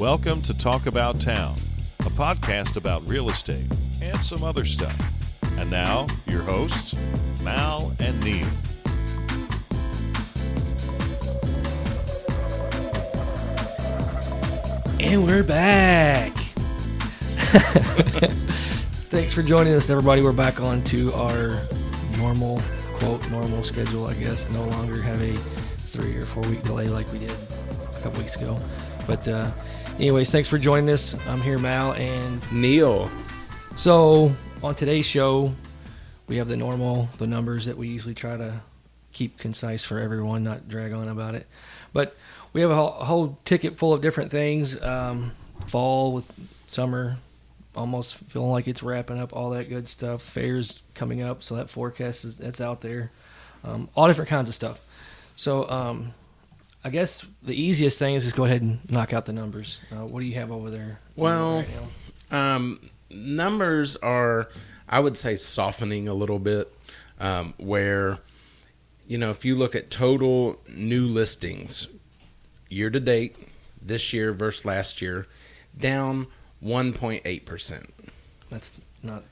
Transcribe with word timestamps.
Welcome 0.00 0.40
to 0.42 0.56
Talk 0.56 0.86
About 0.86 1.20
Town, 1.20 1.56
a 1.98 2.10
podcast 2.12 2.78
about 2.78 3.06
real 3.06 3.28
estate 3.28 3.70
and 4.00 4.18
some 4.24 4.42
other 4.42 4.64
stuff. 4.64 4.98
And 5.58 5.70
now, 5.70 6.06
your 6.26 6.40
hosts, 6.40 6.96
Mal 7.42 7.92
and 7.98 8.18
Neil. 8.24 8.48
And 15.00 15.26
we're 15.26 15.44
back. 15.44 16.32
Thanks 19.10 19.34
for 19.34 19.42
joining 19.42 19.74
us, 19.74 19.90
everybody. 19.90 20.22
We're 20.22 20.32
back 20.32 20.62
on 20.62 20.82
to 20.84 21.12
our 21.12 21.60
normal, 22.16 22.62
quote, 22.94 23.30
normal 23.30 23.62
schedule, 23.62 24.06
I 24.06 24.14
guess. 24.14 24.48
No 24.48 24.64
longer 24.64 25.02
have 25.02 25.20
a 25.20 25.34
three 25.36 26.16
or 26.16 26.24
four 26.24 26.44
week 26.44 26.62
delay 26.62 26.88
like 26.88 27.12
we 27.12 27.18
did 27.18 27.32
a 27.32 28.00
couple 28.00 28.20
weeks 28.20 28.36
ago. 28.36 28.58
But, 29.06 29.28
uh, 29.28 29.50
anyways, 30.00 30.30
thanks 30.30 30.48
for 30.48 30.56
joining 30.56 30.88
us. 30.88 31.14
I'm 31.26 31.42
here, 31.42 31.58
Mal, 31.58 31.92
and 31.92 32.40
Neil. 32.50 33.10
so 33.76 34.34
on 34.62 34.74
today's 34.74 35.04
show, 35.04 35.54
we 36.26 36.36
have 36.38 36.48
the 36.48 36.56
normal, 36.56 37.10
the 37.18 37.26
numbers 37.26 37.66
that 37.66 37.76
we 37.76 37.88
usually 37.88 38.14
try 38.14 38.38
to 38.38 38.62
keep 39.12 39.38
concise 39.38 39.84
for 39.84 39.98
everyone, 39.98 40.42
not 40.42 40.68
drag 40.68 40.94
on 40.94 41.08
about 41.08 41.34
it. 41.34 41.46
But 41.92 42.16
we 42.54 42.62
have 42.62 42.70
a 42.70 42.74
whole, 42.74 42.94
a 42.94 43.04
whole 43.04 43.38
ticket 43.44 43.76
full 43.76 43.92
of 43.92 44.00
different 44.00 44.30
things. 44.30 44.80
Um, 44.80 45.32
fall 45.66 46.12
with 46.14 46.32
summer, 46.66 47.18
almost 47.76 48.14
feeling 48.14 48.50
like 48.50 48.68
it's 48.68 48.82
wrapping 48.82 49.18
up. 49.18 49.34
All 49.34 49.50
that 49.50 49.68
good 49.68 49.86
stuff. 49.86 50.22
Fairs 50.22 50.80
coming 50.94 51.20
up, 51.20 51.42
so 51.42 51.56
that 51.56 51.68
forecast 51.68 52.24
is 52.24 52.38
that's 52.38 52.60
out 52.60 52.80
there. 52.80 53.10
Um, 53.64 53.90
all 53.94 54.06
different 54.06 54.30
kinds 54.30 54.48
of 54.48 54.54
stuff. 54.54 54.80
So 55.36 55.68
um, 55.68 56.14
I 56.82 56.90
guess 56.90 57.24
the 57.42 57.54
easiest 57.54 57.98
thing 57.98 58.14
is 58.14 58.24
just 58.24 58.36
go 58.36 58.44
ahead 58.44 58.62
and 58.62 58.78
knock 58.90 59.12
out 59.12 59.26
the 59.26 59.32
numbers. 59.32 59.80
Uh, 59.92 60.06
what 60.06 60.20
do 60.20 60.26
you 60.26 60.34
have 60.36 60.50
over 60.50 60.70
there? 60.70 60.98
Well, 61.16 61.58
right? 62.30 62.54
Um, 62.54 62.90
numbers 63.10 63.96
are, 63.96 64.48
I 64.88 65.00
would 65.00 65.16
say, 65.16 65.36
softening 65.36 66.08
a 66.08 66.14
little 66.14 66.38
bit. 66.38 66.72
Um, 67.18 67.52
where, 67.58 68.18
you 69.06 69.18
know, 69.18 69.30
if 69.30 69.44
you 69.44 69.56
look 69.56 69.74
at 69.74 69.90
total 69.90 70.58
new 70.68 71.06
listings 71.06 71.86
year 72.70 72.88
to 72.88 72.98
date, 73.00 73.36
this 73.82 74.12
year 74.14 74.32
versus 74.32 74.64
last 74.64 75.02
year, 75.02 75.26
down 75.78 76.26
1.8 76.64 77.44
percent. 77.44 77.92
that's 78.48 78.74
not 79.02 79.22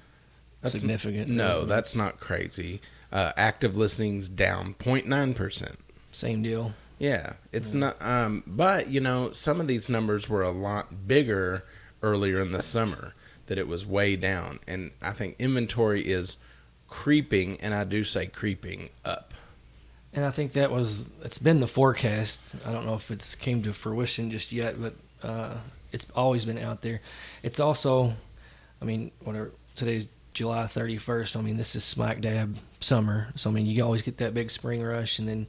That's 0.61 0.73
significant. 0.79 1.29
No, 1.31 1.61
Uh, 1.61 1.65
that's 1.65 1.95
not 1.95 2.21
crazy. 2.21 2.83
Uh, 3.11 3.33
active 3.39 3.75
listings 3.75 4.29
down 4.29 4.75
0.9 4.75 5.35
percent. 5.35 5.79
same 6.13 6.43
deal. 6.43 6.75
Yeah, 6.99 7.35
it's 7.53 7.73
not. 7.73 7.97
Um, 8.01 8.43
but 8.47 8.89
you 8.89 9.01
know, 9.01 9.33
some 9.33 9.61
of 9.61 9.69
these 9.69 9.89
numbers 9.89 10.29
were 10.29 10.43
a 10.43 10.51
lot 10.51 11.07
bigger 11.07 11.65
earlier 12.03 12.41
in 12.41 12.53
the 12.53 12.63
summer. 12.63 13.15
That 13.47 13.57
it 13.57 13.67
was 13.67 13.87
way 13.87 14.15
down, 14.17 14.61
and 14.67 14.91
I 15.01 15.13
think 15.13 15.37
inventory 15.39 16.03
is 16.03 16.37
creeping, 16.87 17.59
and 17.61 17.73
I 17.73 17.85
do 17.85 18.05
say 18.05 18.27
creeping 18.27 18.91
up. 19.05 19.33
And 20.13 20.25
I 20.25 20.31
think 20.31 20.53
that 20.53 20.71
was 20.71 21.05
it's 21.23 21.39
been 21.39 21.61
the 21.61 21.67
forecast. 21.67 22.51
I 22.67 22.73
don't 22.73 22.85
know 22.85 22.95
if 22.95 23.11
it's 23.11 23.35
came 23.35 23.63
to 23.63 23.73
fruition 23.73 24.31
just 24.31 24.53
yet, 24.53 24.77
but 24.81 24.95
uh, 25.23 25.59
it's 25.93 26.07
always 26.15 26.45
been 26.45 26.59
out 26.59 26.83
there. 26.83 27.01
It's 27.43 27.61
also, 27.61 28.15
I 28.83 28.85
mean, 28.85 29.13
whatever 29.23 29.53
today's 29.77 30.07
July 30.35 30.65
31st. 30.65 31.37
I 31.37 31.41
mean, 31.41 31.57
this 31.57 31.75
is 31.75 31.85
smack 31.85 32.21
dab 32.21 32.57
summer. 32.81 33.29
So 33.37 33.51
I 33.51 33.53
mean, 33.53 33.67
you 33.67 33.83
always 33.85 34.03
get 34.03 34.19
that 34.19 34.35
big 34.35 34.51
spring 34.51 34.83
rush, 34.83 35.19
and 35.19 35.29
then 35.29 35.47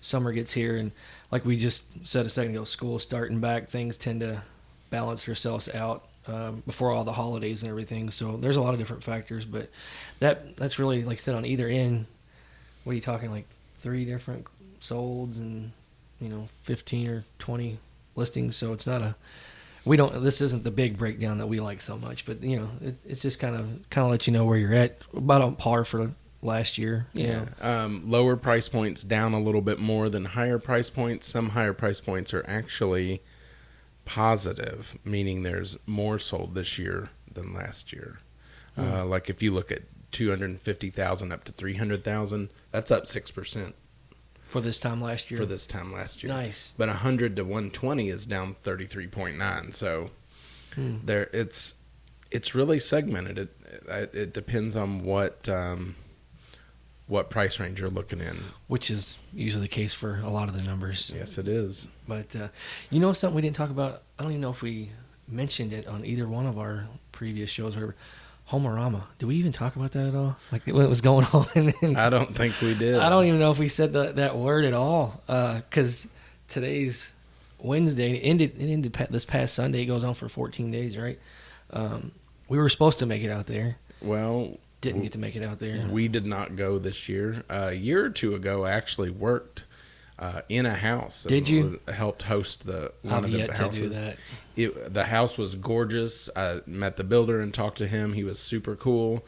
summer 0.00 0.32
gets 0.32 0.52
here, 0.52 0.76
and 0.76 0.92
like 1.30 1.44
we 1.44 1.56
just 1.56 1.86
said 2.06 2.26
a 2.26 2.30
second 2.30 2.52
ago, 2.52 2.64
school 2.64 2.98
starting 2.98 3.40
back, 3.40 3.68
things 3.68 3.96
tend 3.96 4.20
to 4.20 4.42
balance 4.90 5.24
themselves 5.24 5.68
out 5.74 6.04
um, 6.26 6.62
before 6.66 6.90
all 6.90 7.04
the 7.04 7.12
holidays 7.12 7.62
and 7.62 7.70
everything. 7.70 8.10
So 8.10 8.36
there's 8.36 8.56
a 8.56 8.60
lot 8.60 8.74
of 8.74 8.78
different 8.78 9.02
factors, 9.02 9.44
but 9.44 9.70
that 10.20 10.56
that's 10.56 10.78
really 10.78 11.02
like 11.02 11.18
I 11.18 11.20
said 11.20 11.34
on 11.34 11.44
either 11.44 11.68
end. 11.68 12.06
What 12.84 12.92
are 12.92 12.94
you 12.94 13.00
talking 13.00 13.30
like? 13.30 13.44
three 13.78 14.04
different 14.04 14.46
solds 14.80 15.38
and 15.38 15.72
you 16.20 16.28
know 16.28 16.48
15 16.62 17.08
or 17.08 17.24
20 17.38 17.78
listings 18.16 18.56
so 18.56 18.72
it's 18.72 18.86
not 18.86 19.00
a 19.00 19.14
we 19.84 19.96
don't 19.96 20.22
this 20.22 20.40
isn't 20.40 20.64
the 20.64 20.70
big 20.70 20.96
breakdown 20.96 21.38
that 21.38 21.46
we 21.46 21.60
like 21.60 21.80
so 21.80 21.96
much 21.96 22.26
but 22.26 22.42
you 22.42 22.58
know 22.58 22.68
it, 22.82 22.96
it's 23.06 23.22
just 23.22 23.38
kind 23.38 23.56
of 23.56 23.66
kind 23.90 24.04
of 24.04 24.10
let 24.10 24.26
you 24.26 24.32
know 24.32 24.44
where 24.44 24.58
you're 24.58 24.74
at 24.74 24.98
about 25.14 25.40
on 25.40 25.54
par 25.56 25.84
for 25.84 26.10
last 26.42 26.78
year 26.78 27.06
Yeah. 27.12 27.46
Um, 27.60 28.08
lower 28.08 28.36
price 28.36 28.68
points 28.68 29.02
down 29.02 29.34
a 29.34 29.40
little 29.40 29.60
bit 29.62 29.78
more 29.80 30.08
than 30.08 30.24
higher 30.24 30.58
price 30.58 30.88
points. 30.90 31.26
Some 31.28 31.50
higher 31.50 31.72
price 31.72 32.00
points 32.00 32.32
are 32.32 32.44
actually 32.46 33.20
positive, 34.04 34.96
meaning 35.04 35.42
there's 35.42 35.76
more 35.86 36.18
sold 36.18 36.54
this 36.54 36.78
year 36.78 37.10
than 37.32 37.52
last 37.54 37.92
year. 37.92 38.18
Uh, 38.76 39.04
like 39.04 39.28
if 39.28 39.42
you 39.42 39.52
look 39.52 39.72
at 39.72 39.82
250,000 40.12 41.32
up 41.32 41.44
to 41.44 41.52
300,000, 41.52 42.48
that's 42.70 42.90
up 42.90 43.04
6% 43.04 43.72
for 44.46 44.60
this 44.62 44.80
time 44.80 45.02
last 45.02 45.30
year 45.30 45.38
for 45.38 45.44
this 45.44 45.66
time 45.66 45.92
last 45.92 46.22
year. 46.22 46.32
nice 46.32 46.72
But 46.78 46.88
100 46.88 47.36
to 47.36 47.42
120 47.42 48.08
is 48.08 48.24
down 48.24 48.54
33.9. 48.64 49.74
So 49.74 50.10
Hmm. 50.74 50.96
there 51.04 51.28
it's 51.32 51.74
it's 52.30 52.54
really 52.54 52.78
segmented. 52.78 53.38
It 53.38 53.56
it, 53.88 54.14
it 54.14 54.32
depends 54.32 54.74
on 54.76 55.02
what 55.02 55.46
um, 55.48 55.96
what 57.08 57.30
price 57.30 57.58
range 57.58 57.80
you're 57.80 57.90
looking 57.90 58.20
in. 58.20 58.42
which 58.68 58.90
is 58.90 59.18
usually 59.34 59.62
the 59.62 59.68
case 59.68 59.92
for 59.94 60.20
a 60.22 60.28
lot 60.30 60.48
of 60.48 60.54
the 60.54 60.62
numbers 60.62 61.12
Yes, 61.14 61.38
it 61.38 61.48
is. 61.48 61.88
but 62.06 62.34
uh, 62.36 62.48
you 62.90 63.00
know 63.00 63.12
something 63.12 63.34
we 63.34 63.42
didn't 63.42 63.56
talk 63.56 63.70
about 63.70 64.02
i 64.18 64.22
don't 64.22 64.32
even 64.32 64.40
know 64.42 64.50
if 64.50 64.62
we 64.62 64.90
mentioned 65.26 65.72
it 65.72 65.86
on 65.88 66.04
either 66.04 66.28
one 66.28 66.46
of 66.46 66.58
our 66.58 66.86
previous 67.12 67.50
shows 67.50 67.74
or 67.76 67.80
whatever 67.80 67.96
Homerama. 68.50 69.02
Did 69.18 69.26
we 69.26 69.36
even 69.36 69.52
talk 69.52 69.76
about 69.76 69.92
that 69.92 70.06
at 70.06 70.14
all? 70.14 70.34
Like 70.50 70.66
when 70.66 70.82
it 70.82 70.88
was 70.88 71.02
going 71.02 71.26
on? 71.34 71.96
I 71.96 72.08
don't 72.08 72.34
think 72.34 72.58
we 72.62 72.72
did. 72.74 72.98
I 72.98 73.10
don't 73.10 73.26
even 73.26 73.38
know 73.38 73.50
if 73.50 73.58
we 73.58 73.68
said 73.68 73.92
that 73.92 74.16
that 74.16 74.38
word 74.38 74.64
at 74.64 74.72
all. 74.72 75.20
Because 75.26 76.08
today's 76.48 77.12
Wednesday. 77.58 78.12
It 78.16 78.20
ended. 78.20 78.58
It 78.58 78.72
ended 78.72 78.94
this 79.10 79.26
past 79.26 79.54
Sunday. 79.54 79.82
It 79.82 79.84
goes 79.84 80.02
on 80.02 80.14
for 80.14 80.30
14 80.30 80.70
days, 80.70 80.96
right? 80.96 81.18
Um, 81.74 82.12
we 82.48 82.56
were 82.56 82.70
supposed 82.70 83.00
to 83.00 83.06
make 83.06 83.22
it 83.22 83.30
out 83.30 83.44
there. 83.48 83.76
Well, 84.00 84.56
Didn't 84.80 85.02
get 85.02 85.12
to 85.12 85.18
make 85.18 85.34
it 85.34 85.42
out 85.42 85.58
there. 85.58 85.86
we 85.90 86.06
did 86.08 86.26
not 86.26 86.56
go 86.56 86.78
this 86.78 87.08
year. 87.08 87.42
a 87.48 87.72
year 87.72 88.04
or 88.04 88.10
two 88.10 88.34
ago, 88.34 88.64
I 88.64 88.72
actually 88.72 89.10
worked 89.10 89.64
uh, 90.18 90.42
in 90.48 90.66
a 90.66 90.74
house. 90.74 91.24
Did 91.24 91.48
you? 91.48 91.80
helped 91.92 92.22
host 92.22 92.66
the 92.66 92.92
one 93.02 93.14
I've 93.14 93.24
of 93.24 93.30
the 93.32 93.38
yet 93.38 93.50
houses. 93.56 93.80
to 93.80 93.88
do 93.88 93.94
that. 93.94 94.16
it, 94.56 94.94
the 94.94 95.04
house 95.04 95.38
was 95.38 95.54
gorgeous. 95.54 96.28
I 96.34 96.60
met 96.66 96.96
the 96.96 97.04
builder 97.04 97.40
and 97.40 97.52
talked 97.52 97.78
to 97.78 97.86
him. 97.86 98.12
He 98.12 98.24
was 98.24 98.38
super 98.38 98.76
cool. 98.76 99.24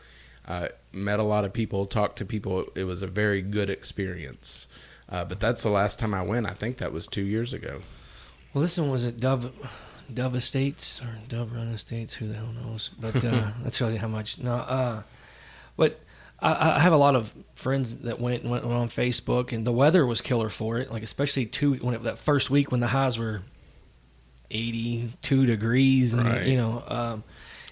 Uh, 0.47 0.69
met 0.93 1.21
a 1.21 1.25
lot 1.25 1.44
of 1.44 1.53
people, 1.53 1.87
talked 1.87 2.19
to 2.19 2.25
people. 2.25 2.65
It 2.75 2.84
was 2.84 3.03
a 3.03 3.06
very 3.06 3.43
good 3.43 3.71
experience. 3.71 4.67
Uh, 5.09 5.25
but 5.25 5.41
that's 5.41 5.62
the 5.62 5.71
last 5.71 5.99
time 5.99 6.15
I 6.15 6.22
went. 6.22 6.47
I 6.47 6.55
think 6.55 6.78
that 6.78 6.93
was 6.93 7.06
two 7.06 7.25
years 7.25 7.53
ago. 7.53 7.82
Well, 8.53 8.62
this 8.62 8.77
one 8.77 8.91
was 8.91 9.06
at 9.06 9.19
Dove, 9.19 9.53
Dove 10.12 10.34
Estates 10.34 11.00
or 11.00 11.19
Dove 11.28 11.53
Run 11.53 11.69
Estates. 11.69 12.15
Who 12.15 12.28
the 12.28 12.34
hell 12.34 12.53
knows? 12.53 12.91
But 12.99 13.25
uh, 13.25 13.50
that 13.62 13.75
shows 13.75 13.93
you 13.93 13.99
how 14.00 14.09
much. 14.09 14.38
No, 14.38 14.55
uh, 14.55 15.03
but 15.81 15.99
I, 16.41 16.77
I 16.77 16.79
have 16.81 16.93
a 16.93 16.97
lot 16.99 17.17
of 17.17 17.33
friends 17.55 17.97
that 17.97 18.21
went 18.21 18.43
and 18.43 18.51
went 18.53 18.65
on 18.65 18.89
Facebook, 18.91 19.53
and 19.53 19.67
the 19.67 19.73
weather 19.73 20.05
was 20.07 20.21
killer 20.21 20.51
for 20.51 20.79
it. 20.79 20.93
Like 20.93 21.03
especially 21.03 21.47
two 21.47 21.75
when 21.75 21.95
it, 21.95 22.03
that 22.05 22.19
first 22.19 22.51
week 22.51 22.71
when 22.71 22.81
the 22.81 22.87
highs 22.89 23.19
were 23.19 23.41
eighty-two 24.51 25.47
degrees, 25.47 26.15
and 26.15 26.27
Right. 26.27 26.47
you 26.47 26.57
know, 26.57 26.83
um, 26.87 27.25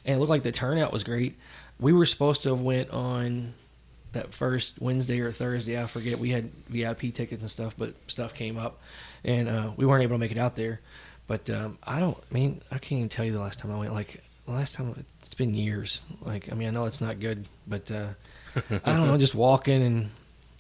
and 0.05 0.17
it 0.17 0.19
looked 0.19 0.31
like 0.31 0.43
the 0.43 0.53
turnout 0.53 0.93
was 0.93 1.05
great. 1.05 1.37
We 1.81 1.93
were 1.93 2.07
supposed 2.07 2.43
to 2.45 2.51
have 2.51 2.61
went 2.61 2.91
on 2.91 3.55
that 4.13 4.33
first 4.33 4.81
Wednesday 4.81 5.21
or 5.21 5.33
Thursday. 5.33 5.81
I 5.81 5.87
forget. 5.87 6.19
We 6.19 6.31
had 6.31 6.51
VIP 6.69 7.13
tickets 7.15 7.43
and 7.43 7.51
stuff, 7.51 7.75
but 7.77 7.95
stuff 8.07 8.35
came 8.35 8.57
up, 8.59 8.81
and 9.25 9.49
uh, 9.49 9.71
we 9.77 9.87
weren't 9.87 10.03
able 10.03 10.15
to 10.15 10.19
make 10.19 10.31
it 10.33 10.39
out 10.39 10.57
there. 10.57 10.81
But 11.27 11.51
um, 11.51 11.79
I 11.85 12.01
don't. 12.01 12.17
I 12.31 12.35
mean, 12.35 12.63
I 12.71 12.79
can't 12.79 12.99
even 13.01 13.09
tell 13.09 13.25
you 13.25 13.33
the 13.33 13.41
last 13.41 13.59
time 13.59 13.71
I 13.71 13.79
went. 13.79 13.93
Like 13.93 14.23
last 14.49 14.75
time, 14.75 15.05
it's 15.21 15.35
been 15.35 15.55
years. 15.55 16.03
Like 16.23 16.51
I 16.51 16.55
mean, 16.55 16.69
I 16.69 16.71
know 16.71 16.85
it's 16.87 17.01
not 17.01 17.21
good, 17.21 17.47
but 17.67 17.91
uh, 17.91 18.09
I 18.85 18.93
don't 18.95 19.07
know. 19.07 19.17
Just 19.19 19.35
walking 19.35 19.83
and 19.83 20.11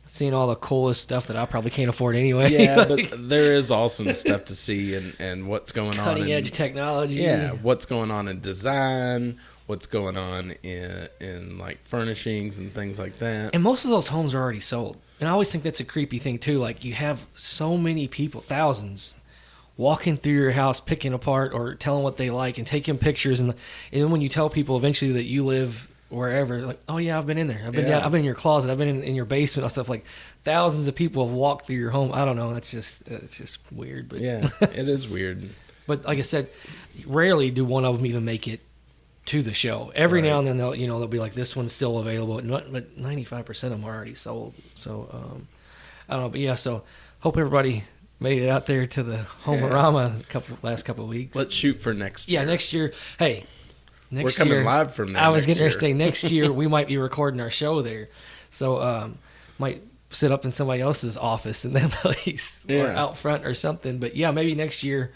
seeing 0.06 0.32
all 0.32 0.48
the 0.48 0.56
coolest 0.56 1.02
stuff 1.02 1.26
that 1.26 1.36
I 1.36 1.44
probably 1.46 1.70
can't 1.70 1.90
afford 1.90 2.16
anyway. 2.16 2.50
Yeah, 2.50 2.76
Like, 2.88 3.10
but 3.10 3.28
there 3.28 3.54
is 3.54 3.70
awesome 3.70 4.12
stuff 4.14 4.46
to 4.46 4.54
see 4.54 4.94
and, 4.94 5.14
and 5.18 5.48
what's 5.48 5.70
going 5.72 5.98
on. 5.98 6.04
cutting 6.04 6.24
in- 6.24 6.30
edge 6.36 6.50
technology. 6.52 7.16
Yeah, 7.16 7.52
what's 7.52 7.84
going 7.84 8.10
on 8.10 8.26
in 8.28 8.40
design, 8.40 9.38
what's 9.66 9.86
going 9.86 10.16
on 10.16 10.52
in 10.62 11.08
in 11.20 11.58
like 11.58 11.84
furnishings 11.84 12.56
and 12.58 12.72
things 12.72 12.98
like 12.98 13.18
that. 13.18 13.54
And 13.54 13.62
most 13.62 13.84
of 13.84 13.90
those 13.90 14.08
homes 14.08 14.34
are 14.34 14.40
already 14.40 14.60
sold. 14.60 14.96
And 15.20 15.28
I 15.28 15.32
always 15.32 15.50
think 15.50 15.64
that's 15.64 15.80
a 15.80 15.84
creepy 15.84 16.18
thing 16.20 16.38
too. 16.38 16.58
Like 16.58 16.84
you 16.84 16.94
have 16.94 17.26
so 17.34 17.76
many 17.76 18.06
people, 18.06 18.40
thousands, 18.40 19.16
walking 19.78 20.16
through 20.16 20.34
your 20.34 20.50
house, 20.50 20.80
picking 20.80 21.14
apart 21.14 21.52
or 21.54 21.74
telling 21.74 22.02
what 22.02 22.18
they 22.18 22.28
like 22.28 22.58
and 22.58 22.66
taking 22.66 22.98
pictures. 22.98 23.40
And, 23.40 23.50
and 23.92 24.02
then 24.02 24.10
when 24.10 24.20
you 24.20 24.28
tell 24.28 24.50
people 24.50 24.76
eventually 24.76 25.12
that 25.12 25.26
you 25.26 25.44
live 25.46 25.88
wherever, 26.10 26.60
like, 26.62 26.80
oh 26.88 26.96
yeah, 26.98 27.16
I've 27.16 27.26
been 27.26 27.38
in 27.38 27.46
there. 27.46 27.62
I've 27.64 27.72
been 27.72 27.86
Yeah. 27.86 27.98
down, 27.98 28.02
I've 28.02 28.10
been 28.12 28.18
in 28.20 28.24
your 28.26 28.34
closet. 28.34 28.70
I've 28.70 28.76
been 28.78 28.88
in, 28.88 29.02
in 29.04 29.14
your 29.14 29.24
basement 29.24 29.62
and 29.64 29.72
stuff. 29.72 29.88
Like 29.88 30.04
thousands 30.44 30.88
of 30.88 30.94
people 30.94 31.24
have 31.26 31.34
walked 31.34 31.66
through 31.68 31.76
your 31.76 31.90
home. 31.92 32.10
I 32.12 32.24
don't 32.24 32.36
know. 32.36 32.50
It's 32.56 32.70
just 32.70 33.06
it's 33.08 33.38
just 33.38 33.58
weird. 33.70 34.08
But 34.08 34.18
Yeah, 34.20 34.50
it 34.60 34.88
is 34.88 35.08
weird. 35.08 35.48
But 35.86 36.04
like 36.04 36.18
I 36.18 36.22
said, 36.22 36.50
rarely 37.06 37.50
do 37.50 37.64
one 37.64 37.84
of 37.84 37.96
them 37.96 38.04
even 38.06 38.24
make 38.24 38.48
it 38.48 38.60
to 39.26 39.42
the 39.42 39.54
show. 39.54 39.92
Every 39.94 40.22
Right. 40.22 40.28
now 40.28 40.38
and 40.40 40.48
then 40.48 40.56
they'll 40.56 40.74
you 40.74 40.86
know 40.88 40.98
they'll 40.98 41.06
be 41.08 41.20
like 41.20 41.34
this 41.34 41.54
one's 41.54 41.72
still 41.72 41.98
available, 41.98 42.40
but 42.42 42.98
ninety 42.98 43.24
five 43.24 43.44
percent 43.44 43.72
of 43.72 43.80
them 43.80 43.88
are 43.88 43.94
already 43.94 44.14
sold. 44.14 44.54
So 44.74 45.08
um, 45.12 45.46
I 46.08 46.14
don't 46.14 46.22
know, 46.24 46.28
but 46.30 46.40
yeah. 46.40 46.56
So 46.56 46.82
hope 47.20 47.36
everybody 47.36 47.84
made 48.20 48.42
it 48.42 48.48
out 48.48 48.66
there 48.66 48.86
to 48.86 49.02
the 49.02 49.18
Homerama 49.44 50.20
a 50.20 50.24
couple 50.24 50.58
last 50.62 50.84
couple 50.84 51.04
of 51.04 51.10
weeks. 51.10 51.36
Let's 51.36 51.54
shoot 51.54 51.74
for 51.74 51.94
next 51.94 52.28
year. 52.28 52.40
yeah, 52.40 52.46
next 52.46 52.72
year. 52.72 52.92
Hey, 53.18 53.44
next 54.10 54.24
We're 54.24 54.44
coming 54.44 54.54
year, 54.54 54.64
live 54.64 54.94
from 54.94 55.12
there. 55.12 55.22
I 55.22 55.28
was 55.28 55.46
getting 55.46 55.68
to 55.68 55.72
say 55.72 55.92
next 55.92 56.30
year 56.30 56.52
we 56.62 56.66
might 56.66 56.88
be 56.88 56.96
recording 56.96 57.40
our 57.40 57.50
show 57.50 57.82
there, 57.82 58.08
so 58.50 58.82
um, 58.82 59.18
might 59.58 59.82
sit 60.10 60.32
up 60.32 60.44
in 60.44 60.52
somebody 60.52 60.80
else's 60.80 61.16
office 61.16 61.64
in 61.64 61.74
that 61.74 61.90
place 62.02 62.60
or 62.68 62.88
out 62.88 63.16
front 63.16 63.44
or 63.46 63.54
something. 63.54 63.98
But 63.98 64.16
yeah, 64.16 64.30
maybe 64.30 64.54
next 64.54 64.82
year 64.82 65.12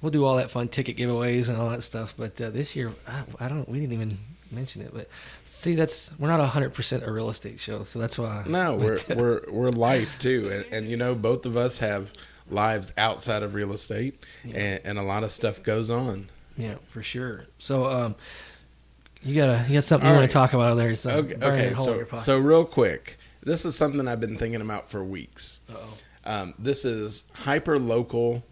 we'll 0.00 0.10
do 0.10 0.24
all 0.24 0.36
that 0.36 0.50
fun 0.50 0.68
ticket 0.68 0.96
giveaways 0.96 1.48
and 1.48 1.56
all 1.56 1.70
that 1.70 1.82
stuff. 1.82 2.14
But 2.16 2.40
uh, 2.40 2.50
this 2.50 2.74
year, 2.74 2.92
I, 3.06 3.22
I 3.40 3.48
don't. 3.48 3.68
We 3.68 3.80
didn't 3.80 3.92
even 3.94 4.18
mention 4.50 4.82
it. 4.82 4.92
But 4.92 5.08
see, 5.44 5.74
that's 5.74 6.12
we're 6.18 6.28
not 6.28 6.46
hundred 6.48 6.74
percent 6.74 7.04
a 7.04 7.10
real 7.10 7.30
estate 7.30 7.60
show, 7.60 7.84
so 7.84 7.98
that's 7.98 8.18
why. 8.18 8.44
No, 8.46 8.74
we're 8.76 8.94
uh, 8.94 9.14
we're 9.14 9.40
we're 9.50 9.70
life 9.70 10.18
too, 10.18 10.50
and, 10.52 10.64
and 10.72 10.90
you 10.90 10.96
know 10.96 11.14
both 11.14 11.46
of 11.46 11.56
us 11.56 11.78
have 11.78 12.12
lives 12.52 12.92
outside 12.96 13.42
of 13.42 13.54
real 13.54 13.72
estate, 13.72 14.22
and, 14.44 14.80
and 14.84 14.98
a 14.98 15.02
lot 15.02 15.24
of 15.24 15.32
stuff 15.32 15.62
goes 15.62 15.90
on. 15.90 16.28
yeah, 16.56 16.76
for 16.88 17.02
sure. 17.02 17.46
So 17.58 17.86
um, 17.86 18.14
you 19.22 19.34
gotta 19.34 19.64
you 19.68 19.74
got 19.74 19.84
something 19.84 20.06
All 20.06 20.14
you 20.14 20.18
right. 20.18 20.22
want 20.22 20.30
to 20.30 20.34
talk 20.34 20.52
about 20.52 20.72
over 20.72 20.80
there? 20.80 20.94
So 20.94 21.10
Okay, 21.10 21.34
okay 21.36 21.68
a 21.68 21.74
hole 21.74 21.92
in 22.00 22.06
so 22.10 22.16
so 22.16 22.38
real 22.38 22.64
quick, 22.64 23.18
this 23.42 23.64
is 23.64 23.76
something 23.76 24.06
I've 24.08 24.20
been 24.20 24.36
thinking 24.36 24.60
about 24.60 24.88
for 24.90 25.04
weeks. 25.04 25.58
Uh-oh. 25.70 25.94
Um, 26.24 26.54
this 26.58 26.84
is 26.84 27.24
hyper 27.34 27.78
local. 27.78 28.42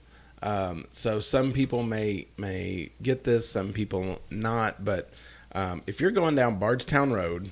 Um, 0.42 0.86
so 0.90 1.20
some 1.20 1.52
people 1.52 1.82
may 1.82 2.26
may 2.36 2.90
get 3.02 3.24
this, 3.24 3.48
some 3.48 3.72
people 3.72 4.20
not. 4.30 4.84
But 4.84 5.10
um, 5.52 5.82
if 5.86 6.00
you're 6.00 6.10
going 6.10 6.34
down 6.34 6.58
Bardstown 6.58 7.12
Road 7.12 7.50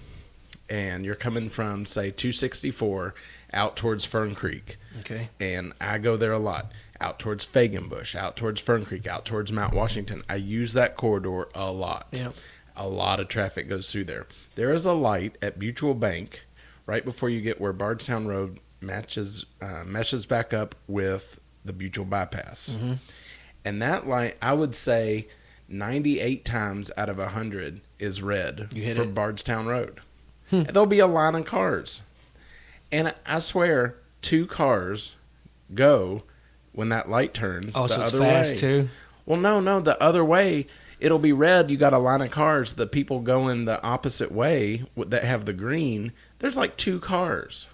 and 0.70 1.04
you're 1.04 1.14
coming 1.14 1.48
from 1.48 1.86
say 1.86 2.10
264 2.10 3.14
out 3.52 3.76
towards 3.76 4.04
Fern 4.04 4.34
Creek, 4.34 4.76
Okay. 5.00 5.28
and 5.40 5.72
I 5.80 5.98
go 5.98 6.16
there 6.16 6.32
a 6.32 6.38
lot. 6.38 6.72
Out 7.00 7.18
towards 7.20 7.46
Fegenbush, 7.46 8.14
out 8.16 8.36
towards 8.36 8.60
Fern 8.60 8.84
Creek, 8.84 9.06
out 9.06 9.24
towards 9.24 9.52
Mount 9.52 9.72
Washington. 9.72 10.22
I 10.28 10.34
use 10.36 10.72
that 10.72 10.96
corridor 10.96 11.48
a 11.54 11.70
lot. 11.70 12.08
Yeah. 12.12 12.30
A 12.76 12.88
lot 12.88 13.20
of 13.20 13.28
traffic 13.28 13.68
goes 13.68 13.90
through 13.90 14.04
there. 14.04 14.26
There 14.56 14.72
is 14.72 14.84
a 14.84 14.92
light 14.92 15.36
at 15.40 15.58
Mutual 15.58 15.94
Bank 15.94 16.40
right 16.86 17.04
before 17.04 17.28
you 17.30 17.40
get 17.40 17.60
where 17.60 17.72
Bardstown 17.72 18.26
Road 18.26 18.58
matches 18.80 19.46
uh, 19.60 19.84
meshes 19.86 20.26
back 20.26 20.52
up 20.52 20.74
with 20.88 21.40
the 21.64 21.72
Mutual 21.72 22.04
bypass. 22.04 22.76
Mhm. 22.80 22.98
And 23.64 23.80
that 23.82 24.08
light, 24.08 24.36
I 24.42 24.52
would 24.52 24.74
say, 24.74 25.28
98 25.68 26.44
times 26.44 26.90
out 26.96 27.08
of 27.08 27.18
100 27.18 27.80
is 27.98 28.22
red 28.22 28.70
for 28.72 28.76
it. 29.02 29.14
Bardstown 29.14 29.66
Road. 29.66 30.00
Hmm. 30.50 30.62
There'll 30.62 30.86
be 30.86 30.98
a 31.00 31.06
line 31.06 31.34
of 31.34 31.44
cars. 31.44 32.00
And 32.90 33.14
I 33.26 33.38
swear, 33.40 33.96
two 34.22 34.46
cars 34.46 35.14
go 35.74 36.22
when 36.72 36.88
that 36.90 37.08
light 37.10 37.34
turns 37.34 37.72
Oh, 37.76 37.86
the 37.86 37.94
so 37.94 38.02
other 38.02 38.18
fast 38.18 38.54
way. 38.54 38.60
too. 38.60 38.88
Well, 39.26 39.38
no, 39.40 39.60
no, 39.60 39.80
the 39.80 40.00
other 40.02 40.24
way. 40.24 40.66
It'll 41.00 41.18
be 41.18 41.32
red. 41.32 41.70
You 41.70 41.76
got 41.76 41.92
a 41.92 41.98
line 41.98 42.22
of 42.22 42.30
cars. 42.30 42.72
The 42.72 42.86
people 42.86 43.20
going 43.20 43.66
the 43.66 43.80
opposite 43.82 44.32
way 44.32 44.84
that 44.96 45.22
have 45.22 45.44
the 45.44 45.52
green. 45.52 46.12
There's 46.40 46.56
like 46.56 46.76
two 46.76 46.98
cars. 46.98 47.68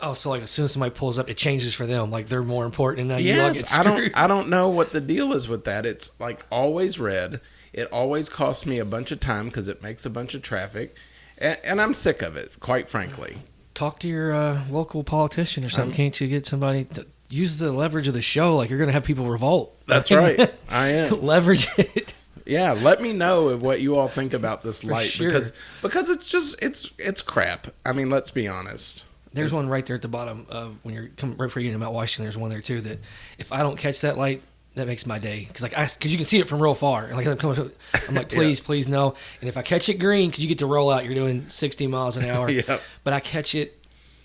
Oh, 0.00 0.14
so 0.14 0.30
like 0.30 0.42
as 0.42 0.50
soon 0.50 0.64
as 0.64 0.72
somebody 0.72 0.94
pulls 0.94 1.18
up, 1.18 1.28
it 1.28 1.36
changes 1.36 1.74
for 1.74 1.84
them. 1.84 2.10
Like 2.10 2.28
they're 2.28 2.42
more 2.44 2.64
important, 2.64 3.00
and 3.00 3.08
now 3.08 3.16
you 3.16 3.34
yes, 3.34 3.76
I 3.76 3.82
don't. 3.82 4.16
I 4.16 4.26
don't 4.28 4.48
know 4.48 4.68
what 4.68 4.92
the 4.92 5.00
deal 5.00 5.32
is 5.32 5.48
with 5.48 5.64
that. 5.64 5.84
It's 5.84 6.12
like 6.20 6.46
always 6.50 6.98
red. 7.00 7.40
It 7.72 7.90
always 7.92 8.28
costs 8.28 8.64
me 8.64 8.78
a 8.78 8.84
bunch 8.84 9.10
of 9.12 9.20
time 9.20 9.46
because 9.46 9.68
it 9.68 9.82
makes 9.82 10.06
a 10.06 10.10
bunch 10.10 10.34
of 10.34 10.40
traffic, 10.42 10.94
and, 11.36 11.58
and 11.64 11.80
I'm 11.82 11.92
sick 11.94 12.22
of 12.22 12.36
it. 12.36 12.52
Quite 12.60 12.88
frankly. 12.88 13.38
Talk 13.78 14.00
to 14.00 14.08
your 14.08 14.34
uh, 14.34 14.64
local 14.70 15.04
politician 15.04 15.62
or 15.62 15.68
something. 15.68 15.92
Um, 15.92 15.96
Can't 15.96 16.20
you 16.20 16.26
get 16.26 16.46
somebody 16.46 16.86
to 16.94 17.06
use 17.28 17.58
the 17.58 17.70
leverage 17.70 18.08
of 18.08 18.14
the 18.14 18.20
show? 18.20 18.56
Like 18.56 18.70
you're 18.70 18.78
going 18.80 18.88
to 18.88 18.92
have 18.92 19.04
people 19.04 19.26
revolt. 19.26 19.80
That's 19.86 20.10
right. 20.10 20.52
I 20.68 20.88
am. 20.88 21.22
leverage 21.22 21.68
it. 21.78 22.12
Yeah, 22.44 22.72
let 22.72 23.00
me 23.00 23.12
know 23.12 23.56
what 23.56 23.80
you 23.80 23.96
all 23.96 24.08
think 24.08 24.34
about 24.34 24.64
this 24.64 24.80
For 24.82 24.88
light 24.88 25.06
sure. 25.06 25.28
because 25.28 25.52
because 25.80 26.10
it's 26.10 26.26
just 26.28 26.56
it's 26.60 26.90
it's 26.98 27.22
crap. 27.22 27.68
I 27.86 27.92
mean, 27.92 28.10
let's 28.10 28.32
be 28.32 28.48
honest. 28.48 29.04
There's 29.32 29.52
one 29.52 29.68
right 29.68 29.86
there 29.86 29.94
at 29.94 30.02
the 30.02 30.08
bottom 30.08 30.46
of 30.48 30.76
when 30.82 30.92
you're 30.92 31.08
coming 31.16 31.36
right 31.36 31.46
before 31.46 31.62
you 31.62 31.78
Mount 31.78 31.94
Washington. 31.94 32.24
There's 32.24 32.36
one 32.36 32.50
there 32.50 32.60
too 32.60 32.80
that 32.80 32.98
if 33.38 33.52
I 33.52 33.58
don't 33.58 33.76
catch 33.76 34.00
that 34.00 34.18
light, 34.18 34.42
that 34.78 34.86
makes 34.86 35.06
my 35.06 35.18
day 35.18 35.44
because 35.46 35.62
like 35.62 35.76
I 35.76 35.84
because 35.86 36.10
you 36.10 36.16
can 36.18 36.24
see 36.24 36.38
it 36.38 36.48
from 36.48 36.60
real 36.62 36.74
far. 36.74 37.04
And 37.04 37.16
like 37.16 37.26
I'm 37.26 37.36
coming, 37.36 37.56
to- 37.56 37.72
I'm 38.08 38.14
like 38.14 38.32
Yeah. 38.32 38.38
please, 38.38 38.60
please 38.60 38.88
no. 38.88 39.14
And 39.40 39.48
if 39.48 39.56
I 39.56 39.62
catch 39.62 39.88
it 39.88 39.94
green, 39.94 40.30
because 40.30 40.42
you 40.42 40.48
get 40.48 40.58
to 40.60 40.66
roll 40.66 40.90
out, 40.90 41.04
you're 41.04 41.14
doing 41.14 41.46
60 41.50 41.86
miles 41.86 42.16
an 42.16 42.24
hour. 42.24 42.48
Yep. 42.50 42.80
But 43.04 43.12
I 43.12 43.20
catch 43.20 43.54
it 43.54 43.74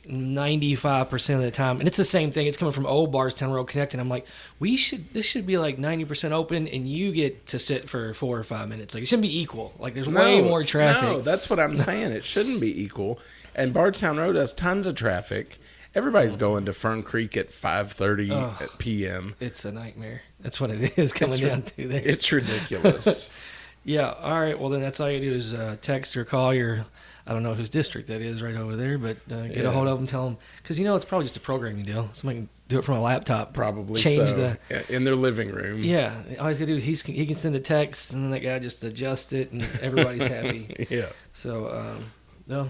95 0.05 1.09
percent 1.09 1.39
of 1.39 1.45
the 1.45 1.51
time, 1.51 1.79
and 1.79 1.87
it's 1.87 1.97
the 1.97 2.05
same 2.05 2.31
thing. 2.31 2.47
It's 2.47 2.57
coming 2.57 2.71
from 2.73 2.85
Old 2.85 3.11
Bardstown 3.11 3.51
Road 3.51 3.65
Connect, 3.65 3.93
and 3.93 4.01
I'm 4.01 4.09
like, 4.09 4.25
we 4.59 4.75
should 4.77 5.13
this 5.13 5.25
should 5.25 5.45
be 5.45 5.57
like 5.57 5.77
90 5.79 6.05
percent 6.05 6.33
open, 6.33 6.67
and 6.67 6.87
you 6.87 7.11
get 7.11 7.47
to 7.47 7.59
sit 7.59 7.89
for 7.89 8.13
four 8.13 8.37
or 8.37 8.43
five 8.43 8.67
minutes. 8.69 8.93
Like 8.93 9.03
it 9.03 9.05
shouldn't 9.07 9.23
be 9.23 9.39
equal. 9.39 9.73
Like 9.79 9.93
there's 9.93 10.09
way 10.09 10.41
more 10.41 10.63
traffic. 10.63 11.03
No, 11.03 11.21
that's 11.21 11.49
what 11.49 11.59
I'm 11.59 11.77
saying. 11.89 12.11
It 12.11 12.25
shouldn't 12.25 12.59
be 12.59 12.83
equal. 12.83 13.19
And 13.55 13.73
Bardstown 13.73 14.17
Road 14.17 14.35
has 14.35 14.51
tons 14.51 14.87
of 14.87 14.95
traffic. 14.95 15.57
Everybody's 15.95 16.35
going 16.35 16.65
to 16.65 16.73
Fern 16.73 17.03
Creek 17.03 17.37
at 17.37 17.49
5:30 17.51 18.31
Ugh. 18.31 18.61
at 18.61 18.77
p.m. 18.79 19.35
It's 19.39 19.63
a 19.65 19.71
nightmare. 19.71 20.21
That's 20.39 20.59
what 20.59 20.71
it 20.71 20.97
is 20.97 21.13
coming 21.13 21.33
It's 21.33 21.41
ri- 21.41 21.49
down 21.49 21.61
to 21.63 21.87
there. 21.87 22.01
It's 22.03 22.31
ridiculous. 22.31 23.29
Yeah. 23.85 24.11
All 24.13 24.39
right. 24.39 24.57
Well, 24.57 24.69
then 24.69 24.79
that's 24.79 25.01
all 25.01 25.11
you 25.11 25.19
do 25.19 25.33
is 25.33 25.53
uh, 25.53 25.75
text 25.81 26.15
or 26.15 26.23
call 26.23 26.53
your. 26.53 26.85
I 27.27 27.33
don't 27.33 27.43
know 27.43 27.53
whose 27.53 27.69
district 27.69 28.07
that 28.07 28.21
is 28.21 28.41
right 28.41 28.55
over 28.55 28.77
there, 28.77 28.97
but 28.97 29.17
uh, 29.29 29.47
get 29.47 29.57
Yeah. 29.57 29.63
a 29.63 29.71
hold 29.71 29.89
of 29.89 29.97
them. 29.97 30.07
Tell 30.07 30.23
them 30.23 30.37
because 30.61 30.79
you 30.79 30.85
know 30.85 30.95
it's 30.95 31.03
probably 31.03 31.25
just 31.25 31.35
a 31.35 31.41
programming 31.41 31.83
deal. 31.83 32.09
Somebody 32.13 32.39
can 32.39 32.49
do 32.69 32.79
it 32.79 32.85
from 32.85 32.95
a 32.95 33.01
laptop. 33.01 33.53
Probably 33.53 34.01
change 34.01 34.29
so. 34.29 34.35
the. 34.37 34.57
Yeah, 34.71 34.83
in 34.87 35.03
their 35.03 35.17
living 35.17 35.49
room. 35.51 35.83
Yeah. 35.83 36.15
All 36.39 36.47
he's 36.47 36.59
gonna 36.59 36.67
do 36.71 36.77
is 36.77 36.85
he's, 36.85 37.01
he 37.01 37.25
can 37.25 37.35
send 37.35 37.57
a 37.57 37.59
text 37.59 38.13
and 38.13 38.23
then 38.23 38.31
that 38.31 38.39
guy 38.39 38.57
just 38.59 38.81
adjusts 38.85 39.33
it 39.33 39.51
and 39.51 39.63
everybody's 39.81 40.27
happy. 40.27 40.87
Yeah. 40.89 41.07
So, 41.33 41.69
um, 41.69 42.05
no, 42.47 42.69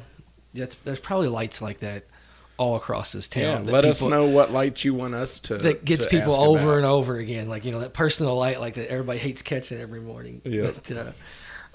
that's 0.56 0.74
there's 0.84 1.00
probably 1.00 1.28
lights 1.28 1.62
like 1.62 1.78
that 1.82 2.06
all 2.58 2.76
across 2.76 3.12
this 3.12 3.28
town. 3.28 3.66
Yeah. 3.66 3.72
Let 3.72 3.86
us 3.86 4.04
know 4.04 4.26
what 4.28 4.52
light 4.52 4.84
you 4.84 4.94
want 4.94 5.16
us 5.16 5.40
to. 5.42 5.58
that 5.58 5.84
gets 5.86 6.04
to 6.04 6.10
people 6.10 6.40
over 6.40 6.70
about. 6.70 6.78
and 6.78 6.86
over 6.86 7.18
again. 7.18 7.50
Like 7.50 7.66
you 7.66 7.72
know 7.72 7.80
that 7.80 7.94
personal 7.94 8.36
light, 8.38 8.60
like 8.60 8.76
that 8.76 8.90
everybody 8.90 9.20
hates 9.20 9.42
catching 9.42 9.80
every 9.82 10.00
morning. 10.02 10.42
Yeah. 10.46 10.72
But, 10.72 10.92
uh, 10.98 11.12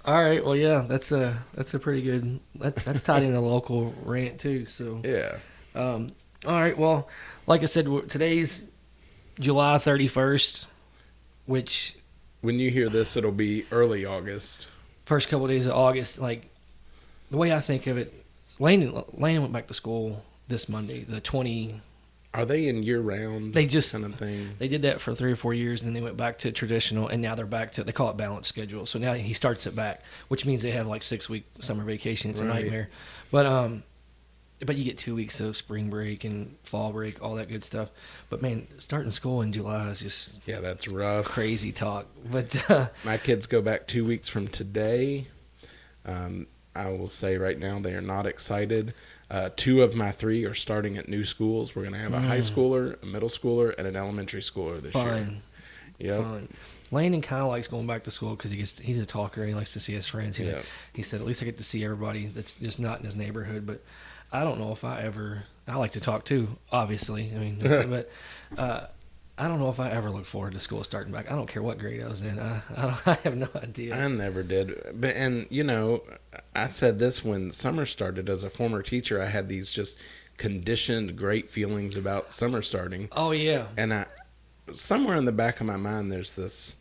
all 0.05 0.23
right. 0.23 0.45
Well, 0.45 0.57
yeah, 0.57 0.85
that's 0.89 1.11
a 1.13 1.43
that's 1.55 1.75
a 1.75 1.79
pretty 1.79 2.03
good. 2.03 2.41
That, 2.57 2.77
that's 2.77 3.03
tied 3.03 3.23
in 3.25 3.35
a 3.35 3.41
local 3.41 3.93
rant 4.05 4.39
too. 4.39 4.67
So, 4.67 5.03
Yeah. 5.05 5.37
um, 5.75 6.13
all 6.47 6.59
right. 6.61 6.79
Well, 6.79 7.09
like 7.47 7.63
I 7.63 7.67
said, 7.67 7.87
today's 8.09 8.63
July 9.41 9.79
thirty 9.79 10.07
first, 10.09 10.69
which 11.47 11.97
When 12.41 12.59
you 12.61 12.71
hear 12.71 12.89
this, 12.89 13.17
it'll 13.17 13.33
be 13.33 13.67
early 13.73 14.05
August. 14.05 14.69
first 15.07 15.29
couple 15.29 15.47
of 15.47 15.51
days 15.51 15.67
of 15.67 15.73
August. 15.73 16.19
Like 16.21 16.49
the 17.31 17.37
way 17.37 17.53
I 17.53 17.61
think 17.61 17.87
of 17.89 17.99
it, 17.99 18.25
Landon 18.61 19.03
Landon 19.13 19.43
went 19.43 19.53
back 19.53 19.67
to 19.69 19.75
school 19.75 20.25
this 20.49 20.69
Monday, 20.69 21.05
the 21.05 21.21
twenty. 21.21 21.81
Are 22.35 22.45
they 22.45 22.69
in 22.69 22.83
year 22.83 23.01
round? 23.01 23.55
They 23.55 23.65
just 23.67 23.93
kind 23.93 24.05
of 24.05 24.15
thing. 24.17 24.51
They 24.59 24.69
did 24.69 24.83
that 24.83 25.01
for 25.01 25.15
three 25.15 25.33
or 25.33 25.37
four 25.37 25.55
years, 25.55 25.81
and 25.81 25.89
then 25.89 25.95
they 25.95 26.03
went 26.05 26.17
back 26.19 26.39
to 26.41 26.53
traditional, 26.53 27.09
and 27.09 27.23
now 27.23 27.35
they're 27.35 27.47
back 27.47 27.73
to 27.73 27.85
they 27.85 27.93
call 27.93 28.11
it 28.11 28.17
balanced 28.19 28.51
schedule. 28.51 28.85
So 28.85 28.99
now 28.99 29.15
he 29.15 29.33
starts 29.33 29.67
it 29.67 29.75
back, 29.75 30.03
which 30.29 30.45
means 30.45 30.63
they 30.63 30.71
have 30.73 30.87
like 30.87 31.03
six 31.03 31.29
week 31.29 31.47
summer 31.61 31.85
vacation. 31.85 32.31
It's 32.31 32.41
a 32.41 32.45
nightmare, 32.45 32.91
but 33.31 33.47
um, 33.47 33.83
but 34.65 34.77
you 34.77 34.85
get 34.85 34.99
two 34.99 35.15
weeks 35.15 35.41
of 35.41 35.57
spring 35.57 35.89
break 35.89 36.25
and 36.25 36.55
fall 36.65 36.93
break, 36.93 37.23
all 37.23 37.35
that 37.37 37.49
good 37.49 37.65
stuff. 37.65 37.91
But 38.29 38.43
man, 38.43 38.67
starting 38.79 39.11
school 39.11 39.41
in 39.41 39.53
July 39.53 39.89
is 39.89 40.01
just 40.01 40.41
Yeah, 40.47 40.61
that's 40.61 40.87
rough. 40.87 41.25
crazy 41.27 41.73
talk. 41.73 42.07
But 42.31 42.71
uh, 42.71 42.89
My 43.05 43.17
kids 43.17 43.47
go 43.47 43.63
back 43.63 43.87
two 43.87 44.05
weeks 44.05 44.29
from 44.29 44.49
today. 44.49 45.29
Um, 46.05 46.47
I 46.75 46.91
will 46.91 47.09
say 47.09 47.37
right 47.39 47.59
now 47.59 47.79
they 47.81 47.95
are 47.95 48.01
not 48.03 48.27
excited. 48.27 48.95
Uh, 49.31 49.51
two 49.57 49.83
of 49.83 49.95
my 49.95 50.11
three 50.11 50.45
are 50.45 50.55
starting 50.55 50.97
at 50.97 51.09
new 51.09 51.23
schools. 51.25 51.77
We're 51.77 51.83
going 51.83 51.93
to 51.95 51.99
have 52.01 52.15
a 52.15 52.21
high 52.21 52.39
Mm. 52.39 52.51
schooler, 52.51 53.03
a 53.03 53.07
middle 53.07 53.29
schooler, 53.29 53.75
and 53.77 53.87
an 53.87 53.95
elementary 53.97 54.41
schooler 54.41 54.81
this 54.81 54.95
year. 54.95 55.05
fun, 55.05 55.43
Yep. 55.99 56.21
fun. 56.23 56.49
Landon 56.91 57.21
kind 57.21 57.43
of 57.43 57.49
likes 57.49 57.69
going 57.69 57.87
back 57.87 58.05
to 58.05 58.11
school 58.11 58.35
because 58.37 58.51
he 58.51 58.57
gets 58.57 58.79
he's 58.79 58.99
a 58.99 59.05
talker 59.05 59.43
and 59.43 59.51
he 59.51 59.55
likes 59.55 59.75
to 59.75 59.81
see 59.81 59.93
his 59.93 60.07
friends. 60.07 60.39
He's 60.39 60.47
Yeah. 60.47 60.63
he 60.95 61.03
said 61.03 61.21
at 61.21 61.27
least 61.27 61.43
I 61.43 61.45
get 61.45 61.59
to 61.59 61.63
see 61.65 61.85
everybody 61.85 62.27
that's 62.29 62.53
just 62.53 62.81
not 62.81 63.01
in 63.01 63.05
his 63.05 63.15
neighborhood. 63.17 63.67
But 63.67 63.83
I 64.33 64.45
don't 64.45 64.59
know 64.59 64.73
if 64.73 64.85
I 64.85 65.03
ever. 65.03 65.43
I 65.67 65.77
like 65.77 65.93
to 65.93 66.01
talk 66.01 66.25
too, 66.25 66.57
obviously. 66.73 67.31
I 67.35 67.39
mean, 67.39 67.59
but 67.91 68.11
uh, 68.57 68.87
I 69.39 69.49
don't 69.49 69.59
know 69.61 69.69
if 69.69 69.79
I 69.81 69.91
ever 69.91 70.11
look 70.11 70.27
forward 70.27 70.55
to 70.55 70.61
school 70.61 70.83
starting 70.85 71.13
back. 71.13 71.31
I 71.31 71.35
don't 71.35 71.47
care 71.49 71.63
what 71.63 71.79
grade 71.79 72.03
I 72.03 72.09
was 72.09 72.23
in. 72.23 72.39
I 72.39 72.61
I, 72.77 72.83
don't, 72.83 73.09
I 73.09 73.15
have 73.23 73.37
no 73.37 73.49
idea. 73.57 73.95
I 73.97 74.09
never 74.09 74.43
did. 74.43 74.75
But 74.95 75.15
and 75.17 75.47
you 75.51 75.65
know, 75.65 76.03
I 76.55 76.67
said 76.69 76.99
this 76.99 77.25
when 77.25 77.53
summer 77.53 77.87
started. 77.87 78.29
As 78.29 78.45
a 78.45 78.51
former 78.51 78.83
teacher, 78.83 79.23
I 79.23 79.27
had 79.27 79.49
these 79.49 79.71
just 79.71 79.97
conditioned 80.37 81.17
great 81.17 81.51
feelings 81.51 81.97
about 81.97 82.33
summer 82.33 82.63
starting. 82.63 83.09
oh 83.13 83.31
yeah, 83.33 83.67
and 83.77 83.93
I 83.95 84.07
somewhere 84.73 85.17
in 85.17 85.25
the 85.25 85.33
back 85.33 85.61
of 85.61 85.67
my 85.67 85.77
mind 85.77 86.13
there's 86.13 86.35
this 86.35 86.77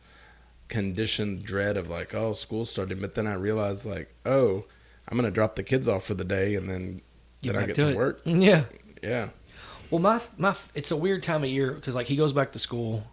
conditioned 0.67 1.43
dread 1.43 1.77
of 1.77 1.89
like, 1.89 2.13
oh, 2.13 2.33
school 2.33 2.65
started, 2.65 2.99
but 2.99 3.15
then 3.15 3.25
I 3.27 3.33
realized 3.33 3.85
like, 3.85 4.13
oh, 4.25 4.65
I'm 5.07 5.17
gonna 5.17 5.31
drop 5.31 5.55
the 5.55 5.63
kids 5.63 5.87
off 5.87 6.03
for 6.05 6.13
the 6.13 6.25
day 6.25 6.55
and 6.55 6.69
then 6.69 7.01
Get 7.41 7.53
then 7.53 7.63
I 7.63 7.65
get 7.67 7.75
to, 7.77 7.89
it. 7.89 7.95
work. 7.95 8.21
Yeah. 8.25 8.65
Yeah, 9.03 9.29
Well, 9.89 9.99
my 9.99 10.21
my 10.37 10.55
it's 10.75 10.91
a 10.91 10.95
weird 10.97 11.23
time 11.23 11.43
of 11.43 11.49
year 11.49 11.71
because 11.73 11.95
like 11.95 12.07
he 12.07 12.15
goes 12.15 12.33
back 12.33 12.51
to 12.53 12.59
school, 12.59 13.03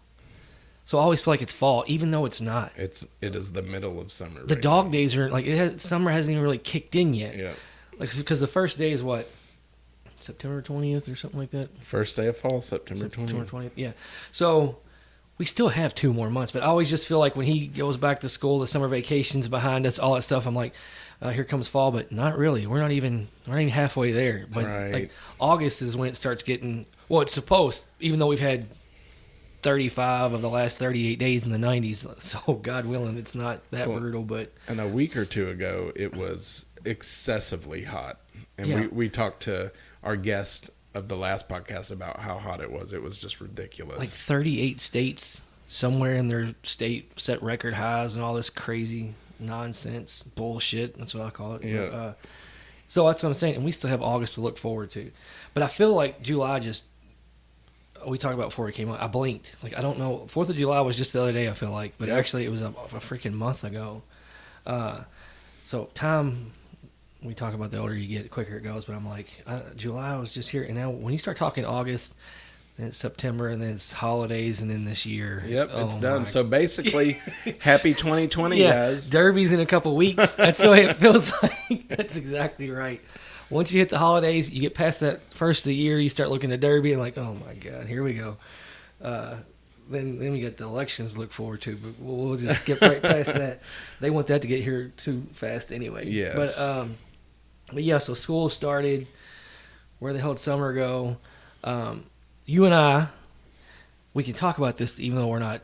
so 0.85 0.99
I 0.99 1.03
always 1.03 1.23
feel 1.23 1.33
like 1.33 1.43
it's 1.43 1.53
fall, 1.53 1.85
even 1.87 2.11
though 2.11 2.25
it's 2.25 2.41
not. 2.41 2.73
it's 2.77 3.07
it 3.21 3.37
is 3.37 3.53
the 3.53 3.63
middle 3.63 4.01
of 4.01 4.11
summer. 4.13 4.43
The 4.45 4.55
right 4.55 4.63
dog 4.63 4.87
now. 4.87 4.93
days 4.93 5.17
are 5.17 5.31
like 5.31 5.47
it 5.47 5.57
has, 5.57 5.83
summer 5.83 6.11
hasn't 6.11 6.33
even 6.33 6.43
really 6.43 6.59
kicked 6.59 6.95
in 6.95 7.15
yet. 7.15 7.37
Yeah, 7.37 7.53
Like 7.99 8.15
because 8.17 8.41
the 8.41 8.47
first 8.47 8.77
day 8.79 8.93
is 8.93 9.03
what 9.03 9.29
September 10.19 10.63
twentieth 10.63 11.09
or 11.09 11.17
something 11.17 11.39
like 11.41 11.51
that. 11.53 11.69
first 11.85 12.17
day 12.17 12.27
of 12.27 12.37
fall, 12.37 12.61
September 12.61 13.05
September 13.05 13.29
twentieth. 13.29 13.49
twentieth. 13.51 13.79
Yeah. 13.79 13.93
So 14.33 14.79
we 15.39 15.45
still 15.47 15.69
have 15.69 15.95
two 15.95 16.13
more 16.13 16.31
months, 16.31 16.53
but 16.53 16.63
I 16.63 16.67
always 16.67 16.89
just 16.89 17.07
feel 17.07 17.19
like 17.19 17.35
when 17.37 17.47
he 17.47 17.67
goes 17.67 17.97
back 17.97 18.21
to 18.21 18.29
school, 18.29 18.59
the 18.61 18.67
summer 18.67 18.87
vacations 18.89 19.49
behind 19.49 19.85
us, 19.87 19.99
all 19.99 20.15
that 20.15 20.23
stuff. 20.23 20.47
I'm 20.47 20.55
like, 20.55 20.73
uh, 21.25 21.31
here 21.31 21.43
comes 21.45 21.67
fall, 21.67 21.91
but 21.91 22.13
not 22.13 22.37
really. 22.39 22.67
We're 22.67 22.81
not 22.81 22.93
even 22.93 23.29
we're 23.47 23.55
not 23.55 23.61
even 23.63 23.73
halfway 23.73 24.13
there. 24.13 24.47
But 24.53 24.65
Right. 24.67 24.93
like 24.93 25.11
August 25.41 25.83
is 25.83 25.97
when 25.97 26.09
it 26.09 26.17
starts 26.17 26.43
getting 26.43 26.87
well. 27.09 27.23
It's 27.23 27.33
supposed, 27.33 27.85
even 27.99 28.19
though 28.21 28.27
we've 28.29 28.39
had 28.41 28.67
35 29.63 30.35
of 30.35 30.43
the 30.43 30.51
last 30.51 30.79
38 30.79 31.19
days 31.19 31.47
in 31.47 31.53
the 31.53 31.59
90s. 31.59 32.07
So 32.21 32.55
God 32.55 32.87
willing, 32.87 33.17
it's 33.17 33.35
not 33.35 33.61
that 33.71 33.89
Well, 33.89 33.99
brutal. 33.99 34.23
But 34.23 34.53
And 34.69 34.81
a 34.81 34.87
week 34.89 35.17
or 35.17 35.25
two 35.25 35.49
ago, 35.49 35.91
it 35.97 36.15
was 36.15 36.67
excessively 36.85 37.85
hot, 37.85 38.21
and 38.59 38.69
Yeah. 38.69 38.81
we 38.83 38.87
we 38.89 39.09
talked 39.09 39.43
to 39.45 39.73
our 40.03 40.17
guest 40.17 40.71
of 40.93 41.09
the 41.09 41.17
last 41.17 41.49
podcast 41.49 41.91
about 41.91 42.21
how 42.21 42.39
hot 42.39 42.61
it 42.61 42.71
was. 42.71 42.93
It 42.93 43.03
was 43.03 43.19
just 43.19 43.41
ridiculous. 43.41 43.99
like 43.99 44.09
38 44.11 44.81
states 44.81 45.41
somewhere 45.67 46.15
in 46.15 46.29
their 46.29 46.55
state 46.63 47.19
set 47.19 47.43
record 47.43 47.73
highs 47.75 48.15
and 48.15 48.23
all 48.25 48.35
this 48.35 48.51
crazy 48.51 49.15
nonsense 49.39 50.23
bullshit 50.23 50.97
that's 50.99 51.15
what 51.15 51.25
i 51.27 51.31
call 51.31 51.55
it 51.55 51.65
Yeah. 51.65 51.81
uh, 51.83 52.13
so 52.87 53.07
that's 53.07 53.23
what 53.23 53.29
i'm 53.29 53.35
saying 53.35 53.57
and 53.57 53.65
we 53.65 53.73
still 53.73 53.91
have 53.91 54.03
august 54.03 54.35
to 54.35 54.41
look 54.41 54.59
forward 54.59 54.91
to 54.93 55.11
but 55.55 55.63
i 55.63 55.67
feel 55.67 55.95
like 55.95 56.23
july 56.23 56.59
just 56.61 56.85
we 58.07 58.19
talked 58.19 58.35
about 58.35 58.51
before 58.51 58.67
we 58.67 58.73
came 58.73 58.91
out. 58.91 59.01
i 59.01 59.07
blinked 59.07 59.57
like 59.63 59.77
i 59.79 59.81
don't 59.81 59.99
know 59.99 60.25
fourth 60.29 60.49
of 60.51 60.57
july 60.57 60.81
was 60.81 60.97
just 60.97 61.13
the 61.13 61.21
other 61.23 61.33
day 61.33 61.49
i 61.49 61.53
feel 61.55 61.71
like 61.71 61.95
but 61.99 62.09
Yeah. 62.09 62.17
actually 62.17 62.45
it 62.45 62.51
was 62.51 62.61
a, 62.63 62.67
a 62.69 63.01
freaking 63.01 63.33
month 63.33 63.65
ago 63.65 64.03
uh, 64.67 65.01
so 65.65 65.89
time 65.95 66.53
we 67.23 67.33
talk 67.35 67.55
about 67.55 67.71
the 67.71 67.79
older 67.79 67.95
you 67.95 68.07
get 68.07 68.23
the 68.25 68.29
quicker 68.29 68.57
it 68.57 68.63
goes 68.63 68.85
but 68.85 68.95
i'm 68.95 69.09
like 69.09 69.43
I, 69.47 69.63
july 69.77 70.17
was 70.17 70.31
just 70.31 70.51
here 70.51 70.63
and 70.63 70.75
now 70.75 70.91
when 70.91 71.13
you 71.13 71.19
start 71.19 71.37
talking 71.39 71.65
august 71.65 72.15
then 72.77 72.87
it's 72.89 72.97
September, 72.97 73.49
and 73.49 73.63
then 73.63 73.71
it's 73.71 73.93
holidays, 73.93 74.61
and 74.63 74.71
then 74.71 74.85
this 74.85 75.07
year. 75.07 75.43
Yep, 75.47 75.71
it's 75.75 75.97
Oh 75.97 76.01
done. 76.01 76.19
my- 76.21 76.25
So 76.25 76.43
basically, 76.43 77.21
happy 77.61 77.95
2020, 77.95 78.59
yeah, 78.61 78.73
guys. 78.73 79.09
Derby's 79.09 79.53
in 79.53 79.61
a 79.61 79.67
couple 79.67 79.95
weeks. 79.97 80.35
That's 80.35 80.61
the 80.61 80.71
way 80.71 80.87
it 80.87 80.97
feels 80.97 81.33
like. 81.43 81.89
That's 81.89 82.17
exactly 82.17 82.71
right. 82.71 83.01
Once 83.51 83.71
you 83.73 83.79
hit 83.79 83.91
the 83.91 83.99
holidays, 83.99 84.51
you 84.51 84.61
get 84.61 84.75
past 84.75 85.01
that 85.01 85.21
first 85.35 85.61
of 85.61 85.67
the 85.69 85.75
year, 85.75 86.01
you 86.01 86.09
start 86.09 86.31
looking 86.31 86.51
at 86.51 86.61
Derby 86.61 86.93
and 86.93 87.01
like, 87.01 87.17
oh 87.19 87.37
my 87.47 87.55
god, 87.55 87.87
here 87.87 88.03
we 88.03 88.15
go. 88.15 88.37
Uh, 89.03 89.37
then 89.91 90.19
then 90.19 90.33
we 90.33 90.41
got 90.41 90.57
the 90.57 90.65
elections 90.65 91.13
to 91.15 91.21
look 91.21 91.31
forward 91.31 91.61
to, 91.61 91.77
but 91.77 91.93
we'll, 92.01 92.17
we'll 92.17 92.37
just 92.39 92.61
skip 92.61 92.81
right 92.81 93.03
past 93.03 93.35
that. 93.35 93.61
They 94.01 94.09
want 94.11 94.29
that 94.29 94.41
to 94.43 94.49
get 94.49 94.63
here 94.65 94.93
too 94.97 95.27
fast 95.33 95.73
anyway. 95.73 96.09
Yes. 96.09 96.35
But 96.59 96.69
um, 96.71 96.97
but 97.73 97.85
yeah, 97.85 97.99
so 97.99 98.15
school 98.15 98.49
started. 98.49 99.07
Where 99.99 100.13
the 100.15 100.19
hell 100.21 100.33
did 100.35 100.41
summer 100.41 100.73
go? 100.73 101.19
Um, 101.63 102.05
you 102.45 102.65
and 102.65 102.75
I, 102.75 103.09
we 104.13 104.23
can 104.23 104.35
talk 104.35 104.59
about 104.59 104.77
this 104.77 105.01
even 105.01 105.19
though 105.19 105.29
we're 105.29 105.39
not. 105.39 105.63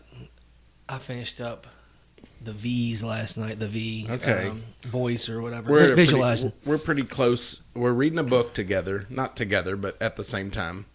I 0.88 0.98
finished 0.98 1.40
up 1.40 1.66
the 2.42 2.52
V's 2.52 3.04
last 3.04 3.36
night. 3.36 3.58
The 3.58 3.68
V 3.68 4.06
Okay. 4.10 4.48
um, 4.48 4.64
voice 4.86 5.28
or 5.28 5.40
whatever. 5.40 5.70
We're 5.70 5.78
Vi- 5.80 5.86
pretty- 5.86 6.02
visualizing. 6.02 6.52
we're 6.64 6.78
pretty 6.78 7.04
close. 7.04 7.60
We're 7.74 7.92
reading 7.92 8.18
a 8.18 8.24
book 8.24 8.54
together, 8.54 9.06
not 9.08 9.36
together, 9.36 9.76
but 9.76 10.00
at 10.02 10.16
the 10.16 10.24
same 10.24 10.50
time, 10.50 10.86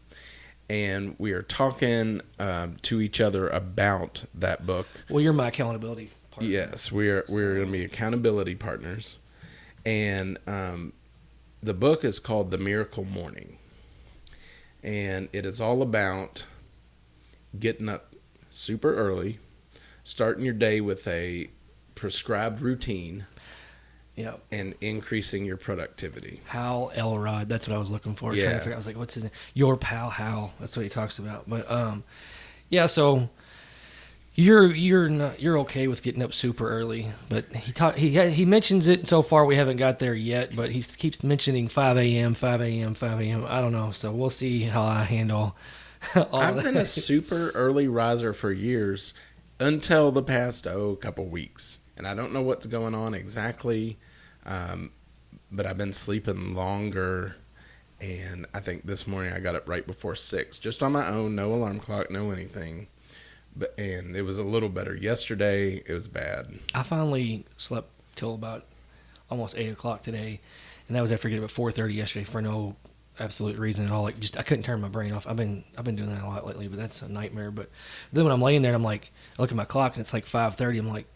and 0.69 1.15
we 1.17 1.31
are 1.31 1.41
talking 1.43 2.21
um, 2.39 2.77
to 2.83 2.99
each 2.99 3.21
other 3.21 3.47
about 3.49 4.25
that 4.33 4.65
book. 4.65 4.87
well, 5.09 5.21
you're 5.21 5.33
my 5.33 5.47
accountability. 5.47 6.09
Partner. 6.31 6.49
Yes, 6.51 6.91
we're 6.91 7.23
we're 7.29 7.55
going 7.55 7.67
to 7.67 7.71
be 7.71 7.85
accountability 7.85 8.55
partners, 8.55 9.17
and 9.85 10.37
um, 10.47 10.91
the 11.63 11.73
book 11.73 12.03
is 12.03 12.19
called 12.19 12.51
The 12.51 12.57
Miracle 12.57 13.05
Morning, 13.05 13.57
and 14.85 15.27
it 15.33 15.45
is 15.45 15.59
all 15.59 15.81
about 15.81 16.45
getting 17.59 17.89
up 17.89 18.15
super 18.49 18.93
early, 18.95 19.39
starting 20.03 20.45
your 20.45 20.53
day 20.53 20.79
with 20.79 21.07
a 21.07 21.49
prescribed 21.95 22.61
routine, 22.61 23.25
Yeah. 24.15 24.35
and 24.51 24.75
increasing 24.81 25.43
your 25.43 25.57
productivity. 25.57 26.41
Hal 26.45 26.91
Elrod. 26.93 27.49
That's 27.49 27.67
what 27.67 27.75
I 27.75 27.79
was 27.79 27.89
looking 27.89 28.15
for. 28.15 28.29
Trying 28.31 28.59
to 28.61 28.69
Yeah. 28.69 28.73
I 28.75 28.77
was 28.77 28.85
like, 28.87 28.97
what's 28.97 29.15
his 29.15 29.23
name? 29.23 29.31
Your 29.55 29.75
pal 29.75 30.09
Hal. 30.11 30.53
That's 30.59 30.77
what 30.77 30.83
he 30.83 30.89
talks 30.89 31.17
about. 31.19 31.49
But 31.49 31.69
um, 31.69 32.03
yeah. 32.69 32.85
So 32.85 33.29
you're 34.35 34.73
you're 34.73 35.07
not 35.07 35.41
you're 35.41 35.57
okay 35.59 35.87
with 35.87 36.03
getting 36.03 36.21
up 36.21 36.33
super 36.33 36.69
early, 36.69 37.11
but 37.29 37.45
he 37.53 37.71
talk 37.71 37.95
he 37.95 38.29
he 38.31 38.45
mentions 38.45 38.87
it. 38.87 39.07
So 39.07 39.21
far, 39.21 39.45
we 39.45 39.55
haven't 39.55 39.77
got 39.77 39.99
there 39.99 40.13
yet, 40.13 40.55
but 40.55 40.71
he 40.71 40.81
keeps 40.83 41.23
mentioning 41.23 41.69
5 41.69 41.97
a.m., 41.97 42.33
5 42.33 42.61
a.m., 42.61 42.93
5 42.93 43.21
a.m. 43.21 43.45
I 43.47 43.61
don't 43.61 43.71
know. 43.71 43.91
So 43.91 44.11
we'll 44.11 44.29
see 44.29 44.63
how 44.63 44.83
I 44.83 45.03
handle. 45.03 45.55
All 46.15 46.41
I've 46.41 46.55
that. 46.57 46.65
been 46.65 46.77
a 46.77 46.85
super 46.85 47.51
early 47.51 47.87
riser 47.87 48.33
for 48.33 48.51
years 48.51 49.13
until 49.59 50.11
the 50.11 50.23
past 50.23 50.67
oh 50.67 50.97
couple 50.97 51.25
weeks, 51.25 51.79
and 51.95 52.05
I 52.05 52.13
don't 52.13 52.33
know 52.33 52.41
what's 52.41 52.65
going 52.67 52.93
on 52.93 53.13
exactly, 53.13 53.97
um, 54.45 54.91
but 55.49 55.65
I've 55.65 55.77
been 55.77 55.93
sleeping 55.93 56.53
longer. 56.53 57.37
And 58.01 58.45
I 58.53 58.59
think 58.59 58.85
this 58.85 59.07
morning 59.07 59.31
I 59.31 59.39
got 59.39 59.55
up 59.55 59.69
right 59.69 59.87
before 59.87 60.17
six, 60.17 60.59
just 60.59 60.83
on 60.83 60.91
my 60.91 61.07
own, 61.07 61.33
no 61.33 61.53
alarm 61.53 61.79
clock, 61.79 62.11
no 62.11 62.29
anything. 62.29 62.87
And 63.77 64.15
it 64.15 64.23
was 64.23 64.37
a 64.37 64.43
little 64.43 64.69
better. 64.69 64.95
Yesterday 64.95 65.81
it 65.85 65.93
was 65.93 66.07
bad. 66.07 66.59
I 66.73 66.83
finally 66.83 67.45
slept 67.57 67.89
till 68.15 68.33
about 68.33 68.65
almost 69.29 69.57
eight 69.57 69.69
o'clock 69.71 70.01
today, 70.03 70.39
and 70.87 70.95
that 70.95 71.01
was 71.01 71.11
after 71.11 71.29
getting 71.29 71.43
up 71.43 71.49
at 71.49 71.55
four 71.55 71.71
thirty 71.71 71.93
yesterday 71.93 72.25
for 72.25 72.41
no 72.41 72.75
absolute 73.19 73.57
reason 73.57 73.85
at 73.85 73.91
all. 73.91 74.03
Like 74.03 74.19
just 74.19 74.37
I 74.37 74.43
couldn't 74.43 74.63
turn 74.63 74.81
my 74.81 74.89
brain 74.89 75.13
off. 75.13 75.25
I've 75.27 75.37
been 75.37 75.63
I've 75.77 75.85
been 75.85 75.95
doing 75.95 76.09
that 76.09 76.23
a 76.23 76.27
lot 76.27 76.45
lately, 76.45 76.67
but 76.67 76.77
that's 76.77 77.01
a 77.01 77.09
nightmare. 77.09 77.51
But 77.51 77.69
then 78.11 78.23
when 78.25 78.33
I'm 78.33 78.41
laying 78.41 78.61
there, 78.61 78.73
and 78.73 78.75
I'm 78.75 78.83
like, 78.83 79.11
I 79.37 79.41
look 79.41 79.51
at 79.51 79.57
my 79.57 79.65
clock 79.65 79.93
and 79.93 80.01
it's 80.01 80.13
like 80.13 80.25
five 80.25 80.55
thirty. 80.55 80.77
I'm 80.77 80.89
like, 80.89 81.07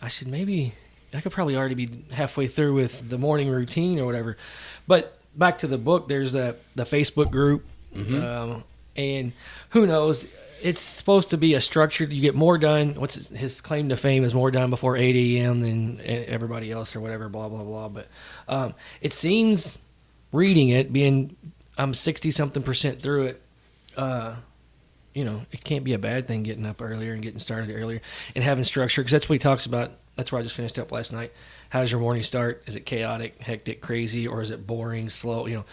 I 0.00 0.08
should 0.08 0.28
maybe 0.28 0.74
I 1.14 1.20
could 1.20 1.32
probably 1.32 1.56
already 1.56 1.74
be 1.74 1.90
halfway 2.10 2.46
through 2.46 2.74
with 2.74 3.08
the 3.08 3.18
morning 3.18 3.50
routine 3.50 3.98
or 3.98 4.06
whatever. 4.06 4.36
But 4.86 5.18
back 5.36 5.58
to 5.58 5.66
the 5.66 5.78
book, 5.78 6.08
there's 6.08 6.32
the 6.32 6.56
the 6.74 6.84
Facebook 6.84 7.30
group, 7.30 7.64
um, 7.94 8.64
and 8.96 9.32
who 9.70 9.86
knows. 9.86 10.26
It's 10.62 10.80
supposed 10.80 11.30
to 11.30 11.36
be 11.36 11.54
a 11.54 11.60
structured. 11.60 12.12
You 12.12 12.20
get 12.20 12.34
more 12.34 12.58
done. 12.58 12.94
What's 12.94 13.16
his, 13.16 13.28
his 13.28 13.60
claim 13.60 13.88
to 13.88 13.96
fame 13.96 14.24
is 14.24 14.34
more 14.34 14.50
done 14.50 14.70
before 14.70 14.96
8 14.96 15.14
a.m. 15.16 15.60
than 15.60 16.00
everybody 16.00 16.70
else 16.70 16.94
or 16.94 17.00
whatever. 17.00 17.28
Blah 17.28 17.48
blah 17.48 17.64
blah. 17.64 17.88
But 17.88 18.08
um, 18.48 18.74
it 19.00 19.12
seems 19.12 19.76
reading 20.32 20.70
it, 20.70 20.92
being 20.92 21.36
I'm 21.76 21.94
60 21.94 22.30
something 22.30 22.62
percent 22.62 23.02
through 23.02 23.26
it. 23.26 23.42
Uh, 23.96 24.36
you 25.14 25.24
know, 25.24 25.42
it 25.50 25.62
can't 25.62 25.84
be 25.84 25.92
a 25.92 25.98
bad 25.98 26.26
thing 26.26 26.42
getting 26.42 26.64
up 26.64 26.80
earlier 26.80 27.12
and 27.12 27.22
getting 27.22 27.38
started 27.38 27.70
earlier 27.70 28.00
and 28.34 28.42
having 28.42 28.64
structure 28.64 29.02
because 29.02 29.12
that's 29.12 29.28
what 29.28 29.34
he 29.34 29.38
talks 29.38 29.66
about. 29.66 29.92
That's 30.16 30.32
where 30.32 30.40
I 30.40 30.42
just 30.42 30.54
finished 30.54 30.78
up 30.78 30.92
last 30.92 31.12
night. 31.12 31.32
How 31.70 31.80
does 31.80 31.90
your 31.90 32.00
morning 32.00 32.22
start? 32.22 32.62
Is 32.66 32.76
it 32.76 32.86
chaotic, 32.86 33.40
hectic, 33.40 33.80
crazy, 33.80 34.26
or 34.26 34.42
is 34.42 34.50
it 34.50 34.66
boring, 34.66 35.10
slow? 35.10 35.46
You 35.46 35.56
know, 35.56 35.64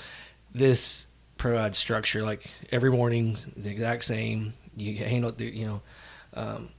this 0.53 1.08
provides 1.38 1.77
structure. 1.77 2.24
Like 2.24 2.50
every 2.72 2.91
morning, 2.91 3.38
the 3.55 3.69
exact 3.69 4.05
same. 4.05 4.53
You 4.79 4.98
handle 4.98 5.31
the, 5.31 5.45
you 5.45 5.65
know, 5.67 5.81
um, 6.33 6.69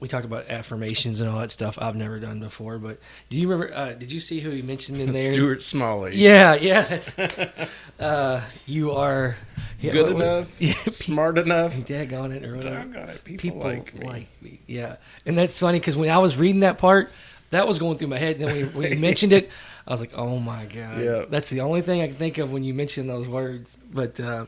we 0.00 0.06
talked 0.06 0.24
about 0.24 0.48
affirmations 0.48 1.20
and 1.20 1.28
all 1.28 1.40
that 1.40 1.50
stuff. 1.50 1.76
I've 1.80 1.96
never 1.96 2.20
done 2.20 2.38
before, 2.38 2.78
but 2.78 3.00
do 3.30 3.38
you 3.40 3.48
remember? 3.48 3.74
Uh, 3.74 3.92
did 3.94 4.12
you 4.12 4.20
see 4.20 4.38
who 4.40 4.50
he 4.50 4.62
mentioned 4.62 5.00
in 5.00 5.12
there? 5.12 5.32
Stuart 5.32 5.62
Smalley. 5.62 6.16
Yeah, 6.16 6.54
yeah. 6.54 7.00
Uh, 7.98 8.40
you 8.64 8.92
are 8.92 9.36
yeah, 9.80 9.90
Good 9.90 10.06
what- 10.06 10.14
what- 10.14 10.22
enough, 10.24 10.50
Yeah, 10.60 10.74
smart 10.90 11.36
enough. 11.36 11.74
daggone 11.78 12.32
it 12.32 12.44
or 12.44 12.54
whatever. 12.54 12.94
It, 13.12 13.24
people, 13.24 13.42
People 13.42 13.60
like 13.62 13.94
me. 13.94 14.06
like 14.06 14.28
me. 14.42 14.60
Yeah, 14.68 14.96
and 15.26 15.36
that's 15.36 15.58
funny 15.58 15.80
because 15.80 15.96
when 15.96 16.08
I 16.08 16.18
was 16.18 16.36
reading 16.36 16.60
that 16.60 16.78
part, 16.78 17.10
that 17.50 17.66
was 17.66 17.80
going 17.80 17.98
through 17.98 18.06
my 18.06 18.18
head. 18.18 18.36
And 18.36 18.44
then 18.46 18.54
when 18.54 18.58
you, 18.58 18.66
when 18.66 18.92
you 18.92 18.98
mentioned 18.98 19.32
it, 19.32 19.50
I 19.84 19.90
was 19.90 20.00
like, 20.00 20.12
"Oh 20.14 20.38
my 20.38 20.66
god!" 20.66 21.00
Yeah. 21.00 21.24
that's 21.28 21.50
the 21.50 21.60
only 21.62 21.80
thing 21.82 22.02
I 22.02 22.06
can 22.06 22.14
think 22.14 22.38
of 22.38 22.52
when 22.52 22.62
you 22.62 22.72
mention 22.72 23.08
those 23.08 23.26
words. 23.26 23.76
But 23.92 24.20
uh, 24.20 24.46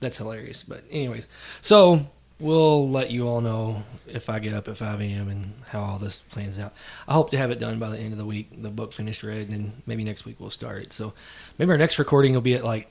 that's 0.00 0.18
hilarious. 0.18 0.64
But 0.64 0.82
anyways, 0.90 1.28
so 1.60 2.04
we'll 2.42 2.88
let 2.90 3.10
you 3.10 3.26
all 3.28 3.40
know 3.40 3.84
if 4.06 4.28
I 4.28 4.38
get 4.40 4.52
up 4.52 4.68
at 4.68 4.76
5 4.76 5.00
a.m. 5.00 5.28
and 5.28 5.52
how 5.68 5.80
all 5.80 5.98
this 5.98 6.18
plans 6.18 6.58
out. 6.58 6.74
I 7.08 7.14
hope 7.14 7.30
to 7.30 7.38
have 7.38 7.50
it 7.50 7.58
done 7.60 7.78
by 7.78 7.88
the 7.88 7.98
end 7.98 8.12
of 8.12 8.18
the 8.18 8.24
week. 8.26 8.60
The 8.62 8.68
book 8.70 8.92
finished 8.92 9.22
read, 9.22 9.48
and 9.48 9.52
then 9.52 9.72
maybe 9.86 10.04
next 10.04 10.24
week 10.24 10.36
we'll 10.38 10.50
start 10.50 10.82
it. 10.82 10.92
So 10.92 11.14
maybe 11.58 11.70
our 11.70 11.78
next 11.78 11.98
recording 11.98 12.34
will 12.34 12.40
be 12.42 12.54
at 12.54 12.64
like 12.64 12.88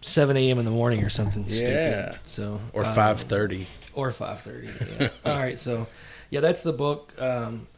7 0.00 0.36
a.m. 0.36 0.58
in 0.58 0.64
the 0.64 0.70
morning 0.70 1.04
or 1.04 1.10
something 1.10 1.42
Yeah. 1.46 2.12
stupid. 2.12 2.20
So 2.24 2.60
Or 2.72 2.84
um, 2.84 2.94
five 2.94 3.20
thirty. 3.20 3.66
or 3.94 4.10
5:30. 4.10 5.00
Yeah. 5.00 5.08
All 5.24 5.38
right, 5.38 5.58
so 5.58 5.86
yeah, 6.30 6.40
that's 6.40 6.62
the 6.62 6.72
book. 6.72 7.12
Um, 7.20 7.68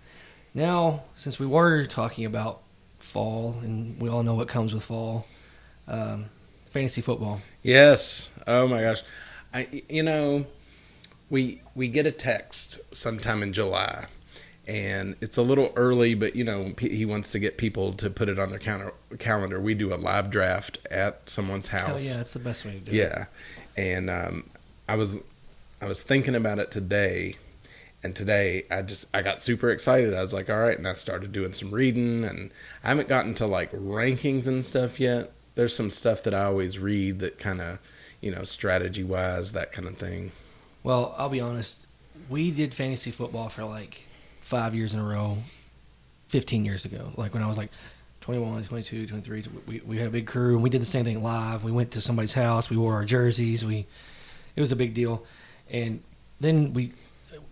now 0.54 1.02
since 1.14 1.38
we 1.38 1.47
were 1.47 1.85
talking 1.87 2.25
about 2.25 2.62
fall, 2.99 3.59
and 3.62 4.00
we 4.00 4.09
all 4.09 4.23
know 4.23 4.35
what 4.35 4.49
comes 4.49 4.73
with 4.75 4.83
fall, 4.85 5.26
um, 5.87 6.26
fantasy 6.71 7.00
football. 7.00 7.40
Yes. 7.62 8.30
Oh 8.47 8.66
my 8.66 8.80
gosh. 8.80 9.02
I 9.54 9.83
you 9.88 10.02
know, 10.02 10.47
we 11.30 11.62
we 11.75 11.88
get 11.88 12.06
a 12.06 12.12
text 12.12 12.80
sometime 12.95 13.42
in 13.42 13.52
July 13.52 14.06
and 14.66 15.14
it's 15.21 15.37
a 15.37 15.42
little 15.42 15.73
early 15.76 16.14
but 16.14 16.35
you 16.35 16.42
know 16.42 16.75
he 16.80 17.04
wants 17.04 17.30
to 17.30 17.38
get 17.38 17.56
people 17.56 17.92
to 17.92 18.11
put 18.11 18.28
it 18.28 18.38
on 18.38 18.50
their 18.50 18.59
counter, 18.59 18.92
calendar. 19.18 19.61
We 19.61 19.75
do 19.75 19.92
a 19.92 19.97
live 19.97 20.30
draft 20.30 20.78
at 20.90 21.28
someone's 21.28 21.68
Hell 21.68 21.88
house. 21.88 22.04
yeah, 22.04 22.16
that's 22.16 22.33
the 22.33 22.40
best 22.40 22.64
way 22.64 22.73
to 22.73 22.78
do 22.80 22.90
it. 22.92 22.95
Yeah. 22.95 23.25
And 23.76 24.11
um 24.11 24.50
I 24.88 24.97
was 24.97 25.18
I 25.80 25.87
was 25.87 26.02
thinking 26.02 26.35
about 26.35 26.59
it 26.59 26.71
today 26.71 27.37
and 28.02 28.14
today 28.14 28.64
I 28.71 28.83
just 28.83 29.06
I 29.14 29.23
got 29.23 29.40
super 29.40 29.71
excited. 29.71 30.14
I 30.14 30.21
was 30.21 30.33
like, 30.35 30.49
all 30.50 30.59
right, 30.59 30.78
and 30.78 30.87
I 30.87 30.92
started 30.95 31.33
doing 31.33 31.52
some 31.52 31.71
reading 31.73 32.25
and 32.25 32.50
I 32.85 32.88
haven't 32.88 33.09
gotten 33.09 33.35
to 33.35 33.47
like 33.47 33.73
rankings 33.73 34.47
and 34.47 34.64
stuff 34.64 35.00
yet. 35.00 35.33
There's 35.54 35.75
some 35.75 35.90
stuff 35.90 36.23
that 36.25 36.35
I 36.35 36.45
always 36.45 36.78
read 36.78 37.18
that 37.21 37.38
kind 37.38 37.61
of, 37.62 37.78
you 38.21 38.30
know, 38.30 38.45
strategy 38.45 39.02
wise, 39.02 39.52
that 39.52 39.73
kind 39.73 39.88
of 39.88 39.97
thing. 39.97 40.33
Well, 40.87 41.16
I'll 41.19 41.28
be 41.28 41.40
honest. 41.40 41.85
We 42.31 42.52
did 42.52 42.73
fantasy 42.73 43.11
football 43.11 43.49
for 43.49 43.64
like 43.64 44.02
five 44.40 44.73
years 44.73 44.95
in 44.95 45.00
a 45.00 45.05
row, 45.05 45.38
15 46.28 46.64
years 46.64 46.85
ago. 46.85 47.11
Like 47.16 47.35
when 47.35 47.43
I 47.43 47.49
was 47.49 47.59
like 47.59 47.71
21, 48.21 48.62
22, 48.62 49.09
23, 49.09 49.45
we, 49.66 49.81
we 49.81 49.99
had 49.99 50.07
a 50.07 50.11
big 50.11 50.28
crew 50.28 50.55
and 50.55 50.62
we 50.62 50.71
did 50.71 50.81
the 50.81 50.87
same 50.87 51.05
thing 51.05 51.25
live. 51.25 51.64
We 51.64 51.73
went 51.73 51.90
to 51.93 52.00
somebody's 52.00 52.35
house. 52.35 52.71
We 52.71 52.76
wore 52.76 52.95
our 52.95 53.05
jerseys. 53.05 53.64
We, 53.64 53.85
it 54.55 54.61
was 54.61 54.71
a 54.71 54.76
big 54.76 54.95
deal. 54.95 55.25
And 55.69 56.05
then 56.38 56.73
we, 56.73 56.93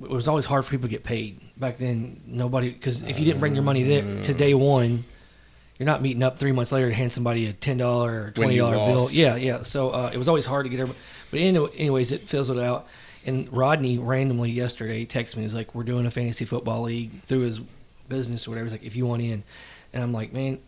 it 0.00 0.10
was 0.10 0.28
always 0.28 0.44
hard 0.44 0.64
for 0.64 0.70
people 0.70 0.88
to 0.88 0.92
get 0.92 1.02
paid. 1.02 1.40
Back 1.56 1.78
then, 1.78 2.20
nobody, 2.26 2.70
because 2.70 3.02
if 3.02 3.18
you 3.18 3.24
didn't 3.24 3.40
bring 3.40 3.54
your 3.56 3.64
money 3.64 3.82
there 3.82 4.22
to 4.22 4.32
day 4.32 4.54
one, 4.54 5.04
you're 5.76 5.86
not 5.86 6.02
meeting 6.02 6.22
up 6.22 6.38
three 6.38 6.52
months 6.52 6.70
later 6.70 6.88
to 6.88 6.94
hand 6.94 7.10
somebody 7.10 7.46
a 7.46 7.52
ten 7.52 7.78
dollar 7.78 8.26
or 8.26 8.30
twenty 8.30 8.56
dollar 8.58 8.76
bill. 8.94 9.10
Yeah, 9.10 9.34
yeah. 9.34 9.64
So 9.64 9.90
uh, 9.90 10.10
it 10.14 10.18
was 10.18 10.28
always 10.28 10.44
hard 10.44 10.66
to 10.66 10.70
get 10.70 10.78
everybody. 10.78 11.04
But 11.32 11.40
anyway, 11.40 11.70
anyways, 11.76 12.12
it 12.12 12.28
fizzled 12.28 12.60
out. 12.60 12.86
And 13.26 13.50
Rodney 13.52 13.98
randomly 13.98 14.50
yesterday 14.50 15.06
texted 15.06 15.36
me. 15.36 15.42
He's 15.42 15.54
like, 15.54 15.74
"We're 15.74 15.82
doing 15.84 16.04
a 16.06 16.10
fantasy 16.10 16.44
football 16.44 16.82
league 16.82 17.22
through 17.22 17.40
his 17.40 17.60
business 18.08 18.46
or 18.46 18.50
whatever." 18.50 18.66
He's 18.66 18.72
like, 18.72 18.82
"If 18.84 18.96
you 18.96 19.06
want 19.06 19.22
in," 19.22 19.42
and 19.92 20.02
I'm 20.02 20.12
like, 20.12 20.32
"Man, 20.32 20.58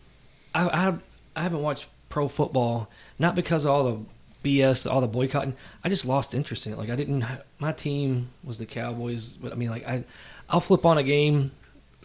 I 0.55 0.67
I, 0.67 0.93
I 1.35 1.43
haven't 1.43 1.61
watched 1.61 1.87
pro 2.09 2.27
football 2.27 2.89
not 3.19 3.35
because 3.35 3.65
of 3.65 3.71
all 3.71 3.83
the 3.83 3.99
BS, 4.43 4.89
all 4.89 5.01
the 5.01 5.07
boycotting. 5.07 5.55
I 5.83 5.89
just 5.89 6.05
lost 6.05 6.33
interest 6.33 6.65
in 6.65 6.73
it. 6.73 6.77
Like 6.79 6.89
I 6.89 6.95
didn't. 6.95 7.23
My 7.59 7.71
team 7.73 8.29
was 8.43 8.57
the 8.57 8.65
Cowboys, 8.65 9.33
but 9.33 9.51
I 9.51 9.55
mean, 9.55 9.69
like 9.69 9.87
I, 9.87 10.03
I'll 10.49 10.59
flip 10.61 10.85
on 10.85 10.97
a 10.97 11.03
game. 11.03 11.51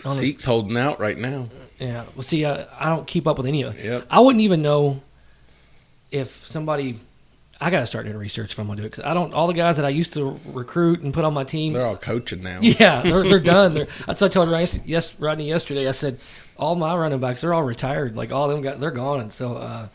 on 0.05 0.13
a- 0.19 0.21
Zeke's 0.21 0.45
holding 0.45 0.77
out 0.77 1.01
right 1.01 1.17
now. 1.17 1.49
yeah. 1.79 2.05
Well, 2.15 2.23
see, 2.25 2.45
I, 2.45 2.67
I 2.79 2.89
don't 2.91 3.07
keep 3.07 3.27
up 3.27 3.37
with 3.39 3.47
any 3.47 3.63
of 3.63 3.79
it. 3.79 3.85
Yep. 3.85 4.07
I 4.11 4.21
wouldn't 4.21 4.43
even 4.43 4.61
know 4.61 5.01
if 6.11 6.47
somebody. 6.47 7.01
I 7.63 7.71
gotta 7.71 7.87
start 7.87 8.07
doing 8.07 8.17
research 8.17 8.53
if 8.53 8.59
I'm 8.59 8.67
gonna 8.67 8.81
do 8.81 8.87
it 8.87 8.91
because 8.91 9.05
I 9.05 9.15
don't. 9.15 9.33
All 9.33 9.47
the 9.47 9.53
guys 9.55 9.77
that 9.77 9.87
I 9.87 9.91
used 9.91 10.13
to 10.15 10.39
recruit 10.47 11.01
and 11.03 11.15
put 11.15 11.25
on 11.25 11.33
my 11.33 11.45
team, 11.45 11.73
They're 11.75 11.87
all 11.87 11.97
coaching 11.97 12.43
now. 12.43 12.59
yeah, 12.61 13.03
they're, 13.05 13.23
they're 13.23 13.41
done. 13.41 13.75
They're, 13.75 13.87
that's 14.07 14.21
what 14.21 14.25
I 14.25 14.29
told 14.29 14.51
Rodney, 14.51 14.81
yes, 14.85 15.15
Rodney 15.19 15.49
yesterday. 15.49 15.89
I 15.89 15.93
said 15.93 16.19
all 16.57 16.75
my 16.75 16.95
running 16.97 17.21
backs, 17.21 17.41
they're 17.43 17.55
all 17.55 17.63
retired. 17.63 18.17
Like 18.17 18.33
all 18.33 18.45
of 18.45 18.51
them 18.51 18.63
got, 18.63 18.81
they're 18.81 18.91
gone. 18.91 19.21
And 19.21 19.33
so 19.33 19.57
uh, 19.57 19.89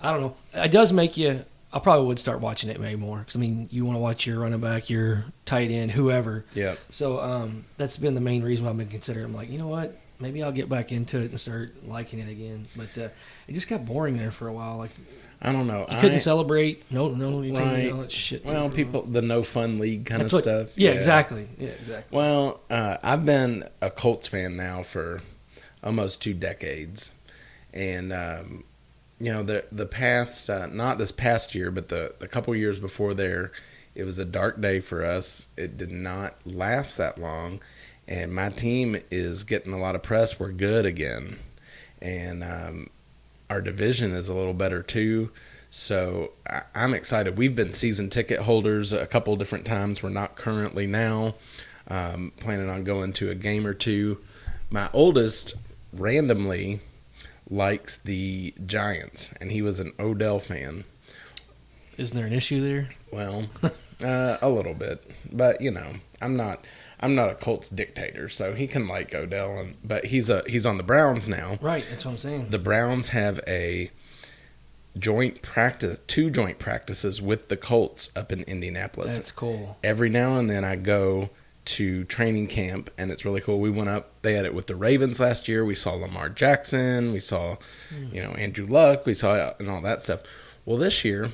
I 0.00 0.12
don't 0.12 0.20
know. 0.20 0.36
It 0.54 0.70
does 0.70 0.92
make 0.92 1.16
you. 1.16 1.44
I 1.72 1.78
probably 1.80 2.06
would 2.06 2.18
start 2.18 2.40
watching 2.40 2.70
it 2.70 2.80
maybe 2.80 2.96
more 2.96 3.18
because 3.18 3.36
I 3.36 3.38
mean, 3.38 3.68
you 3.70 3.84
want 3.84 3.96
to 3.96 4.00
watch 4.00 4.26
your 4.26 4.40
running 4.40 4.60
back, 4.60 4.88
your 4.88 5.24
tight 5.44 5.70
end, 5.70 5.90
whoever. 5.90 6.44
Yep. 6.54 6.78
So 6.90 7.20
um, 7.20 7.64
that's 7.76 7.96
been 7.96 8.14
the 8.14 8.20
main 8.20 8.42
reason 8.42 8.64
why 8.64 8.70
I've 8.70 8.78
been 8.78 8.88
considering. 8.88 9.26
I'm 9.26 9.34
like, 9.34 9.50
you 9.50 9.58
know 9.58 9.68
what? 9.68 9.96
Maybe 10.20 10.42
I'll 10.42 10.50
get 10.52 10.68
back 10.68 10.92
into 10.92 11.18
it 11.18 11.30
and 11.30 11.38
start 11.38 11.72
liking 11.86 12.18
it 12.20 12.28
again. 12.30 12.66
But 12.74 12.96
uh, 12.96 13.08
it 13.46 13.52
just 13.52 13.68
got 13.68 13.84
boring 13.84 14.16
there 14.16 14.30
for 14.30 14.48
a 14.48 14.52
while. 14.52 14.78
Like 14.78 14.90
I 15.40 15.52
don't 15.52 15.66
know. 15.68 15.86
you 15.90 15.98
couldn't 16.00 16.18
celebrate. 16.18 16.82
No, 16.90 17.08
no, 17.10 17.42
you 17.42 17.52
couldn't 17.52 17.80
do 17.80 17.92
all 17.94 18.00
that 18.02 18.10
shit. 18.12 18.44
well, 18.44 18.68
people, 18.70 19.02
the 19.02 19.22
no 19.22 19.42
fun 19.44 19.78
league 19.78 20.04
kind 20.06 20.20
That's 20.22 20.32
of 20.32 20.36
what- 20.38 20.44
stuff. 20.44 20.76
Yeah, 20.78 20.90
exactly. 20.90 21.48
Yeah, 21.58 21.68
exactly. 21.68 22.16
Well, 22.16 22.60
uh, 22.70 22.96
I've 23.02 23.24
been 23.24 23.64
a 23.80 23.90
Colts 23.90 24.26
fan 24.28 24.56
now 24.56 24.82
for 24.82 25.22
almost 25.84 26.20
two 26.20 26.34
decades, 26.34 27.12
and 27.72 28.12
um, 28.12 28.64
you 29.20 29.32
know 29.32 29.42
the 29.44 29.64
the 29.70 29.86
past 29.86 30.50
uh, 30.50 30.66
not 30.66 30.98
this 30.98 31.12
past 31.12 31.54
year, 31.54 31.70
but 31.70 31.88
the 31.88 32.14
the 32.18 32.26
couple 32.26 32.54
years 32.56 32.80
before 32.80 33.14
there, 33.14 33.52
it 33.94 34.02
was 34.04 34.18
a 34.18 34.24
dark 34.24 34.60
day 34.60 34.80
for 34.80 35.04
us. 35.04 35.46
It 35.56 35.76
did 35.76 35.92
not 35.92 36.34
last 36.44 36.96
that 36.96 37.16
long, 37.18 37.60
and 38.08 38.34
my 38.34 38.48
team 38.48 38.96
is 39.10 39.44
getting 39.44 39.72
a 39.72 39.78
lot 39.78 39.94
of 39.94 40.02
press. 40.02 40.40
We're 40.40 40.50
good 40.50 40.84
again, 40.84 41.38
and 42.02 42.42
um, 42.42 42.90
our 43.50 43.60
division 43.60 44.12
is 44.12 44.28
a 44.28 44.34
little 44.34 44.54
better 44.54 44.82
too. 44.82 45.30
So 45.70 46.32
I, 46.48 46.62
I'm 46.74 46.94
excited. 46.94 47.36
We've 47.36 47.54
been 47.54 47.72
season 47.72 48.10
ticket 48.10 48.40
holders 48.40 48.92
a 48.92 49.06
couple 49.06 49.36
different 49.36 49.66
times. 49.66 50.02
We're 50.02 50.10
not 50.10 50.36
currently 50.36 50.86
now. 50.86 51.34
Um, 51.88 52.32
planning 52.36 52.68
on 52.68 52.84
going 52.84 53.12
to 53.14 53.30
a 53.30 53.34
game 53.34 53.66
or 53.66 53.74
two. 53.74 54.18
My 54.70 54.90
oldest 54.92 55.54
randomly 55.92 56.80
likes 57.48 57.96
the 57.96 58.54
Giants, 58.66 59.32
and 59.40 59.50
he 59.50 59.62
was 59.62 59.80
an 59.80 59.92
Odell 59.98 60.38
fan. 60.38 60.84
Isn't 61.96 62.16
there 62.16 62.26
an 62.26 62.32
issue 62.32 62.60
there? 62.60 62.90
Well, 63.10 63.46
uh, 64.02 64.36
a 64.40 64.48
little 64.48 64.74
bit, 64.74 65.02
but 65.32 65.60
you 65.60 65.70
know, 65.70 65.94
I'm 66.20 66.36
not. 66.36 66.64
I'm 67.00 67.14
not 67.14 67.30
a 67.30 67.34
Colts 67.34 67.68
dictator, 67.68 68.28
so 68.28 68.54
he 68.54 68.66
can 68.66 68.88
like 68.88 69.14
Odell, 69.14 69.58
and 69.58 69.76
but 69.84 70.06
he's 70.06 70.28
a 70.28 70.42
he's 70.46 70.66
on 70.66 70.76
the 70.76 70.82
Browns 70.82 71.28
now. 71.28 71.58
Right. 71.60 71.84
That's 71.90 72.04
what 72.04 72.12
I'm 72.12 72.16
saying. 72.18 72.48
The 72.50 72.58
Browns 72.58 73.10
have 73.10 73.40
a 73.46 73.90
joint 74.98 75.42
practice, 75.42 76.00
two 76.06 76.30
joint 76.30 76.58
practices 76.58 77.22
with 77.22 77.48
the 77.48 77.56
Colts 77.56 78.10
up 78.16 78.32
in 78.32 78.42
Indianapolis. 78.42 79.16
That's 79.16 79.30
cool. 79.30 79.76
every 79.84 80.10
now 80.10 80.36
and 80.38 80.50
then 80.50 80.64
I 80.64 80.76
go 80.76 81.30
to 81.68 82.04
training 82.04 82.46
camp 82.46 82.90
and 82.96 83.10
it's 83.10 83.24
really 83.24 83.42
cool. 83.42 83.60
We 83.60 83.70
went 83.70 83.90
up, 83.90 84.22
they 84.22 84.32
had 84.32 84.46
it 84.46 84.54
with 84.54 84.68
the 84.68 84.74
Ravens 84.74 85.20
last 85.20 85.48
year. 85.48 85.64
We 85.64 85.74
saw 85.74 85.92
Lamar 85.92 86.30
Jackson, 86.30 87.12
we 87.12 87.20
saw, 87.20 87.56
hmm. 87.90 88.14
you 88.14 88.22
know, 88.22 88.30
Andrew 88.30 88.66
Luck, 88.66 89.04
we 89.04 89.14
saw 89.14 89.52
and 89.58 89.68
all 89.68 89.82
that 89.82 90.00
stuff. 90.00 90.22
Well, 90.64 90.78
this 90.78 91.04
year, 91.04 91.30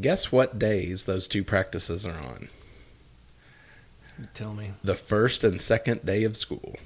guess 0.00 0.32
what 0.32 0.58
days 0.58 1.04
those 1.04 1.28
two 1.28 1.44
practices 1.44 2.06
are 2.06 2.18
on? 2.18 2.48
Tell 4.34 4.54
me. 4.54 4.72
The 4.82 4.94
first 4.94 5.44
and 5.44 5.60
second 5.60 6.04
day 6.06 6.24
of 6.24 6.36
school. 6.36 6.76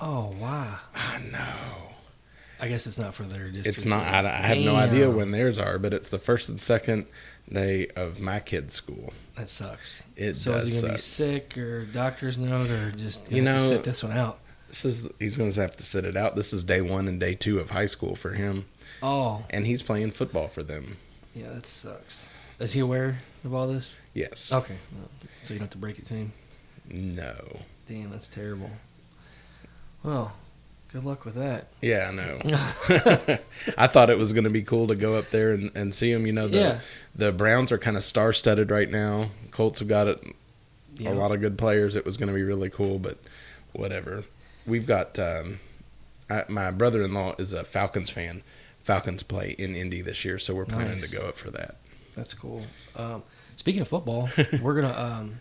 Oh 0.00 0.34
wow. 0.40 0.78
I 0.94 1.18
know. 1.32 1.88
I 2.60 2.68
guess 2.68 2.86
it's 2.86 2.98
not 2.98 3.14
for 3.14 3.24
their 3.24 3.50
district. 3.50 3.66
It's 3.78 3.84
not, 3.84 4.06
I, 4.24 4.28
I 4.28 4.46
have 4.46 4.58
no 4.58 4.76
idea 4.76 5.10
when 5.10 5.32
theirs 5.32 5.58
are, 5.58 5.78
but 5.78 5.92
it's 5.92 6.08
the 6.08 6.18
first 6.18 6.48
and 6.48 6.60
second 6.60 7.06
day 7.52 7.88
of 7.96 8.20
my 8.20 8.40
kid's 8.40 8.74
school. 8.74 9.12
That 9.36 9.50
sucks. 9.50 10.04
It 10.16 10.36
so 10.36 10.52
does 10.52 10.66
is 10.66 10.74
he 10.76 10.80
gonna 10.80 10.94
be 10.94 11.00
sick 11.00 11.58
or 11.58 11.84
doctor's 11.86 12.38
note 12.38 12.70
or 12.70 12.90
just 12.92 13.30
You 13.30 13.42
know 13.42 13.58
sit 13.58 13.84
this 13.84 14.02
one 14.02 14.12
out? 14.12 14.38
This 14.68 14.84
is 14.84 15.08
he's 15.18 15.36
going 15.36 15.50
to 15.52 15.60
have 15.60 15.76
to 15.76 15.84
sit 15.84 16.04
it 16.04 16.16
out. 16.16 16.36
This 16.36 16.52
is 16.52 16.64
day 16.64 16.80
one 16.80 17.06
and 17.08 17.20
day 17.20 17.34
two 17.34 17.58
of 17.58 17.70
high 17.70 17.86
school 17.86 18.16
for 18.16 18.30
him, 18.32 18.64
Oh 19.02 19.44
and 19.50 19.66
he's 19.66 19.82
playing 19.82 20.12
football 20.12 20.48
for 20.48 20.62
them. 20.62 20.96
yeah, 21.34 21.50
that 21.50 21.66
sucks. 21.66 22.28
Is 22.60 22.72
he 22.72 22.80
aware 22.80 23.18
of 23.44 23.52
all 23.52 23.66
this? 23.68 23.98
Yes. 24.14 24.52
Okay, 24.52 24.76
well, 24.96 25.08
so 25.42 25.52
you 25.54 25.58
don't 25.58 25.66
have 25.66 25.70
to 25.72 25.78
break 25.78 25.98
it 25.98 26.06
to 26.06 26.14
him. 26.14 26.32
No. 26.88 27.60
Damn, 27.88 28.10
that's 28.10 28.28
terrible. 28.28 28.70
Well, 30.02 30.32
good 30.92 31.04
luck 31.04 31.24
with 31.24 31.34
that. 31.34 31.68
Yeah, 31.80 32.10
I 32.10 32.14
know. 32.14 33.38
I 33.78 33.86
thought 33.86 34.10
it 34.10 34.18
was 34.18 34.32
going 34.32 34.44
to 34.44 34.50
be 34.50 34.62
cool 34.62 34.86
to 34.88 34.94
go 34.94 35.14
up 35.16 35.30
there 35.30 35.52
and, 35.52 35.70
and 35.74 35.94
see 35.94 36.12
them. 36.12 36.26
You 36.26 36.32
know, 36.32 36.48
the 36.48 36.58
Yeah. 36.58 36.80
the 37.14 37.32
Browns 37.32 37.72
are 37.72 37.78
kind 37.78 37.96
of 37.96 38.04
star 38.04 38.32
studded 38.32 38.70
right 38.70 38.90
now. 38.90 39.30
Colts 39.50 39.78
have 39.78 39.88
got 39.88 40.06
it, 40.08 40.22
Yeah. 40.96 41.10
a 41.10 41.14
lot 41.14 41.32
of 41.32 41.40
good 41.40 41.56
players. 41.58 41.96
It 41.96 42.04
was 42.04 42.16
going 42.16 42.28
to 42.28 42.34
be 42.34 42.42
really 42.42 42.70
cool, 42.70 42.98
but 42.98 43.18
whatever. 43.72 44.24
We've 44.66 44.86
got 44.86 45.18
um, 45.18 45.60
I, 46.30 46.44
my 46.48 46.70
brother 46.70 47.02
in 47.02 47.12
law 47.14 47.34
is 47.38 47.52
a 47.52 47.64
Falcons 47.64 48.10
fan. 48.10 48.42
Falcons 48.82 49.22
play 49.22 49.54
in 49.58 49.74
Indy 49.74 50.02
this 50.02 50.24
year, 50.24 50.38
so 50.38 50.54
we're 50.54 50.66
planning 50.66 50.98
Nice. 50.98 51.10
to 51.10 51.16
go 51.16 51.26
up 51.26 51.38
for 51.38 51.50
that. 51.50 51.76
That's 52.14 52.34
cool. 52.34 52.62
Um, 52.96 53.22
speaking 53.56 53.80
of 53.80 53.88
football, 53.88 54.28
we're 54.60 54.74
gonna 54.80 54.92
um, 54.94 55.40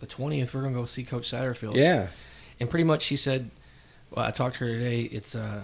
the 0.00 0.06
twentieth. 0.06 0.54
We're 0.54 0.62
gonna 0.62 0.74
go 0.74 0.86
see 0.86 1.04
Coach 1.04 1.30
Satterfield. 1.30 1.76
Yeah. 1.76 2.08
And 2.58 2.68
pretty 2.68 2.84
much, 2.84 3.02
she 3.02 3.16
said, 3.16 3.50
well, 4.10 4.24
I 4.24 4.30
talked 4.32 4.56
to 4.56 4.66
her 4.66 4.72
today. 4.72 5.02
It's 5.02 5.34
uh, 5.34 5.62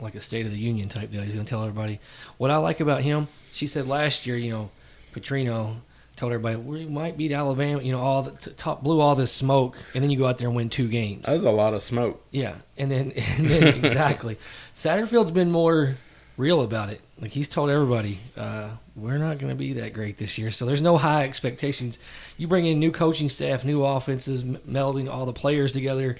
like 0.00 0.14
a 0.14 0.20
State 0.20 0.46
of 0.46 0.52
the 0.52 0.58
Union 0.58 0.88
type 0.88 1.10
deal. 1.10 1.22
He's 1.22 1.34
going 1.34 1.44
to 1.44 1.50
tell 1.50 1.62
everybody 1.62 2.00
what 2.38 2.50
I 2.50 2.56
like 2.56 2.80
about 2.80 3.02
him. 3.02 3.28
She 3.52 3.66
said 3.66 3.86
last 3.86 4.26
year, 4.26 4.36
you 4.36 4.50
know, 4.50 4.70
Petrino 5.14 5.76
told 6.16 6.32
everybody 6.32 6.56
we 6.56 6.86
might 6.86 7.16
beat 7.16 7.32
Alabama. 7.32 7.82
You 7.82 7.92
know, 7.92 8.00
all 8.00 8.22
the 8.22 8.50
top 8.50 8.82
blew 8.82 9.00
all 9.00 9.14
this 9.14 9.32
smoke, 9.32 9.76
and 9.94 10.02
then 10.02 10.10
you 10.10 10.18
go 10.18 10.26
out 10.26 10.38
there 10.38 10.48
and 10.48 10.56
win 10.56 10.70
two 10.70 10.88
games. 10.88 11.24
That 11.26 11.32
was 11.32 11.44
a 11.44 11.50
lot 11.50 11.74
of 11.74 11.82
smoke. 11.82 12.24
Yeah, 12.30 12.56
and 12.76 12.90
then 12.90 13.12
and 13.16 13.50
then 13.50 13.84
exactly, 13.84 14.38
Satterfield's 14.74 15.30
been 15.30 15.50
more 15.50 15.96
real 16.36 16.62
about 16.62 16.90
it. 16.90 17.00
Like 17.20 17.30
he's 17.30 17.48
told 17.48 17.70
everybody, 17.70 18.20
uh, 18.36 18.70
we're 18.94 19.18
not 19.18 19.38
going 19.38 19.50
to 19.50 19.56
be 19.56 19.72
that 19.74 19.92
great 19.94 20.18
this 20.18 20.36
year. 20.38 20.50
So 20.50 20.66
there's 20.66 20.82
no 20.82 20.98
high 20.98 21.24
expectations. 21.24 21.98
You 22.36 22.46
bring 22.48 22.66
in 22.66 22.78
new 22.78 22.90
coaching 22.92 23.28
staff, 23.28 23.64
new 23.64 23.84
offenses, 23.84 24.42
m- 24.42 24.58
melding 24.68 25.10
all 25.10 25.24
the 25.26 25.32
players 25.32 25.72
together. 25.72 26.18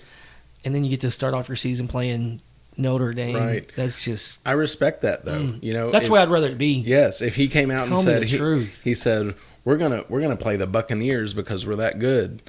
and 0.65 0.75
then 0.75 0.85
you 0.85 0.91
get 0.91 1.01
to 1.01 1.11
start 1.11 1.35
off 1.35 1.49
your 1.49 1.57
season 1.57 1.89
playing 1.89 2.41
Notre 2.77 3.13
Dame. 3.13 3.37
Right. 3.37 3.71
That's 3.77 4.05
just 4.05 4.41
I 4.47 4.53
respect 4.53 5.03
that 5.03 5.25
though. 5.27 5.41
Mm. 5.41 5.63
You 5.63 5.75
know, 5.75 5.91
that's 5.91 6.09
where 6.09 6.23
I'd 6.23 6.31
rather 6.31 6.49
it 6.49 6.57
be. 6.59 6.75
Yes, 6.81 7.21
if 7.21 7.35
he 7.37 7.49
came 7.49 7.71
out 7.71 7.87
and 7.89 7.97
Tell 7.97 7.99
me 7.99 8.05
said 8.05 8.23
the 8.23 8.27
he, 8.27 8.37
truth. 8.39 8.81
he 8.83 8.95
said 8.95 9.35
we're 9.65 9.77
gonna 9.77 10.05
we're 10.09 10.21
gonna 10.23 10.37
play 10.37 10.57
the 10.57 10.67
Buccaneers 10.67 11.35
because 11.35 11.67
we're 11.67 11.77
that 11.77 11.99
good. 11.99 12.41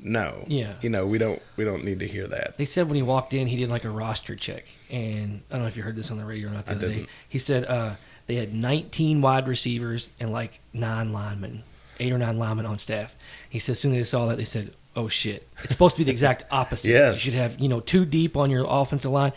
No. 0.00 0.44
Yeah. 0.46 0.74
You 0.80 0.88
know 0.90 1.04
we 1.06 1.18
don't 1.18 1.42
we 1.56 1.64
don't 1.64 1.84
need 1.84 1.98
to 1.98 2.06
hear 2.06 2.26
that. 2.28 2.56
They 2.56 2.64
said 2.64 2.86
when 2.86 2.94
he 2.96 3.02
walked 3.02 3.34
in, 3.34 3.46
he 3.48 3.56
did 3.56 3.68
like 3.68 3.84
a 3.84 3.90
roster 3.90 4.36
check, 4.36 4.64
and 4.90 5.42
I 5.50 5.54
don't 5.54 5.62
know 5.62 5.68
if 5.68 5.76
you 5.76 5.82
heard 5.82 5.96
this 5.96 6.10
on 6.10 6.16
the 6.16 6.24
radio 6.24 6.48
or 6.48 6.52
not 6.52 6.64
the 6.66 6.72
I 6.72 6.76
other 6.76 6.88
day. 6.88 6.94
didn't. 6.94 7.08
He 7.28 7.38
said 7.38 7.64
uh, 7.66 7.94
they 8.28 8.36
had 8.36 8.54
19 8.54 9.20
wide 9.22 9.48
receivers 9.48 10.10
and 10.20 10.30
like 10.30 10.60
nine 10.72 11.12
linemen, 11.12 11.64
eight 11.98 12.12
or 12.12 12.18
nine 12.18 12.38
linemen 12.38 12.66
on 12.66 12.78
staff. 12.78 13.16
He 13.50 13.58
said 13.58 13.72
as 13.72 13.80
soon 13.80 13.92
as 13.92 13.96
they 13.98 14.04
saw 14.04 14.26
that, 14.26 14.36
they 14.36 14.44
said, 14.44 14.72
"Oh 14.94 15.08
shit!" 15.08 15.48
It's 15.64 15.72
supposed 15.72 15.96
to 15.96 16.00
be 16.00 16.04
the 16.04 16.10
exact 16.12 16.44
opposite. 16.50 16.90
Yes. 16.90 17.14
you 17.16 17.32
should 17.32 17.38
have 17.38 17.58
you 17.58 17.68
know 17.68 17.80
two 17.80 18.04
deep 18.04 18.36
on 18.36 18.50
your 18.50 18.66
offensive 18.68 19.10
line 19.10 19.32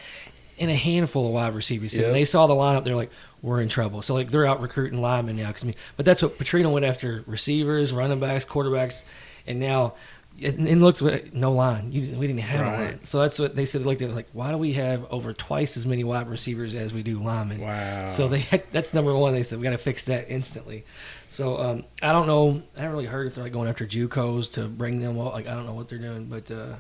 and 0.59 0.69
a 0.69 0.75
handful 0.75 1.25
of 1.25 1.31
wide 1.33 1.55
receivers. 1.55 1.97
Yep. 1.97 2.13
they 2.13 2.25
saw 2.25 2.45
the 2.45 2.53
lineup, 2.53 2.83
they're 2.83 2.95
like, 2.95 3.11
"We're 3.41 3.61
in 3.61 3.69
trouble." 3.69 4.01
So 4.01 4.13
like 4.13 4.29
they're 4.29 4.45
out 4.45 4.61
recruiting 4.61 5.01
linemen 5.01 5.37
now. 5.37 5.51
Cause, 5.51 5.63
I 5.63 5.67
mean, 5.67 5.75
but 5.95 6.05
that's 6.05 6.21
what 6.21 6.37
Petrino 6.37 6.71
went 6.71 6.85
after: 6.85 7.23
receivers, 7.25 7.93
running 7.93 8.19
backs, 8.19 8.45
quarterbacks, 8.45 9.03
and 9.47 9.59
now. 9.59 9.93
It 10.39 10.77
looks 10.79 11.03
no 11.33 11.51
line. 11.51 11.91
You, 11.91 12.17
we 12.17 12.25
didn't 12.25 12.41
have 12.41 12.65
a 12.65 12.83
line. 12.83 12.99
So 13.03 13.19
that's 13.19 13.37
what 13.37 13.55
they 13.55 13.65
said. 13.65 13.81
They 13.81 13.85
looked 13.85 14.01
at 14.01 14.09
it 14.09 14.15
like, 14.15 14.29
why 14.33 14.49
do 14.49 14.57
we 14.57 14.73
have 14.73 15.05
over 15.11 15.33
twice 15.33 15.77
as 15.77 15.85
many 15.85 16.03
wide 16.03 16.27
receivers 16.27 16.73
as 16.73 16.93
we 16.93 17.03
do 17.03 17.19
linemen? 17.19 17.61
Wow. 17.61 18.07
So 18.07 18.27
they 18.27 18.39
had, 18.51 18.63
that's 18.71 18.93
number 18.93 19.15
one. 19.15 19.33
They 19.33 19.43
said 19.43 19.59
we 19.59 19.63
got 19.63 19.71
to 19.71 19.77
fix 19.77 20.05
that 20.05 20.31
instantly. 20.31 20.83
So 21.29 21.57
um, 21.59 21.83
I 22.01 22.11
don't 22.11 22.25
know. 22.25 22.63
I 22.75 22.79
haven't 22.79 22.95
really 22.95 23.05
heard 23.05 23.27
if 23.27 23.35
they're 23.35 23.43
like 23.43 23.53
going 23.53 23.69
after 23.69 23.85
JUCOs 23.85 24.51
to 24.53 24.67
bring 24.67 24.99
them. 24.99 25.19
Up. 25.19 25.33
Like 25.33 25.47
I 25.47 25.53
don't 25.53 25.67
know 25.67 25.73
what 25.73 25.89
they're 25.89 25.99
doing, 25.99 26.25
but 26.25 26.49
uh, 26.49 26.75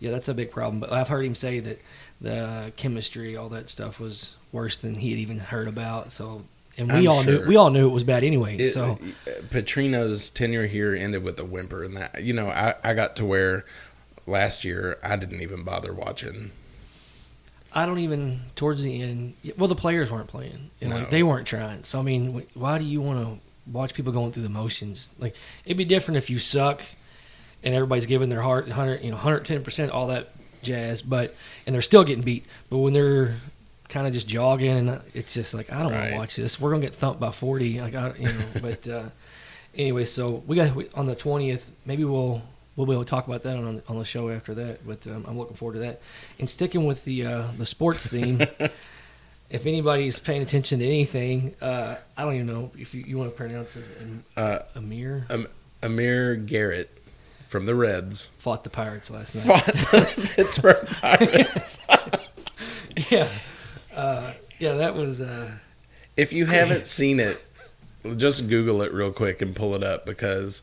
yeah, 0.00 0.10
that's 0.10 0.28
a 0.28 0.34
big 0.34 0.50
problem. 0.50 0.80
But 0.80 0.92
I've 0.92 1.08
heard 1.08 1.26
him 1.26 1.34
say 1.34 1.60
that 1.60 1.80
the 2.20 2.72
chemistry, 2.76 3.36
all 3.36 3.50
that 3.50 3.68
stuff, 3.68 4.00
was 4.00 4.36
worse 4.50 4.76
than 4.76 4.94
he 4.96 5.10
had 5.10 5.18
even 5.18 5.38
heard 5.38 5.68
about. 5.68 6.10
So 6.10 6.44
and 6.76 6.88
we 6.92 6.98
I'm 7.00 7.08
all 7.08 7.22
knew 7.22 7.44
we 7.46 7.56
all 7.56 7.70
knew 7.70 7.86
it 7.86 7.92
was 7.92 8.04
bad 8.04 8.24
anyway. 8.24 8.56
It- 8.56 8.70
so 8.70 8.98
Petrino's 9.50 10.30
tenure 10.30 10.66
here 10.66 10.94
ended 10.94 11.22
with 11.22 11.38
a 11.38 11.44
whimper, 11.44 11.82
and 11.84 11.96
that 11.96 12.22
you 12.22 12.32
know 12.32 12.48
I 12.48 12.74
I 12.82 12.94
got 12.94 13.16
to 13.16 13.24
where 13.24 13.64
last 14.26 14.64
year 14.64 14.98
I 15.02 15.16
didn't 15.16 15.42
even 15.42 15.62
bother 15.62 15.92
watching. 15.92 16.50
I 17.72 17.86
don't 17.86 17.98
even 17.98 18.40
towards 18.54 18.84
the 18.84 19.02
end. 19.02 19.34
Well, 19.58 19.68
the 19.68 19.74
players 19.74 20.10
weren't 20.10 20.28
playing. 20.28 20.70
You 20.80 20.88
know, 20.88 21.00
No. 21.00 21.06
They 21.06 21.22
weren't 21.22 21.46
trying. 21.46 21.82
So 21.84 21.98
I 21.98 22.02
mean, 22.02 22.44
why 22.54 22.78
do 22.78 22.84
you 22.84 23.00
want 23.00 23.20
to 23.26 23.70
watch 23.70 23.94
people 23.94 24.12
going 24.12 24.32
through 24.32 24.44
the 24.44 24.48
motions? 24.48 25.08
Like 25.18 25.34
it'd 25.64 25.76
be 25.76 25.84
different 25.84 26.18
if 26.18 26.30
you 26.30 26.38
suck 26.38 26.82
and 27.64 27.74
everybody's 27.74 28.06
giving 28.06 28.28
their 28.28 28.42
heart, 28.42 28.68
hundred, 28.70 29.02
you 29.02 29.10
know, 29.10 29.16
hundred 29.16 29.44
ten 29.44 29.64
percent, 29.64 29.90
all 29.90 30.06
that 30.08 30.30
jazz. 30.62 31.02
But 31.02 31.34
and 31.66 31.74
they're 31.74 31.82
still 31.82 32.04
getting 32.04 32.22
beat. 32.22 32.44
But 32.70 32.78
when 32.78 32.92
they're 32.92 33.36
kind 33.94 34.06
of 34.06 34.12
just 34.12 34.26
jogging, 34.28 34.76
and 34.76 35.00
it's 35.14 35.32
just 35.32 35.54
like 35.54 35.72
I 35.72 35.82
don't 35.82 35.92
want 35.92 36.10
to 36.10 36.16
watch 36.16 36.36
this. 36.36 36.60
We're 36.60 36.70
gonna 36.70 36.82
get 36.82 36.94
thumped 36.94 37.20
by 37.20 37.30
forty. 37.30 37.80
Like 37.80 37.94
I, 37.94 38.12
you 38.18 38.24
know. 38.24 38.44
but 38.60 38.88
uh, 38.88 39.04
anyway, 39.74 40.04
so 40.04 40.42
we 40.46 40.56
got 40.56 40.74
we- 40.74 40.90
on 40.94 41.06
the 41.06 41.14
twentieth. 41.14 41.70
Maybe 41.86 42.04
we'll 42.04 42.42
we'll 42.76 42.86
be 42.86 42.92
able 42.92 43.04
to 43.04 43.08
talk 43.10 43.26
about 43.26 43.42
that 43.44 43.56
on 43.56 43.82
on 43.88 43.98
the 43.98 44.04
show 44.04 44.28
after 44.30 44.52
that. 44.54 44.86
But 44.86 45.06
um, 45.06 45.24
I'm 45.28 45.38
looking 45.38 45.56
forward 45.56 45.74
to 45.74 45.80
that. 45.80 46.02
And 46.38 46.50
sticking 46.50 46.84
with 46.84 47.04
the 47.04 47.24
uh, 47.24 47.48
the 47.56 47.66
sports 47.66 48.06
theme. 48.06 48.42
If 49.50 49.66
anybody's 49.66 50.18
paying 50.18 50.42
attention 50.42 50.80
to 50.80 50.84
anything, 50.86 51.54
uh, 51.60 51.96
I 52.16 52.24
don't 52.24 52.34
even 52.34 52.46
know 52.46 52.72
if 52.76 52.92
you, 52.94 53.04
you 53.06 53.18
want 53.18 53.30
to 53.30 53.36
pronounce 53.36 53.76
it. 53.76 53.84
Am- 54.00 54.24
Uh, 54.36 54.60
Amir 54.74 55.26
um, 55.30 55.46
Amir 55.82 56.34
Garrett 56.34 56.90
from 57.46 57.66
the 57.66 57.74
Reds 57.74 58.30
fought 58.38 58.64
the 58.64 58.70
Pirates 58.70 59.10
last 59.10 59.36
night. 59.36 59.44
fought 59.44 59.66
the 59.66 60.30
Pittsburgh 60.34 60.86
Pirates. 60.88 61.78
yeah, 63.10 63.28
uh, 63.94 64.32
yeah, 64.58 64.74
that 64.74 64.94
was. 64.94 65.20
Uh, 65.20 65.50
if 66.16 66.32
you 66.32 66.46
haven't 66.46 66.86
seen 66.86 67.20
it, 67.20 67.44
just 68.16 68.48
Google 68.48 68.82
it 68.82 68.92
real 68.92 69.12
quick 69.12 69.42
and 69.42 69.54
pull 69.54 69.74
it 69.74 69.82
up 69.82 70.06
because 70.06 70.62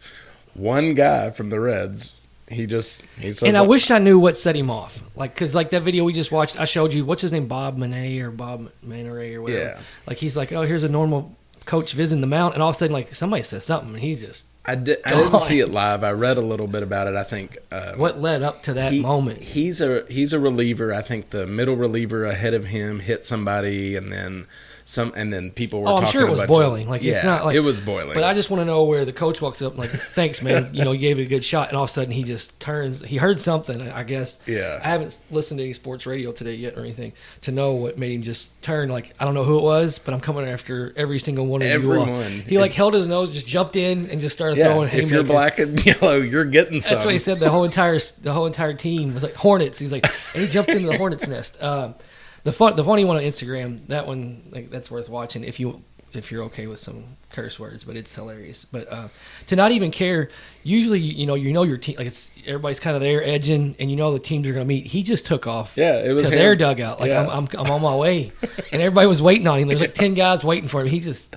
one 0.53 0.93
guy 0.93 1.31
from 1.31 1.49
the 1.49 1.59
Reds, 1.59 2.13
he 2.47 2.65
just 2.65 3.01
he 3.17 3.33
says 3.33 3.43
and 3.43 3.57
I 3.57 3.61
wish 3.61 3.91
I 3.91 3.99
knew 3.99 4.19
what 4.19 4.37
set 4.37 4.55
him 4.55 4.69
off. 4.69 5.03
Like, 5.15 5.35
cause 5.35 5.55
like 5.55 5.71
that 5.71 5.81
video 5.81 6.03
we 6.03 6.13
just 6.13 6.31
watched, 6.31 6.59
I 6.59 6.65
showed 6.65 6.93
you 6.93 7.05
what's 7.05 7.21
his 7.21 7.31
name, 7.31 7.47
Bob 7.47 7.77
Manet 7.77 8.19
or 8.19 8.31
Bob 8.31 8.71
Maneray 8.85 9.35
or 9.35 9.41
whatever. 9.41 9.61
Yeah. 9.61 9.79
Like 10.05 10.17
he's 10.17 10.37
like, 10.37 10.51
oh, 10.51 10.61
here's 10.61 10.83
a 10.83 10.89
normal 10.89 11.35
coach 11.65 11.93
visiting 11.93 12.21
the 12.21 12.27
mound, 12.27 12.53
and 12.53 12.63
all 12.63 12.69
of 12.69 12.75
a 12.75 12.77
sudden, 12.77 12.93
like 12.93 13.13
somebody 13.13 13.43
says 13.43 13.65
something, 13.65 13.93
and 13.93 13.99
he's 13.99 14.21
just 14.21 14.47
I, 14.65 14.75
di- 14.75 15.03
I 15.05 15.11
didn't 15.11 15.39
see 15.41 15.59
it 15.59 15.69
live. 15.69 16.03
I 16.03 16.11
read 16.11 16.37
a 16.37 16.41
little 16.41 16.67
bit 16.67 16.83
about 16.83 17.07
it. 17.07 17.15
I 17.15 17.23
think 17.23 17.57
uh, 17.71 17.93
what 17.95 18.19
led 18.21 18.43
up 18.43 18.63
to 18.63 18.73
that 18.73 18.91
he- 18.91 19.01
moment. 19.01 19.41
He's 19.41 19.81
a 19.81 20.05
he's 20.07 20.33
a 20.33 20.39
reliever. 20.39 20.93
I 20.93 21.01
think 21.01 21.29
the 21.31 21.47
middle 21.47 21.75
reliever 21.75 22.25
ahead 22.25 22.53
of 22.53 22.65
him 22.65 22.99
hit 22.99 23.25
somebody, 23.25 23.95
and 23.95 24.11
then 24.11 24.47
some, 24.91 25.13
and 25.15 25.31
then 25.31 25.51
people 25.51 25.81
were. 25.81 25.87
Oh, 25.87 25.95
I'm 25.95 26.07
sure 26.07 26.27
it 26.27 26.29
was 26.29 26.41
boiling. 26.41 26.83
Of, 26.83 26.89
Like, 26.89 27.01
yeah, 27.01 27.13
it's 27.13 27.23
not 27.23 27.45
like- 27.45 27.55
it 27.55 27.61
was 27.61 27.79
boiling. 27.79 28.13
But 28.13 28.25
I 28.25 28.33
just 28.33 28.49
want 28.49 28.59
to 28.59 28.65
know 28.65 28.83
where 28.83 29.05
the 29.05 29.13
coach 29.13 29.41
walks 29.41 29.61
up, 29.61 29.77
like, 29.77 29.89
thanks, 29.89 30.41
man. 30.41 30.71
You 30.73 30.83
know, 30.83 30.91
you 30.91 30.99
gave 30.99 31.17
it 31.17 31.21
a 31.21 31.27
good 31.27 31.45
shot, 31.45 31.69
and 31.69 31.77
all 31.77 31.85
of 31.85 31.89
a 31.89 31.93
sudden 31.93 32.11
he 32.11 32.23
just 32.23 32.59
turns. 32.59 33.01
He 33.01 33.15
heard 33.15 33.39
something, 33.39 33.89
I 33.89 34.03
guess. 34.03 34.39
Yeah. 34.45 34.81
I 34.83 34.89
haven't 34.89 35.17
listened 35.31 35.59
to 35.59 35.63
any 35.63 35.71
sports 35.71 36.05
radio 36.05 36.33
today 36.33 36.55
yet 36.55 36.77
or 36.77 36.81
anything 36.81 37.13
to 37.43 37.53
know 37.53 37.71
what 37.71 37.97
made 37.97 38.11
him 38.11 38.21
just 38.21 38.61
turn. 38.61 38.89
Like, 38.89 39.13
I 39.17 39.23
don't 39.23 39.33
know 39.33 39.45
who 39.45 39.59
it 39.59 39.63
was, 39.63 39.97
but 39.97 40.13
I'm 40.13 40.19
coming 40.19 40.45
after 40.45 40.91
every 40.97 41.19
single 41.19 41.45
one 41.45 41.61
of 41.61 41.69
you. 41.69 41.73
all. 41.73 42.01
Everyone. 42.01 42.41
He 42.41 42.59
like 42.59 42.73
held 42.73 42.93
his 42.93 43.07
nose, 43.07 43.31
just 43.31 43.47
jumped 43.47 43.77
in, 43.77 44.09
and 44.09 44.19
just 44.19 44.35
started 44.35 44.57
yeah, 44.57 44.73
throwing. 44.73 44.89
if 44.89 45.09
you're 45.09 45.23
black 45.23 45.59
and 45.59 45.83
yellow, 45.85 46.17
you're 46.17 46.43
getting 46.43 46.81
some. 46.81 46.95
That's 46.95 47.05
what 47.05 47.13
he 47.13 47.19
said. 47.19 47.39
The 47.39 47.49
whole 47.49 47.63
entire 47.63 47.97
the 48.21 48.33
whole 48.33 48.45
entire 48.45 48.73
team 48.73 49.13
was 49.13 49.23
like 49.23 49.35
Hornets. 49.35 49.79
He's 49.79 49.93
like, 49.93 50.05
and 50.33 50.43
he 50.43 50.49
jumped 50.49 50.69
into 50.71 50.87
the 50.87 50.97
Hornets 50.97 51.25
nest. 51.27 51.57
Um, 51.63 51.95
the 52.43 52.51
fun, 52.51 52.75
the 52.75 52.83
funny 52.83 53.05
one 53.05 53.17
on 53.17 53.23
Instagram, 53.23 53.87
that 53.87 54.07
one, 54.07 54.43
like, 54.51 54.69
that's 54.69 54.89
worth 54.89 55.09
watching 55.09 55.43
if 55.43 55.59
you 55.59 55.83
if 56.13 56.31
you're 56.31 56.43
okay 56.43 56.67
with 56.67 56.79
some 56.79 57.17
curse 57.31 57.57
words, 57.59 57.83
but 57.83 57.95
it's 57.95 58.13
hilarious. 58.13 58.65
But 58.65 58.91
uh, 58.91 59.07
to 59.47 59.55
not 59.55 59.71
even 59.71 59.91
care, 59.91 60.29
usually 60.63 60.99
you, 60.99 61.25
know 61.25 61.35
you 61.35 61.53
know 61.53 61.63
your 61.63 61.77
team, 61.77 61.95
like 61.97 62.07
it's 62.07 62.31
everybody's 62.45 62.79
kind 62.79 62.95
of 62.95 63.01
there 63.01 63.23
edging, 63.23 63.75
and 63.79 63.89
you 63.89 63.95
know 63.95 64.11
the 64.11 64.19
teams 64.19 64.45
are 64.47 64.53
going 64.53 64.65
to 64.65 64.67
meet. 64.67 64.87
He 64.87 65.03
just 65.03 65.25
took 65.25 65.47
off. 65.47 65.73
Yeah, 65.75 65.99
it 65.99 66.11
was 66.11 66.23
to 66.23 66.29
him. 66.29 66.35
their 66.37 66.55
dugout. 66.55 66.99
Like 66.99 67.09
Yeah. 67.09 67.21
I'm, 67.27 67.47
I'm 67.53 67.65
I'm 67.65 67.71
on 67.71 67.81
my 67.81 67.95
way, 67.95 68.31
and 68.71 68.81
everybody 68.81 69.07
was 69.07 69.21
waiting 69.21 69.47
on 69.47 69.59
him. 69.59 69.67
There's 69.67 69.81
like 69.81 69.95
ten 69.95 70.13
guys 70.13 70.43
waiting 70.43 70.67
for 70.67 70.81
him. 70.81 70.87
He 70.87 70.99
just 70.99 71.35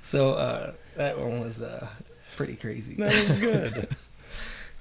so 0.00 0.32
uh, 0.32 0.72
that 0.96 1.18
one 1.18 1.40
was 1.40 1.60
uh, 1.60 1.86
pretty 2.36 2.56
crazy. 2.56 2.94
that 2.94 3.14
was 3.14 3.32
good. 3.32 3.88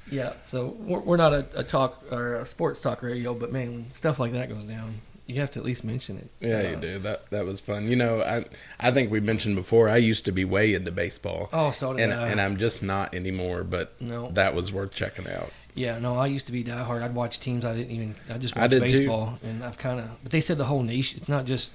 Yeah, 0.09 0.33
so 0.45 0.67
we're, 0.79 1.01
we're 1.01 1.17
not 1.17 1.33
a, 1.33 1.45
a 1.53 1.63
talk 1.65 2.01
or 2.11 2.35
a 2.35 2.45
sports 2.45 2.79
talk 2.79 3.01
radio, 3.03 3.33
but 3.33 3.51
man, 3.51 3.73
when 3.73 3.91
stuff 3.91 4.19
like 4.19 4.31
that 4.31 4.47
goes 4.47 4.63
down, 4.63 5.01
you 5.27 5.39
have 5.41 5.51
to 5.51 5.59
at 5.59 5.65
least 5.65 5.83
mention 5.83 6.17
it. 6.17 6.29
Yeah, 6.39 6.59
Uh, 6.59 6.69
you 6.71 6.75
do. 6.77 6.99
That 6.99 7.29
that 7.29 7.45
was 7.45 7.59
fun. 7.59 7.87
You 7.87 7.95
know, 7.95 8.21
I 8.21 8.45
I 8.79 8.91
think 8.91 9.11
we 9.11 9.19
mentioned 9.19 9.55
before. 9.55 9.89
I 9.89 9.97
used 9.97 10.25
to 10.25 10.31
be 10.31 10.45
way 10.45 10.73
into 10.73 10.91
baseball, 10.91 11.49
Oh, 11.53 11.71
so 11.71 11.93
did 11.93 12.09
and 12.09 12.13
I. 12.19 12.27
and 12.29 12.41
I'm 12.41 12.57
just 12.57 12.81
not 12.81 13.13
anymore. 13.13 13.63
But 13.63 14.01
no, 14.01 14.31
that 14.31 14.55
was 14.55 14.71
worth 14.71 14.95
checking 14.95 15.27
out. 15.27 15.51
yeah, 15.75 15.99
no. 15.99 16.17
I 16.17 16.27
used 16.27 16.45
to 16.47 16.51
be 16.51 16.63
diehard. 16.63 17.03
I'd 17.03 17.13
watch 17.13 17.39
teams 17.39 17.63
I 17.65 17.75
didn't 17.75 17.91
even. 17.91 18.15
I 18.29 18.37
just 18.37 18.55
I 18.57 18.61
watched 18.61 18.73
too. 18.73 18.79
baseball, 18.79 19.37
and 19.43 19.63
I've 19.63 19.77
kind 19.77 19.99
of. 19.99 20.07
But 20.23 20.31
they 20.31 20.41
said 20.41 20.57
the 20.57 20.65
whole 20.65 20.83
nation. 20.83 21.19
It's 21.19 21.29
not 21.29 21.45
just. 21.45 21.73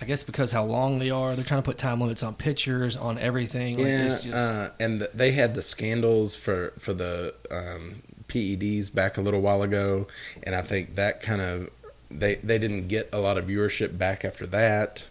I 0.00 0.04
guess 0.04 0.24
because 0.24 0.50
how 0.50 0.64
long 0.64 0.98
they 0.98 1.10
are, 1.10 1.36
they're 1.36 1.44
trying 1.44 1.62
to 1.62 1.64
put 1.64 1.78
time 1.78 2.00
limits 2.00 2.24
on 2.24 2.34
pitchers, 2.34 2.96
on 2.96 3.18
everything. 3.18 3.76
Like, 3.78 3.86
Yeah, 3.86 4.12
it's 4.14 4.24
just, 4.24 4.34
uh, 4.34 4.70
and 4.80 4.98
th- 4.98 5.12
they 5.14 5.30
had 5.30 5.54
the 5.54 5.62
scandals 5.62 6.34
for 6.34 6.72
for 6.80 6.92
the 6.92 7.34
um, 7.52 8.02
PEDs 8.26 8.92
back 8.92 9.16
a 9.16 9.20
little 9.20 9.40
while 9.40 9.62
ago, 9.62 10.08
and 10.42 10.56
I 10.56 10.62
think 10.62 10.96
that 10.96 11.22
kind 11.22 11.40
of 11.40 11.70
they 12.18 12.36
they 12.36 12.58
didn't 12.58 12.88
get 12.88 13.08
a 13.12 13.18
lot 13.18 13.38
of 13.38 13.46
viewership 13.46 13.96
back 13.96 14.24
after 14.24 14.46
that, 14.48 15.04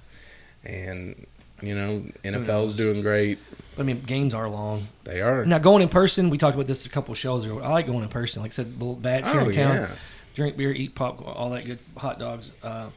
and 0.63 1.25
you 1.61 1.75
know 1.75 2.05
NFL's 2.23 2.73
doing 2.73 3.01
great. 3.01 3.39
I 3.77 3.83
mean, 3.83 4.01
games 4.01 4.33
are 4.33 4.49
long. 4.49 4.87
They 5.03 5.21
are. 5.21 5.45
Now 5.45 5.57
going 5.57 5.81
in 5.81 5.89
person, 5.89 6.29
we 6.29 6.37
talked 6.37 6.55
about 6.55 6.67
this 6.67 6.85
a 6.85 6.89
couple 6.89 7.11
of 7.13 7.17
shows 7.17 7.45
ago. 7.45 7.59
I 7.59 7.69
like 7.69 7.87
going 7.87 8.03
in 8.03 8.09
person. 8.09 8.41
Like 8.41 8.51
I 8.51 8.53
said, 8.53 8.73
little 8.73 8.95
bats 8.95 9.29
here 9.29 9.41
oh 9.41 9.45
in 9.45 9.51
town. 9.53 9.75
yeah, 9.75 9.89
drink 10.35 10.57
beer, 10.57 10.71
eat 10.71 10.95
popcorn, 10.95 11.33
all 11.35 11.49
that 11.51 11.65
good 11.65 11.79
hot 11.97 12.19
dogs. 12.19 12.51
Uh, 12.63 12.89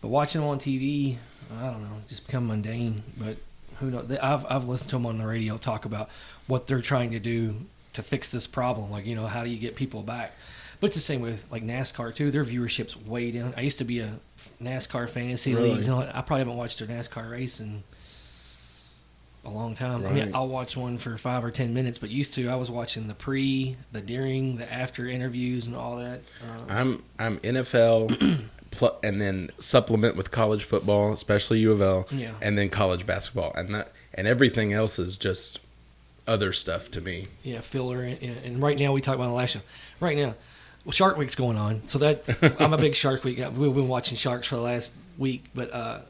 but 0.00 0.08
watching 0.08 0.40
them 0.40 0.50
on 0.50 0.58
TV, 0.58 1.16
I 1.58 1.66
don't 1.66 1.82
know, 1.82 1.96
just 2.08 2.26
become 2.26 2.46
mundane. 2.46 3.02
But 3.16 3.36
who 3.80 3.90
knows? 3.90 4.10
I've 4.10 4.46
I've 4.46 4.68
listened 4.68 4.90
to 4.90 4.96
them 4.96 5.06
on 5.06 5.18
the 5.18 5.26
radio 5.26 5.58
talk 5.58 5.84
about 5.84 6.08
what 6.46 6.66
they're 6.66 6.80
trying 6.80 7.10
to 7.10 7.18
do 7.18 7.56
to 7.94 8.02
fix 8.02 8.30
this 8.30 8.46
problem. 8.46 8.90
Like 8.90 9.06
you 9.06 9.16
know, 9.16 9.26
how 9.26 9.44
do 9.44 9.50
you 9.50 9.58
get 9.58 9.74
people 9.74 10.02
back? 10.02 10.32
But 10.80 10.88
it's 10.88 10.96
the 10.96 11.02
same 11.02 11.20
with 11.20 11.46
like 11.50 11.64
NASCAR 11.64 12.14
too. 12.14 12.30
Their 12.30 12.44
viewership's 12.44 12.96
way 12.96 13.30
down. 13.30 13.54
I 13.56 13.62
used 13.62 13.78
to 13.78 13.84
be 13.84 14.00
a 14.00 14.18
NASCAR 14.62 15.08
fantasy 15.08 15.54
Really? 15.54 15.72
leagues, 15.72 15.88
and. 15.88 15.98
I 15.98 16.20
probably 16.22 16.38
haven't 16.40 16.56
watched 16.56 16.80
a 16.80 16.86
NASCAR 16.86 17.30
race 17.30 17.60
in 17.60 17.82
a 19.44 19.50
long 19.50 19.74
time. 19.74 20.04
I 20.04 20.10
mean, 20.10 20.34
I'll 20.34 20.48
watch 20.48 20.76
one 20.76 20.98
for 20.98 21.16
five 21.16 21.44
or 21.44 21.50
ten 21.50 21.72
minutes, 21.72 21.98
but 21.98 22.10
used 22.10 22.34
to 22.34 22.48
I 22.48 22.56
was 22.56 22.70
watching 22.70 23.08
the 23.08 23.14
pre, 23.14 23.76
the 23.92 24.00
during, 24.00 24.56
the 24.56 24.70
after 24.72 25.06
interviews, 25.06 25.66
and 25.66 25.76
all 25.76 25.96
that. 25.96 26.20
Um, 26.68 26.68
I'm 26.68 27.02
I'm 27.18 27.38
NFL, 27.40 28.48
pl- 28.72 28.98
and 29.02 29.20
then 29.20 29.50
supplement 29.58 30.16
with 30.16 30.30
college 30.30 30.64
football, 30.64 31.12
especially 31.12 31.60
U 31.60 31.72
of 31.72 31.80
L, 31.80 32.06
yeah. 32.10 32.32
and 32.42 32.58
then 32.58 32.68
college 32.70 33.06
basketball, 33.06 33.52
and 33.54 33.74
that 33.74 33.92
and 34.14 34.26
everything 34.26 34.72
else 34.72 34.98
is 34.98 35.16
just 35.16 35.60
other 36.26 36.52
stuff 36.52 36.90
to 36.90 37.00
me. 37.00 37.28
Yeah, 37.44 37.60
filler. 37.60 38.02
And, 38.02 38.20
and 38.22 38.62
right 38.62 38.78
now, 38.78 38.92
we 38.92 39.00
talked 39.00 39.16
about 39.16 39.28
the 39.28 39.34
last 39.34 39.50
show. 39.50 39.60
Right 40.00 40.16
now, 40.16 40.34
well, 40.86 40.92
Shark 40.92 41.18
Week's 41.18 41.34
going 41.34 41.58
on, 41.58 41.82
so 41.86 41.98
that 41.98 42.56
I'm 42.60 42.72
a 42.72 42.78
big 42.78 42.94
Shark 42.94 43.24
Week. 43.24 43.36
guy. 43.38 43.48
We've 43.48 43.74
been 43.74 43.88
watching 43.88 44.16
sharks 44.16 44.46
for 44.46 44.54
the 44.54 44.62
last 44.62 44.94
week, 45.18 45.44
but 45.54 46.06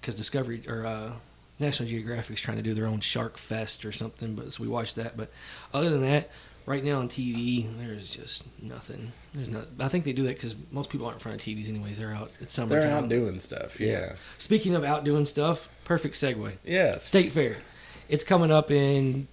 because 0.00 0.14
Discovery 0.16 0.62
or 0.66 0.84
uh, 0.86 1.12
National 1.58 1.88
Geographic's 1.88 2.40
trying 2.40 2.56
to 2.56 2.62
do 2.62 2.72
their 2.74 2.86
own 2.86 3.00
Shark 3.00 3.36
Fest 3.36 3.84
or 3.84 3.92
something, 3.92 4.34
but 4.34 4.52
so 4.52 4.62
we 4.62 4.68
watched 4.68 4.96
that. 4.96 5.16
But 5.16 5.30
other 5.74 5.90
than 5.90 6.00
that, 6.02 6.30
right 6.64 6.82
now 6.82 7.00
on 7.00 7.08
TV, 7.10 7.66
there's 7.78 8.10
just 8.10 8.44
nothing. 8.62 9.12
There's 9.34 9.50
not. 9.50 9.66
I 9.78 9.88
think 9.88 10.04
they 10.06 10.14
do 10.14 10.22
that 10.24 10.36
because 10.36 10.54
most 10.70 10.88
people 10.88 11.06
aren't 11.06 11.16
in 11.16 11.20
front 11.20 11.40
of 11.40 11.46
TVs 11.46 11.68
anyways. 11.68 11.98
They're 11.98 12.12
out. 12.14 12.30
It's 12.40 12.54
summertime. 12.54 12.80
They're 12.88 12.96
out 12.98 13.08
doing 13.10 13.38
stuff. 13.40 13.78
Yeah. 13.78 14.14
Speaking 14.38 14.74
of 14.74 14.84
out 14.84 15.04
doing 15.04 15.26
stuff, 15.26 15.68
perfect 15.84 16.14
segue. 16.14 16.52
Yes. 16.64 17.04
State 17.04 17.32
Fair. 17.32 17.56
It's 18.08 18.24
coming 18.24 18.50
up 18.50 18.70
in 18.70 19.28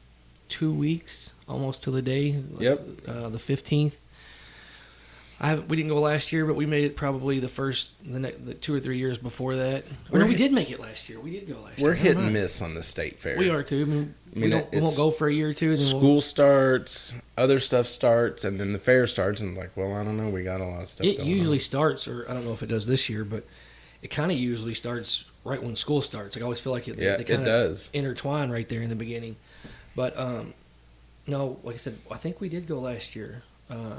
two 0.49 0.73
weeks, 0.73 1.33
almost 1.47 1.83
to 1.83 1.91
the 1.91 2.01
day. 2.01 2.41
Yep. 2.59 2.87
Uh, 3.07 3.29
the 3.29 3.39
fifteenth. 3.39 4.01
I 5.39 5.55
we 5.55 5.75
didn't 5.75 5.89
go 5.89 5.99
last 5.99 6.31
year, 6.31 6.45
but 6.45 6.55
we 6.55 6.65
made 6.65 6.85
it 6.85 6.95
probably 6.95 7.39
the 7.39 7.49
first 7.49 7.91
the, 8.03 8.19
ne- 8.19 8.31
the 8.31 8.53
two 8.53 8.73
or 8.73 8.79
three 8.79 8.97
years 8.97 9.17
before 9.17 9.55
that. 9.57 9.83
Or 10.11 10.19
no, 10.19 10.25
We're 10.25 10.31
hit- 10.31 10.37
did 10.37 10.53
make 10.53 10.71
it 10.71 10.79
last 10.79 11.09
year. 11.09 11.19
We 11.19 11.31
did 11.31 11.47
go 11.49 11.59
last 11.59 11.77
year. 11.77 11.87
We're 11.89 11.93
hit 11.95 12.15
and 12.15 12.31
miss 12.31 12.61
on 12.61 12.73
the 12.73 12.83
state 12.83 13.19
fair. 13.19 13.37
We 13.37 13.49
are 13.49 13.61
too. 13.61 13.81
I 13.81 13.85
mean, 13.85 14.15
I 14.31 14.35
we, 14.35 14.41
mean, 14.41 14.49
don't, 14.51 14.71
we 14.71 14.77
it- 14.77 14.83
won't 14.83 14.95
go 14.97 15.11
for 15.11 15.27
a 15.27 15.33
year 15.33 15.49
or 15.49 15.53
two. 15.53 15.75
School 15.77 16.01
we'll, 16.13 16.21
starts, 16.21 17.11
other 17.37 17.59
stuff 17.59 17.87
starts, 17.87 18.45
and 18.45 18.59
then 18.61 18.71
the 18.71 18.79
fair 18.79 19.07
starts, 19.07 19.41
and 19.41 19.57
like, 19.57 19.71
well, 19.75 19.93
I 19.93 20.03
don't 20.05 20.15
know. 20.17 20.29
We 20.29 20.43
got 20.43 20.61
a 20.61 20.65
lot 20.65 20.83
of 20.83 20.89
stuff. 20.89 21.05
it 21.05 21.19
usually 21.19 21.57
on. 21.57 21.61
starts, 21.61 22.07
or 22.07 22.25
I 22.29 22.33
don't 22.33 22.45
know 22.45 22.53
if 22.53 22.63
it 22.63 22.67
does 22.67 22.87
this 22.87 23.09
year, 23.09 23.25
but 23.25 23.45
it 24.01 24.09
kind 24.11 24.31
of 24.31 24.37
usually 24.37 24.73
starts 24.73 25.25
right 25.43 25.61
when 25.61 25.75
school 25.75 26.01
starts. 26.01 26.35
Like, 26.37 26.43
I 26.43 26.45
always 26.45 26.61
feel 26.61 26.71
like 26.71 26.87
it, 26.87 26.97
Yeah, 26.97 27.13
it 27.15 27.27
kind 27.27 27.41
of 27.41 27.45
does. 27.45 27.89
intertwine 27.93 28.49
right 28.51 28.67
there 28.69 28.81
in 28.81 28.89
the 28.89 28.95
beginning. 28.95 29.35
But 29.97 30.17
um, 30.17 30.53
no, 31.27 31.59
like 31.63 31.75
I 31.75 31.77
said, 31.77 31.97
I 32.09 32.15
think 32.17 32.39
we 32.39 32.47
did 32.47 32.67
go 32.67 32.79
last 32.79 33.15
year. 33.17 33.43
Uh, 33.69 33.95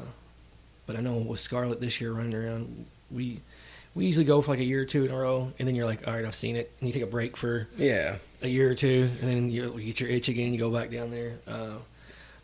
but 0.87 0.97
I 0.97 1.01
know 1.01 1.15
with 1.15 1.41
Scarlett 1.41 1.81
this 1.81 2.01
year 2.01 2.13
running 2.13 2.35
around, 2.35 2.87
we 3.11 3.41
we 3.95 4.07
usually 4.07 4.25
go 4.27 4.43
for 4.43 4.51
like 4.53 4.61
a 4.61 4.65
year 4.65 4.83
or 4.83 4.85
two 4.85 5.05
in 5.07 5.11
a 5.11 5.17
row, 5.17 5.51
and 5.59 5.67
then 5.67 5.75
you're 5.75 5.87
like, 5.87 6.07
all 6.07 6.15
right, 6.15 6.25
I've 6.25 6.35
seen 6.35 6.55
it, 6.57 6.71
and 6.81 6.87
you 6.89 6.93
take 6.93 7.03
a 7.03 7.07
break 7.07 7.37
for 7.37 7.67
Yeah. 7.79 8.17
a 8.43 8.49
year 8.49 8.71
or 8.71 8.75
two, 8.75 9.09
and 9.23 9.31
then 9.31 9.51
you, 9.51 9.75
you 9.79 9.87
get 9.87 10.01
your 10.01 10.11
itch 10.11 10.29
again. 10.29 10.53
You 10.53 10.59
go 10.59 10.71
back 10.71 10.91
down 10.91 11.11
there. 11.11 11.39
Uh, 11.47 11.77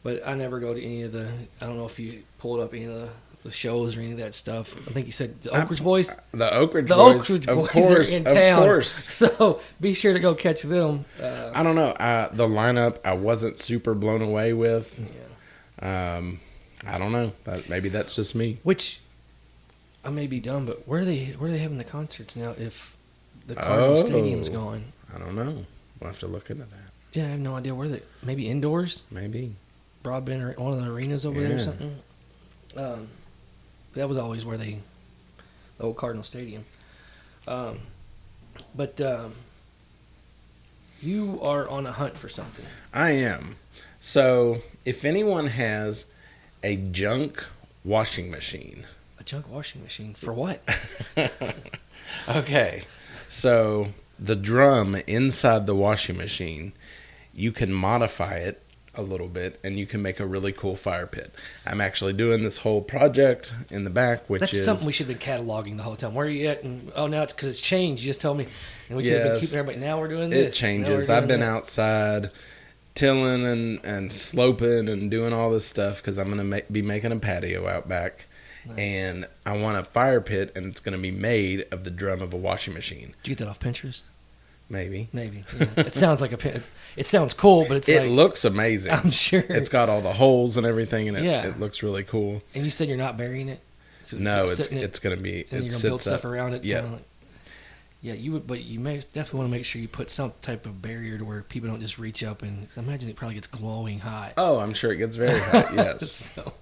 but 0.02 0.26
I 0.26 0.35
never 0.35 0.61
go 0.61 0.72
to 0.72 0.83
any 0.83 1.02
of 1.02 1.12
the. 1.12 1.31
I 1.61 1.66
don't 1.66 1.76
know 1.76 1.85
if 1.85 1.98
you 1.98 2.22
pulled 2.38 2.61
up 2.61 2.72
any 2.72 2.85
of 2.85 2.94
the, 2.94 3.09
the 3.44 3.50
shows 3.52 3.96
or 3.96 4.00
any 4.00 4.12
of 4.12 4.18
that 4.18 4.35
stuff. 4.35 4.74
I 4.88 4.92
think 4.92 5.05
you 5.07 5.12
said 5.12 5.42
the 5.42 5.50
Oak 5.50 5.68
Ridge 5.70 5.83
Boys. 5.85 6.11
The 6.33 6.52
Oak 6.55 6.72
Ridge 6.74 6.88
The 6.88 6.94
Boys. 6.94 7.20
Oak 7.22 7.28
Ridge 7.28 7.46
of 7.48 7.59
Boys 7.59 7.68
course, 7.70 8.12
are 8.12 8.16
in 8.16 8.26
of 8.26 8.33
town, 8.33 8.62
course. 8.62 8.90
so 9.14 9.61
be 9.81 9.92
sure 9.92 10.12
to 10.14 10.20
go 10.20 10.35
catch 10.35 10.62
them. 10.62 11.05
Uh, 11.22 11.50
I 11.55 11.62
don't 11.62 11.76
know. 11.76 11.90
Uh, 11.90 12.31
the 12.33 12.46
lineup, 12.48 12.96
I 13.05 13.12
wasn't 13.12 13.59
super 13.59 13.94
blown 13.94 14.22
away 14.22 14.55
with. 14.55 14.98
yeah. 15.83 16.16
Um, 16.16 16.40
I 16.86 16.98
don't 16.98 17.12
know. 17.12 17.32
Maybe 17.68 17.88
that's 17.88 18.14
just 18.16 18.34
me. 18.34 18.58
Which 18.62 19.00
I 20.04 20.10
may 20.10 20.26
be 20.26 20.40
dumb, 20.40 20.66
but 20.66 20.86
where 20.88 21.00
are 21.02 21.04
they 21.04 21.26
where 21.38 21.48
are 21.48 21.52
they 21.52 21.58
having 21.58 21.78
the 21.78 21.84
concerts 21.84 22.34
now 22.36 22.54
if 22.58 22.96
the 23.46 23.54
Cardinal 23.54 23.98
Oh. 23.98 24.04
Stadium's 24.06 24.48
gone? 24.48 24.92
I 25.14 25.18
don't 25.18 25.34
know. 25.36 25.64
We'll 26.00 26.08
have 26.10 26.18
to 26.20 26.26
look 26.26 26.50
into 26.50 26.64
that. 26.64 26.90
Yeah, 27.12 27.26
I 27.26 27.28
have 27.28 27.40
no 27.40 27.54
idea 27.54 27.74
where 27.74 27.88
they 27.88 28.02
maybe 28.22 28.48
indoors, 28.48 29.04
Maybe. 29.10 29.54
Broadbent 30.02 30.42
or 30.42 30.52
one 30.60 30.72
of 30.72 30.84
the 30.84 30.90
arenas 30.90 31.24
over 31.24 31.40
there 31.40 31.56
or 31.56 31.58
something. 31.60 31.96
Um, 32.76 33.08
that 33.92 34.08
was 34.08 34.16
always 34.16 34.44
where 34.44 34.56
they 34.56 34.78
the 35.78 35.84
old 35.84 35.96
Cardinal 35.96 36.24
Stadium. 36.24 36.64
Um, 37.46 37.78
but 38.74 39.00
um, 39.00 39.34
you 41.00 41.38
are 41.42 41.68
on 41.68 41.86
a 41.86 41.92
hunt 41.92 42.18
for 42.18 42.28
something. 42.28 42.64
I 42.92 43.10
am. 43.10 43.56
So, 44.00 44.58
if 44.84 45.04
anyone 45.04 45.46
has 45.46 46.06
a 46.62 46.77
junk 46.77 47.44
washing 47.85 48.31
machine, 48.31 48.87
A 49.18 49.25
junk 49.25 49.51
washing 49.51 49.83
machine 49.83 50.14
for 50.14 50.33
what? 50.33 50.62
okay. 52.29 52.83
So, 53.29 53.88
the 54.18 54.37
drum 54.37 54.96
inside 55.07 55.66
the 55.66 55.75
washing 55.75 56.16
machine, 56.16 56.72
you 57.33 57.51
can 57.51 57.72
modify 57.72 58.37
it 58.37 58.62
a 58.94 59.03
little 59.03 59.29
bit 59.29 59.59
and 59.64 59.79
you 59.79 59.87
can 59.87 60.03
make 60.03 60.20
a 60.20 60.27
really 60.27 60.53
cool 60.53 60.77
fire 60.77 61.07
pit. 61.07 61.35
I'm 61.64 61.81
actually 61.81 62.12
doing 62.12 62.42
this 62.42 62.59
whole 62.59 62.83
project 62.83 63.53
in 63.70 63.85
the 63.85 63.90
back, 63.90 64.29
which 64.29 64.40
That's 64.40 64.55
is 64.55 64.66
something 64.66 64.87
we 64.87 64.92
should 64.92 65.09
have 65.09 65.18
been 65.18 65.27
cataloging 65.27 65.79
the 65.79 65.83
whole 65.83 65.96
time. 65.96 66.14
Where 66.14 66.27
are 66.27 66.31
you 66.31 66.48
at? 66.48 66.62
And 66.62 66.92
oh, 66.94 67.07
now 67.07 67.22
it's 67.22 67.33
because 67.33 67.48
it's 67.48 67.61
changed. 67.61 68.03
You 68.03 68.11
just 68.11 68.20
tell 68.20 68.35
me, 68.35 68.46
and 68.88 68.98
we 68.98 69.05
could 69.05 69.12
have 69.12 69.33
been 69.33 69.40
keeping 69.40 69.59
everybody. 69.59 69.85
Now 69.85 69.98
we're 69.98 70.09
doing 70.09 70.27
it 70.27 70.31
this. 70.31 70.55
Now 70.55 70.66
changes. 70.66 71.11
I've 71.11 71.27
been 71.27 71.40
that. 71.40 71.48
outside 71.48 72.31
tilling 72.94 73.46
and, 73.46 73.85
and 73.85 74.12
sloping 74.12 74.88
and 74.88 75.11
doing 75.11 75.33
all 75.33 75.50
this 75.50 75.64
stuff 75.66 75.96
because 75.98 76.18
I'm 76.18 76.26
going 76.26 76.38
to 76.38 76.44
ma- 76.44 76.66
be 76.70 76.83
making 76.83 77.12
a 77.12 77.16
patio 77.16 77.66
out 77.68 77.88
back. 77.88 78.26
Nice. 78.66 78.78
And 78.78 79.26
I 79.44 79.57
want 79.57 79.76
a 79.78 79.83
fire 79.83 80.20
pit, 80.20 80.52
and 80.55 80.66
it's 80.66 80.81
going 80.81 80.96
to 80.96 81.02
be 81.02 81.11
made 81.11 81.66
of 81.72 81.83
the 81.85 81.90
drum 81.90 82.22
of 82.22 82.33
a 82.33 82.37
washing 82.37 82.74
machine. 82.74 83.14
Did 83.22 83.31
you 83.31 83.35
get 83.35 83.44
that 83.44 83.50
off 83.50 83.59
Pinterest? 83.61 84.05
Maybe 84.68 85.09
Maybe. 85.12 85.44
Yeah. 85.59 85.66
it 85.78 85.94
sounds 85.94 86.20
like 86.22 86.33
a. 86.33 86.38
pin- 86.38 86.62
it 86.96 87.05
sounds 87.07 87.35
cool, 87.35 87.66
but 87.68 87.76
it's 87.76 87.88
it 87.88 88.02
like 88.02 88.11
looks 88.11 88.44
amazing. 88.44 88.92
I'm 88.92 89.11
sure. 89.11 89.44
It's 89.48 89.68
got 89.68 89.88
all 89.90 90.00
the 90.00 90.12
holes 90.14 90.57
and 90.57 90.64
everything, 90.66 91.09
and 91.09 91.18
it, 91.18 91.24
Yeah. 91.24 91.46
it 91.46 91.61
looks 91.61 91.83
really 91.83 92.05
cool. 92.05 92.40
and 92.55 92.64
you 92.64 92.70
said 92.70 92.88
you're 92.88 92.96
not 92.96 93.16
burying 93.18 93.48
it. 93.48 93.61
So 94.02 94.16
No, 94.16 94.44
it's 94.44 94.59
it, 94.61 94.72
it's 94.72 94.98
going 94.98 95.14
to 95.16 95.22
be 95.22 95.44
and 95.50 95.64
it 95.64 95.64
you're 95.64 95.72
gonna 95.72 95.83
build 95.83 96.00
stuff 96.00 96.20
up. 96.20 96.24
around 96.24 96.55
it. 96.55 96.64
Yeah. 96.64 96.83
like- 96.83 97.02
yeah, 98.02 98.14
you 98.14 98.32
would, 98.32 98.46
but 98.48 98.64
you 98.64 98.80
may 98.80 98.96
definitely 98.98 99.38
want 99.38 99.50
to 99.50 99.56
make 99.56 99.64
sure 99.64 99.80
you 99.80 99.86
put 99.88 100.10
some 100.10 100.32
type 100.42 100.66
of 100.66 100.82
barrier 100.82 101.18
to 101.18 101.24
where 101.24 101.42
people 101.42 101.70
don't 101.70 101.80
just 101.80 101.98
reach 101.98 102.24
up 102.24 102.42
and. 102.42 102.68
Cause 102.68 102.76
I 102.76 102.82
imagine 102.82 103.08
it 103.08 103.14
probably 103.16 103.36
gets 103.36 103.46
glowing 103.46 104.00
hot. 104.00 104.32
Oh, 104.36 104.58
I'm 104.58 104.74
sure 104.74 104.90
it 104.92 104.96
gets 104.96 105.14
very 105.16 105.38
hot. 105.38 105.72
Yes, 105.74 106.30
so, 106.34 106.52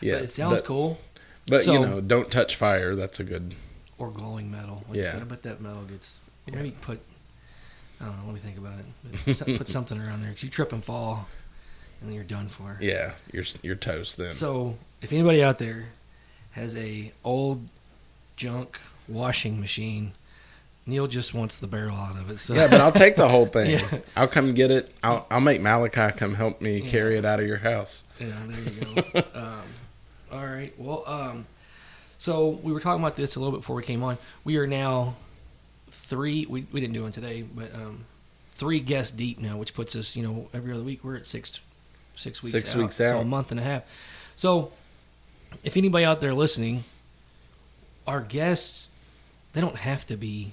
yes. 0.00 0.16
but 0.16 0.24
it 0.24 0.30
sounds 0.30 0.60
but, 0.62 0.66
cool. 0.66 0.98
But 1.46 1.62
So- 1.62 1.72
you 1.72 1.78
know, 1.78 2.00
don't 2.00 2.30
touch 2.30 2.56
fire. 2.56 2.94
That's 2.96 3.20
a 3.20 3.24
good. 3.24 3.54
Or 3.98 4.10
glowing 4.10 4.50
metal. 4.50 4.82
Like 4.88 4.98
I 4.98 5.02
Yeah. 5.02 5.12
said, 5.12 5.22
I 5.22 5.24
bet 5.26 5.42
that 5.44 5.60
metal 5.60 5.82
gets. 5.82 6.20
Yeah. 6.46 6.56
Maybe 6.56 6.72
put. 6.80 7.00
I 8.00 8.06
don't 8.06 8.16
know. 8.18 8.24
Let 8.26 8.34
me 8.34 8.40
think 8.40 8.58
about 8.58 8.78
it. 9.36 9.58
Put 9.58 9.68
something 9.68 9.98
around 10.00 10.22
there 10.22 10.30
because 10.30 10.42
you 10.42 10.48
trip 10.48 10.72
and 10.72 10.82
fall, 10.82 11.28
and 12.00 12.08
then 12.08 12.14
you're 12.16 12.24
done 12.24 12.48
for. 12.48 12.78
Yeah, 12.80 13.12
you're 13.30 13.44
you're 13.62 13.76
toast 13.76 14.16
then. 14.16 14.34
So, 14.34 14.76
if 15.02 15.12
anybody 15.12 15.42
out 15.42 15.58
there 15.58 15.90
has 16.52 16.74
a 16.76 17.12
old 17.22 17.68
junk 18.36 18.78
washing 19.06 19.60
machine, 19.60 20.14
Neil 20.86 21.06
just 21.06 21.34
wants 21.34 21.58
the 21.58 21.66
barrel 21.66 21.96
out 21.96 22.16
of 22.16 22.30
it. 22.30 22.38
So 22.38 22.54
yeah, 22.54 22.66
but 22.68 22.80
I'll 22.80 22.90
take 22.92 23.16
the 23.16 23.28
whole 23.28 23.46
thing. 23.58 23.70
Yeah. 23.70 23.98
I'll 24.16 24.28
come 24.28 24.54
get 24.54 24.70
it. 24.70 24.92
I'll 25.02 25.26
I'll 25.30 25.40
make 25.40 25.60
Malachi 25.60 26.16
come 26.16 26.34
help 26.34 26.60
me 26.60 26.80
Yeah. 26.80 26.90
carry 26.90 27.16
it 27.16 27.24
out 27.24 27.38
of 27.40 27.46
your 27.46 27.58
house. 27.58 28.02
yeah, 28.18 28.32
there 28.46 28.60
you 28.60 29.02
go. 29.02 29.22
um, 29.34 29.62
all 30.32 30.46
right. 30.46 30.72
Well, 30.78 31.04
um, 31.06 31.46
so 32.18 32.48
we 32.62 32.72
were 32.72 32.80
talking 32.80 33.02
about 33.02 33.16
this 33.16 33.36
a 33.36 33.40
little 33.40 33.52
bit 33.52 33.58
before 33.60 33.76
we 33.76 33.82
came 33.82 34.02
on. 34.02 34.18
We 34.44 34.56
are 34.56 34.66
now 34.66 35.14
three. 35.90 36.46
We 36.46 36.66
we 36.72 36.80
didn't 36.80 36.94
do 36.94 37.02
one 37.02 37.12
today, 37.12 37.42
but 37.42 37.74
um, 37.74 38.04
three 38.52 38.80
guests 38.80 39.12
deep 39.12 39.38
now, 39.38 39.56
which 39.56 39.74
puts 39.74 39.94
us, 39.96 40.16
you 40.16 40.22
know, 40.22 40.48
every 40.52 40.72
other 40.72 40.82
week 40.82 41.04
we're 41.04 41.16
at 41.16 41.26
six 41.26 41.60
six 42.16 42.42
weeks 42.42 42.52
Six 42.52 42.74
out, 42.74 42.78
weeks 42.82 42.96
so 42.96 43.18
a 43.20 43.24
month 43.24 43.50
and 43.50 43.60
a 43.60 43.62
half. 43.62 43.82
So, 44.36 44.72
if 45.62 45.76
anybody 45.76 46.04
out 46.04 46.20
there 46.20 46.34
listening, 46.34 46.84
our 48.06 48.20
guests, 48.20 48.88
they 49.52 49.60
don't 49.60 49.76
have 49.76 50.06
to 50.08 50.16
be, 50.16 50.52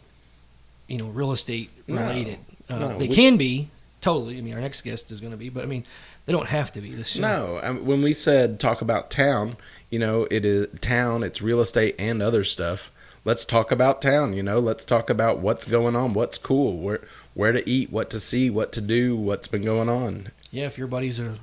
you 0.87 0.97
know, 0.97 1.07
real 1.07 1.31
estate 1.31 1.69
No. 1.87 2.01
related. 2.01 2.39
Uh, 2.69 2.79
No, 2.79 2.97
they 2.97 3.07
we- 3.07 3.15
can 3.15 3.37
be 3.37 3.69
totally. 4.01 4.37
I 4.37 4.41
mean, 4.41 4.53
our 4.53 4.61
next 4.61 4.81
guest 4.81 5.11
is 5.11 5.19
going 5.19 5.31
to 5.31 5.37
be, 5.37 5.49
but 5.49 5.63
I 5.63 5.67
mean, 5.67 5.85
they 6.25 6.33
don't 6.33 6.47
have 6.47 6.71
to 6.73 6.81
be. 6.81 6.91
This 6.93 7.09
show. 7.09 7.21
No, 7.21 7.59
I 7.63 7.71
mean, 7.71 7.85
when 7.85 8.01
we 8.01 8.13
said 8.13 8.59
talk 8.59 8.81
about 8.81 9.09
town, 9.09 9.57
you 9.89 9.99
know, 9.99 10.27
it 10.29 10.43
is 10.45 10.67
town. 10.81 11.23
It's 11.23 11.41
real 11.41 11.61
estate 11.61 11.95
and 11.99 12.21
other 12.21 12.43
stuff. 12.43 12.91
Let's 13.25 13.43
talk 13.45 13.71
about 13.71 14.01
town. 14.01 14.33
You 14.33 14.43
know, 14.43 14.59
let's 14.59 14.85
talk 14.85 15.09
about 15.09 15.39
what's 15.39 15.65
going 15.65 15.95
on, 15.95 16.13
what's 16.13 16.37
cool, 16.37 16.77
where 16.77 17.01
where 17.33 17.51
to 17.51 17.67
eat, 17.69 17.91
what 17.91 18.09
to 18.09 18.19
see, 18.19 18.49
what 18.49 18.71
to 18.73 18.81
do, 18.81 19.15
what's 19.15 19.47
been 19.47 19.63
going 19.63 19.89
on. 19.89 20.29
Yeah, 20.51 20.65
if 20.65 20.77
your 20.77 20.87
buddy's 20.87 21.19
a 21.19 21.35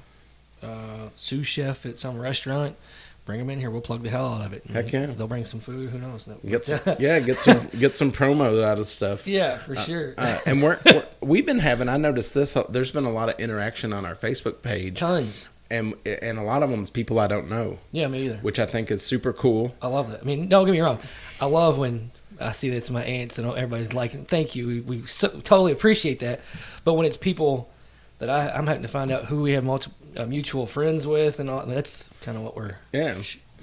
uh, 0.63 1.09
sous 1.15 1.47
chef 1.47 1.85
at 1.87 1.99
some 1.99 2.19
restaurant, 2.19 2.77
bring 3.25 3.39
them 3.39 3.51
in 3.51 3.59
here. 3.59 3.71
We'll 3.71 3.81
plug 3.81 4.03
the 4.03 4.11
hell 4.11 4.35
out 4.35 4.45
of 4.47 4.53
it. 4.53 4.67
Heck 4.67 4.93
yeah. 4.93 5.07
They'll 5.07 5.27
bring 5.27 5.45
some 5.45 5.61
food. 5.61 5.91
Who 5.91 5.99
knows? 5.99 6.29
Get 6.47 6.67
some, 6.67 6.81
yeah, 6.99 7.21
get 7.21 7.41
some 7.41 7.69
get 7.79 7.97
some 7.97 8.13
promo 8.13 8.63
out 8.65 8.79
of 8.79 8.87
stuff. 8.87 9.27
yeah, 9.27 9.59
for 9.59 9.77
sure. 9.77 10.15
Uh, 10.19 10.39
and 10.47 10.63
we're, 10.63 10.79
we're 10.87 11.07
we've 11.21 11.47
been 11.47 11.59
having. 11.61 11.89
I 11.89 11.97
noticed 11.97 12.35
this. 12.35 12.57
uh, 12.57 12.65
There's 12.69 12.91
been 12.91 13.05
a 13.05 13.13
lot 13.13 13.29
of 13.29 13.39
interaction 13.41 13.93
on 13.93 14.05
our 14.07 14.15
Facebook 14.15 14.63
page, 14.63 14.99
Tons. 14.99 15.49
and 15.71 15.95
and 16.05 16.39
a 16.39 16.43
lot 16.43 16.63
of 16.63 16.71
them 16.71 16.83
is 16.83 16.91
people 16.91 17.19
I 17.19 17.27
don't 17.27 17.49
know, 17.49 17.79
Yeah, 17.93 18.07
me 18.09 18.27
either. 18.27 18.37
which 18.39 18.59
I 18.59 18.67
think 18.67 18.91
is 18.91 19.03
super 19.03 19.33
cool. 19.33 19.75
I 19.81 19.89
love 19.89 20.11
that. 20.11 20.21
I 20.21 20.25
mean, 20.25 20.49
don't 20.49 20.67
get 20.67 20.73
me 20.73 20.81
wrong. 20.81 20.99
I 21.41 21.47
love 21.47 21.79
when 21.79 22.11
I 22.41 22.53
see 22.53 22.69
that 22.71 22.77
it's 22.77 22.91
my 22.91 23.05
aunts 23.05 23.39
and 23.39 23.49
everybody's 23.49 23.93
liking. 23.93 24.25
Thank 24.25 24.55
you. 24.57 24.67
We, 24.67 24.81
we 24.81 25.07
so, 25.07 25.29
totally 25.29 25.73
appreciate 25.73 26.19
that. 26.21 26.41
But 26.85 26.95
when 26.95 27.07
it's 27.07 27.17
people 27.17 27.71
that 28.19 28.29
I, 28.29 28.51
I'm 28.51 28.67
having 28.67 28.83
to 28.83 28.89
find 28.89 29.11
out 29.13 29.27
who 29.27 29.43
we 29.43 29.53
have 29.53 29.63
multiple 29.65 29.97
uh, 30.17 30.27
mutual 30.27 30.67
friends 30.67 31.07
with, 31.07 31.39
and 31.39 31.49
all, 31.51 31.65
that's 31.67 32.11
kind 32.23 32.37
of 32.37 32.45
what 32.45 32.57
we're 32.57 32.77
Yeah, 32.93 33.17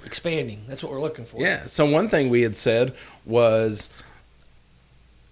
expanding. 0.04 0.64
That's 0.68 0.82
what 0.82 0.92
we're 0.92 1.00
looking 1.00 1.24
for. 1.24 1.40
yeah. 1.40 1.66
So 1.66 1.84
one 1.86 2.08
thing 2.08 2.28
we 2.30 2.42
had 2.42 2.56
said 2.56 2.94
was 3.24 3.88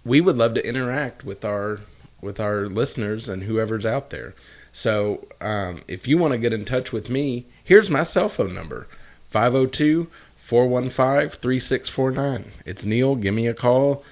we 0.05 0.21
would 0.21 0.37
love 0.37 0.53
to 0.55 0.67
interact 0.67 1.23
with 1.23 1.45
our 1.45 1.79
with 2.21 2.39
our 2.39 2.67
listeners 2.67 3.27
and 3.27 3.43
whoever's 3.43 3.85
out 3.85 4.11
there. 4.11 4.33
So 4.73 5.27
um, 5.41 5.81
if 5.87 6.07
you 6.07 6.17
want 6.17 6.33
to 6.33 6.37
get 6.37 6.53
in 6.53 6.65
touch 6.65 6.91
with 6.91 7.09
me, 7.09 7.45
here's 7.63 7.89
my 7.89 8.03
cell 8.03 8.29
phone 8.29 8.53
number 8.53 8.87
502 9.31 10.07
415 10.37 11.29
3649. 11.29 12.51
It's 12.65 12.85
Neil. 12.85 13.15
Give 13.15 13.33
me 13.33 13.47
a 13.47 13.53
call. 13.53 14.03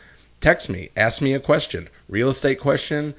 Text 0.41 0.69
me. 0.69 0.89
Ask 0.97 1.21
me 1.21 1.33
a 1.33 1.39
question. 1.39 1.87
Real 2.07 2.29
estate 2.29 2.59
question, 2.59 3.13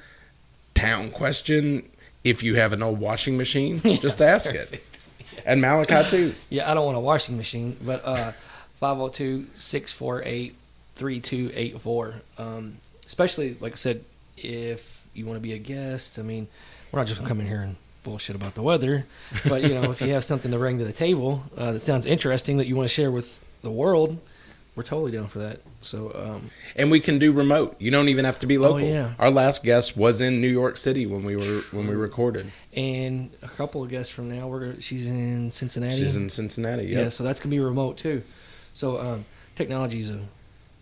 town 0.73 1.11
question. 1.11 1.89
If 2.23 2.43
you 2.43 2.55
have 2.55 2.73
an 2.73 2.83
old 2.83 2.99
washing 2.99 3.37
machine, 3.37 3.81
just 4.01 4.21
ask 4.21 4.49
it. 4.49 4.83
And 5.45 5.61
Malachi, 5.61 6.09
too. 6.09 6.35
Yeah, 6.49 6.69
I 6.69 6.73
don't 6.73 6.85
want 6.85 6.97
a 6.97 7.01
washing 7.01 7.37
machine, 7.37 7.77
but 7.81 8.05
uh, 8.05 8.31
502 8.79 9.47
648 9.57 10.55
3284. 10.95 12.13
Um, 12.37 12.77
especially, 13.05 13.57
like 13.59 13.73
I 13.73 13.75
said, 13.75 14.03
if 14.37 15.03
you 15.13 15.25
want 15.25 15.37
to 15.37 15.41
be 15.41 15.53
a 15.53 15.57
guest, 15.57 16.19
I 16.19 16.21
mean, 16.21 16.47
we're 16.91 16.99
not 16.99 17.07
just 17.07 17.17
going 17.19 17.27
to 17.27 17.29
come 17.29 17.39
in 17.41 17.47
here 17.47 17.61
and 17.61 17.75
bullshit 18.03 18.35
about 18.35 18.55
the 18.55 18.61
weather, 18.61 19.05
but, 19.47 19.61
you 19.63 19.73
know, 19.73 19.91
if 19.91 20.01
you 20.01 20.13
have 20.13 20.23
something 20.23 20.51
to 20.51 20.57
bring 20.57 20.79
to 20.79 20.85
the 20.85 20.93
table 20.93 21.43
uh, 21.57 21.71
that 21.73 21.81
sounds 21.81 22.05
interesting 22.05 22.57
that 22.57 22.67
you 22.67 22.75
want 22.75 22.87
to 22.89 22.93
share 22.93 23.11
with 23.11 23.39
the 23.61 23.71
world, 23.71 24.17
we're 24.75 24.83
totally 24.83 25.11
down 25.11 25.27
for 25.27 25.39
that. 25.39 25.59
So, 25.81 26.11
um, 26.15 26.49
and 26.75 26.89
we 26.89 26.99
can 26.99 27.19
do 27.19 27.33
remote. 27.33 27.75
You 27.79 27.91
don't 27.91 28.07
even 28.07 28.23
have 28.25 28.39
to 28.39 28.47
be 28.47 28.57
local. 28.57 28.77
Oh, 28.77 28.79
yeah. 28.79 29.13
Our 29.19 29.29
last 29.29 29.63
guest 29.63 29.97
was 29.97 30.21
in 30.21 30.39
New 30.39 30.47
York 30.47 30.77
City 30.77 31.05
when 31.05 31.23
we 31.23 31.35
were 31.35 31.61
when 31.71 31.87
we 31.87 31.95
recorded. 31.95 32.51
and 32.73 33.31
a 33.41 33.49
couple 33.49 33.83
of 33.83 33.89
guests 33.89 34.13
from 34.13 34.33
now, 34.33 34.47
we're 34.47 34.79
she's 34.79 35.05
in 35.05 35.51
Cincinnati. 35.51 35.97
She's 35.97 36.15
in 36.15 36.29
Cincinnati. 36.29 36.83
Yep. 36.83 37.03
Yeah, 37.03 37.09
so 37.09 37.23
that's 37.23 37.39
gonna 37.39 37.51
be 37.51 37.59
remote 37.59 37.97
too. 37.97 38.23
So 38.73 38.99
um, 38.99 39.25
technology 39.55 39.99
is 39.99 40.11
a 40.11 40.19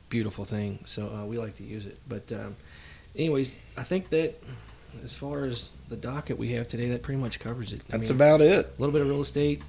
beautiful 0.10 0.46
thing. 0.46 0.80
So 0.86 1.08
uh, 1.10 1.26
we 1.26 1.38
like 1.38 1.56
to 1.58 1.64
use 1.64 1.86
it. 1.88 1.98
But 2.08 2.32
um, 2.32 2.56
anyways, 3.16 3.56
I 3.76 3.84
think 3.84 4.10
that 4.10 4.42
as 5.04 5.16
far 5.16 5.46
as 5.46 5.72
the 5.90 5.96
docket 5.96 6.38
we 6.38 6.52
have 6.52 6.68
today, 6.68 6.90
that 6.90 7.02
pretty 7.02 7.20
much 7.20 7.40
covers 7.40 7.74
it. 7.74 7.82
I 7.90 7.98
That's 7.98 8.10
mean, 8.10 8.18
about 8.18 8.42
it. 8.42 8.66
a 8.66 8.82
little 8.82 8.94
bit 8.94 9.02
of 9.02 9.08
real 9.08 9.22
estate, 9.22 9.62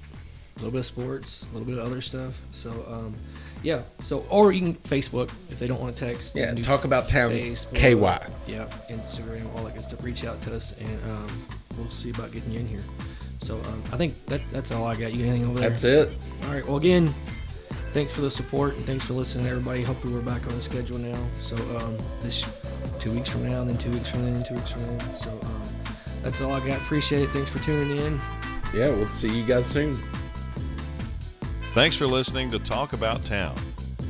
a 0.55 0.59
little 0.59 0.71
bit 0.71 0.79
of 0.79 0.85
sports, 0.85 1.43
a 1.49 1.57
little 1.57 1.67
bit 1.67 1.77
of 1.79 1.85
other 1.85 2.01
stuff. 2.01 2.39
So 2.51 2.69
um, 2.87 3.15
yeah. 3.63 3.81
So 4.03 4.25
or 4.29 4.51
you 4.51 4.61
can 4.61 4.75
Facebook 4.75 5.31
if 5.49 5.59
they 5.59 5.67
don't 5.67 5.79
want 5.79 5.95
to 5.95 6.05
text. 6.05 6.35
Yeah, 6.35 6.47
can 6.47 6.55
do 6.55 6.63
talk 6.63 6.85
about 6.85 7.07
town 7.07 7.31
Facebook, 7.31 7.75
KY. 7.75 8.51
Yeah, 8.51 8.65
Instagram, 8.89 9.53
all 9.55 9.63
that 9.63 9.75
good 9.75 9.83
stuff. 9.83 10.03
Reach 10.03 10.25
out 10.25 10.41
to 10.41 10.55
us, 10.55 10.75
and 10.77 11.03
um, 11.09 11.47
we'll 11.77 11.89
see 11.89 12.09
about 12.09 12.31
getting 12.31 12.51
you 12.51 12.59
in 12.59 12.67
here. 12.67 12.83
So 13.41 13.55
um, 13.55 13.83
I 13.91 13.97
think 13.97 14.25
that 14.27 14.41
that's 14.51 14.71
all 14.71 14.85
I 14.85 14.95
got. 14.95 15.13
You 15.13 15.25
got 15.25 15.31
anything 15.31 15.49
over 15.49 15.59
there? 15.59 15.69
That's 15.69 15.83
it. 15.83 16.09
All 16.45 16.53
right. 16.53 16.65
Well, 16.65 16.77
again, 16.77 17.13
thanks 17.91 18.13
for 18.13 18.21
the 18.21 18.31
support 18.31 18.75
and 18.75 18.85
thanks 18.85 19.05
for 19.05 19.13
listening, 19.13 19.47
everybody. 19.47 19.83
Hopefully, 19.83 20.13
we're 20.13 20.21
back 20.21 20.45
on 20.47 20.55
the 20.55 20.61
schedule 20.61 20.97
now. 20.97 21.19
So 21.39 21.55
um, 21.77 21.97
this 22.21 22.45
two 22.99 23.11
weeks 23.11 23.29
from 23.29 23.47
now, 23.47 23.61
and 23.61 23.69
then 23.69 23.77
two 23.77 23.91
weeks 23.91 24.09
from 24.09 24.23
then, 24.25 24.43
two 24.43 24.55
weeks 24.55 24.71
from 24.71 24.85
then. 24.85 25.15
So 25.17 25.29
um, 25.29 25.61
that's 26.21 26.41
all 26.41 26.51
I 26.51 26.65
got. 26.65 26.77
Appreciate 26.77 27.23
it. 27.23 27.29
Thanks 27.29 27.49
for 27.49 27.59
tuning 27.59 27.97
in. 27.97 28.19
Yeah, 28.73 28.89
we'll 28.89 29.07
see 29.09 29.35
you 29.35 29.43
guys 29.43 29.65
soon. 29.65 29.99
Thanks 31.73 31.95
for 31.95 32.05
listening 32.05 32.51
to 32.51 32.59
Talk 32.59 32.91
About 32.91 33.23
Town. 33.23 33.55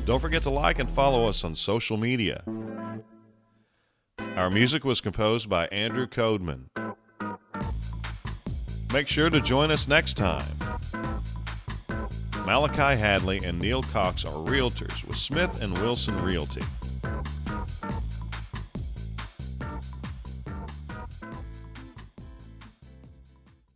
Don't 0.06 0.19
forget 0.19 0.41
to 0.43 0.50
like 0.50 0.80
and 0.80 0.89
follow 0.89 1.28
us 1.28 1.43
on 1.43 1.54
social 1.54 1.95
media. 1.95 2.43
Our 4.36 4.50
music 4.50 4.84
was 4.84 5.00
composed 5.00 5.47
by 5.47 5.67
Andrew 5.67 6.08
Codeman. 6.08 6.69
Make 8.91 9.08
sure 9.08 9.30
to 9.30 9.39
join 9.41 9.69
us 9.69 9.88
next 9.88 10.15
time. 10.15 10.58
Malachi 12.47 13.00
Hadley 13.00 13.41
and 13.43 13.60
Neil 13.60 13.84
Cox 13.84 14.26
are 14.26 14.34
realtors 14.34 15.06
with 15.06 15.17
Smith 15.17 15.62
and 15.62 15.78
Wilson 15.78 16.19
Realty. 16.19 16.63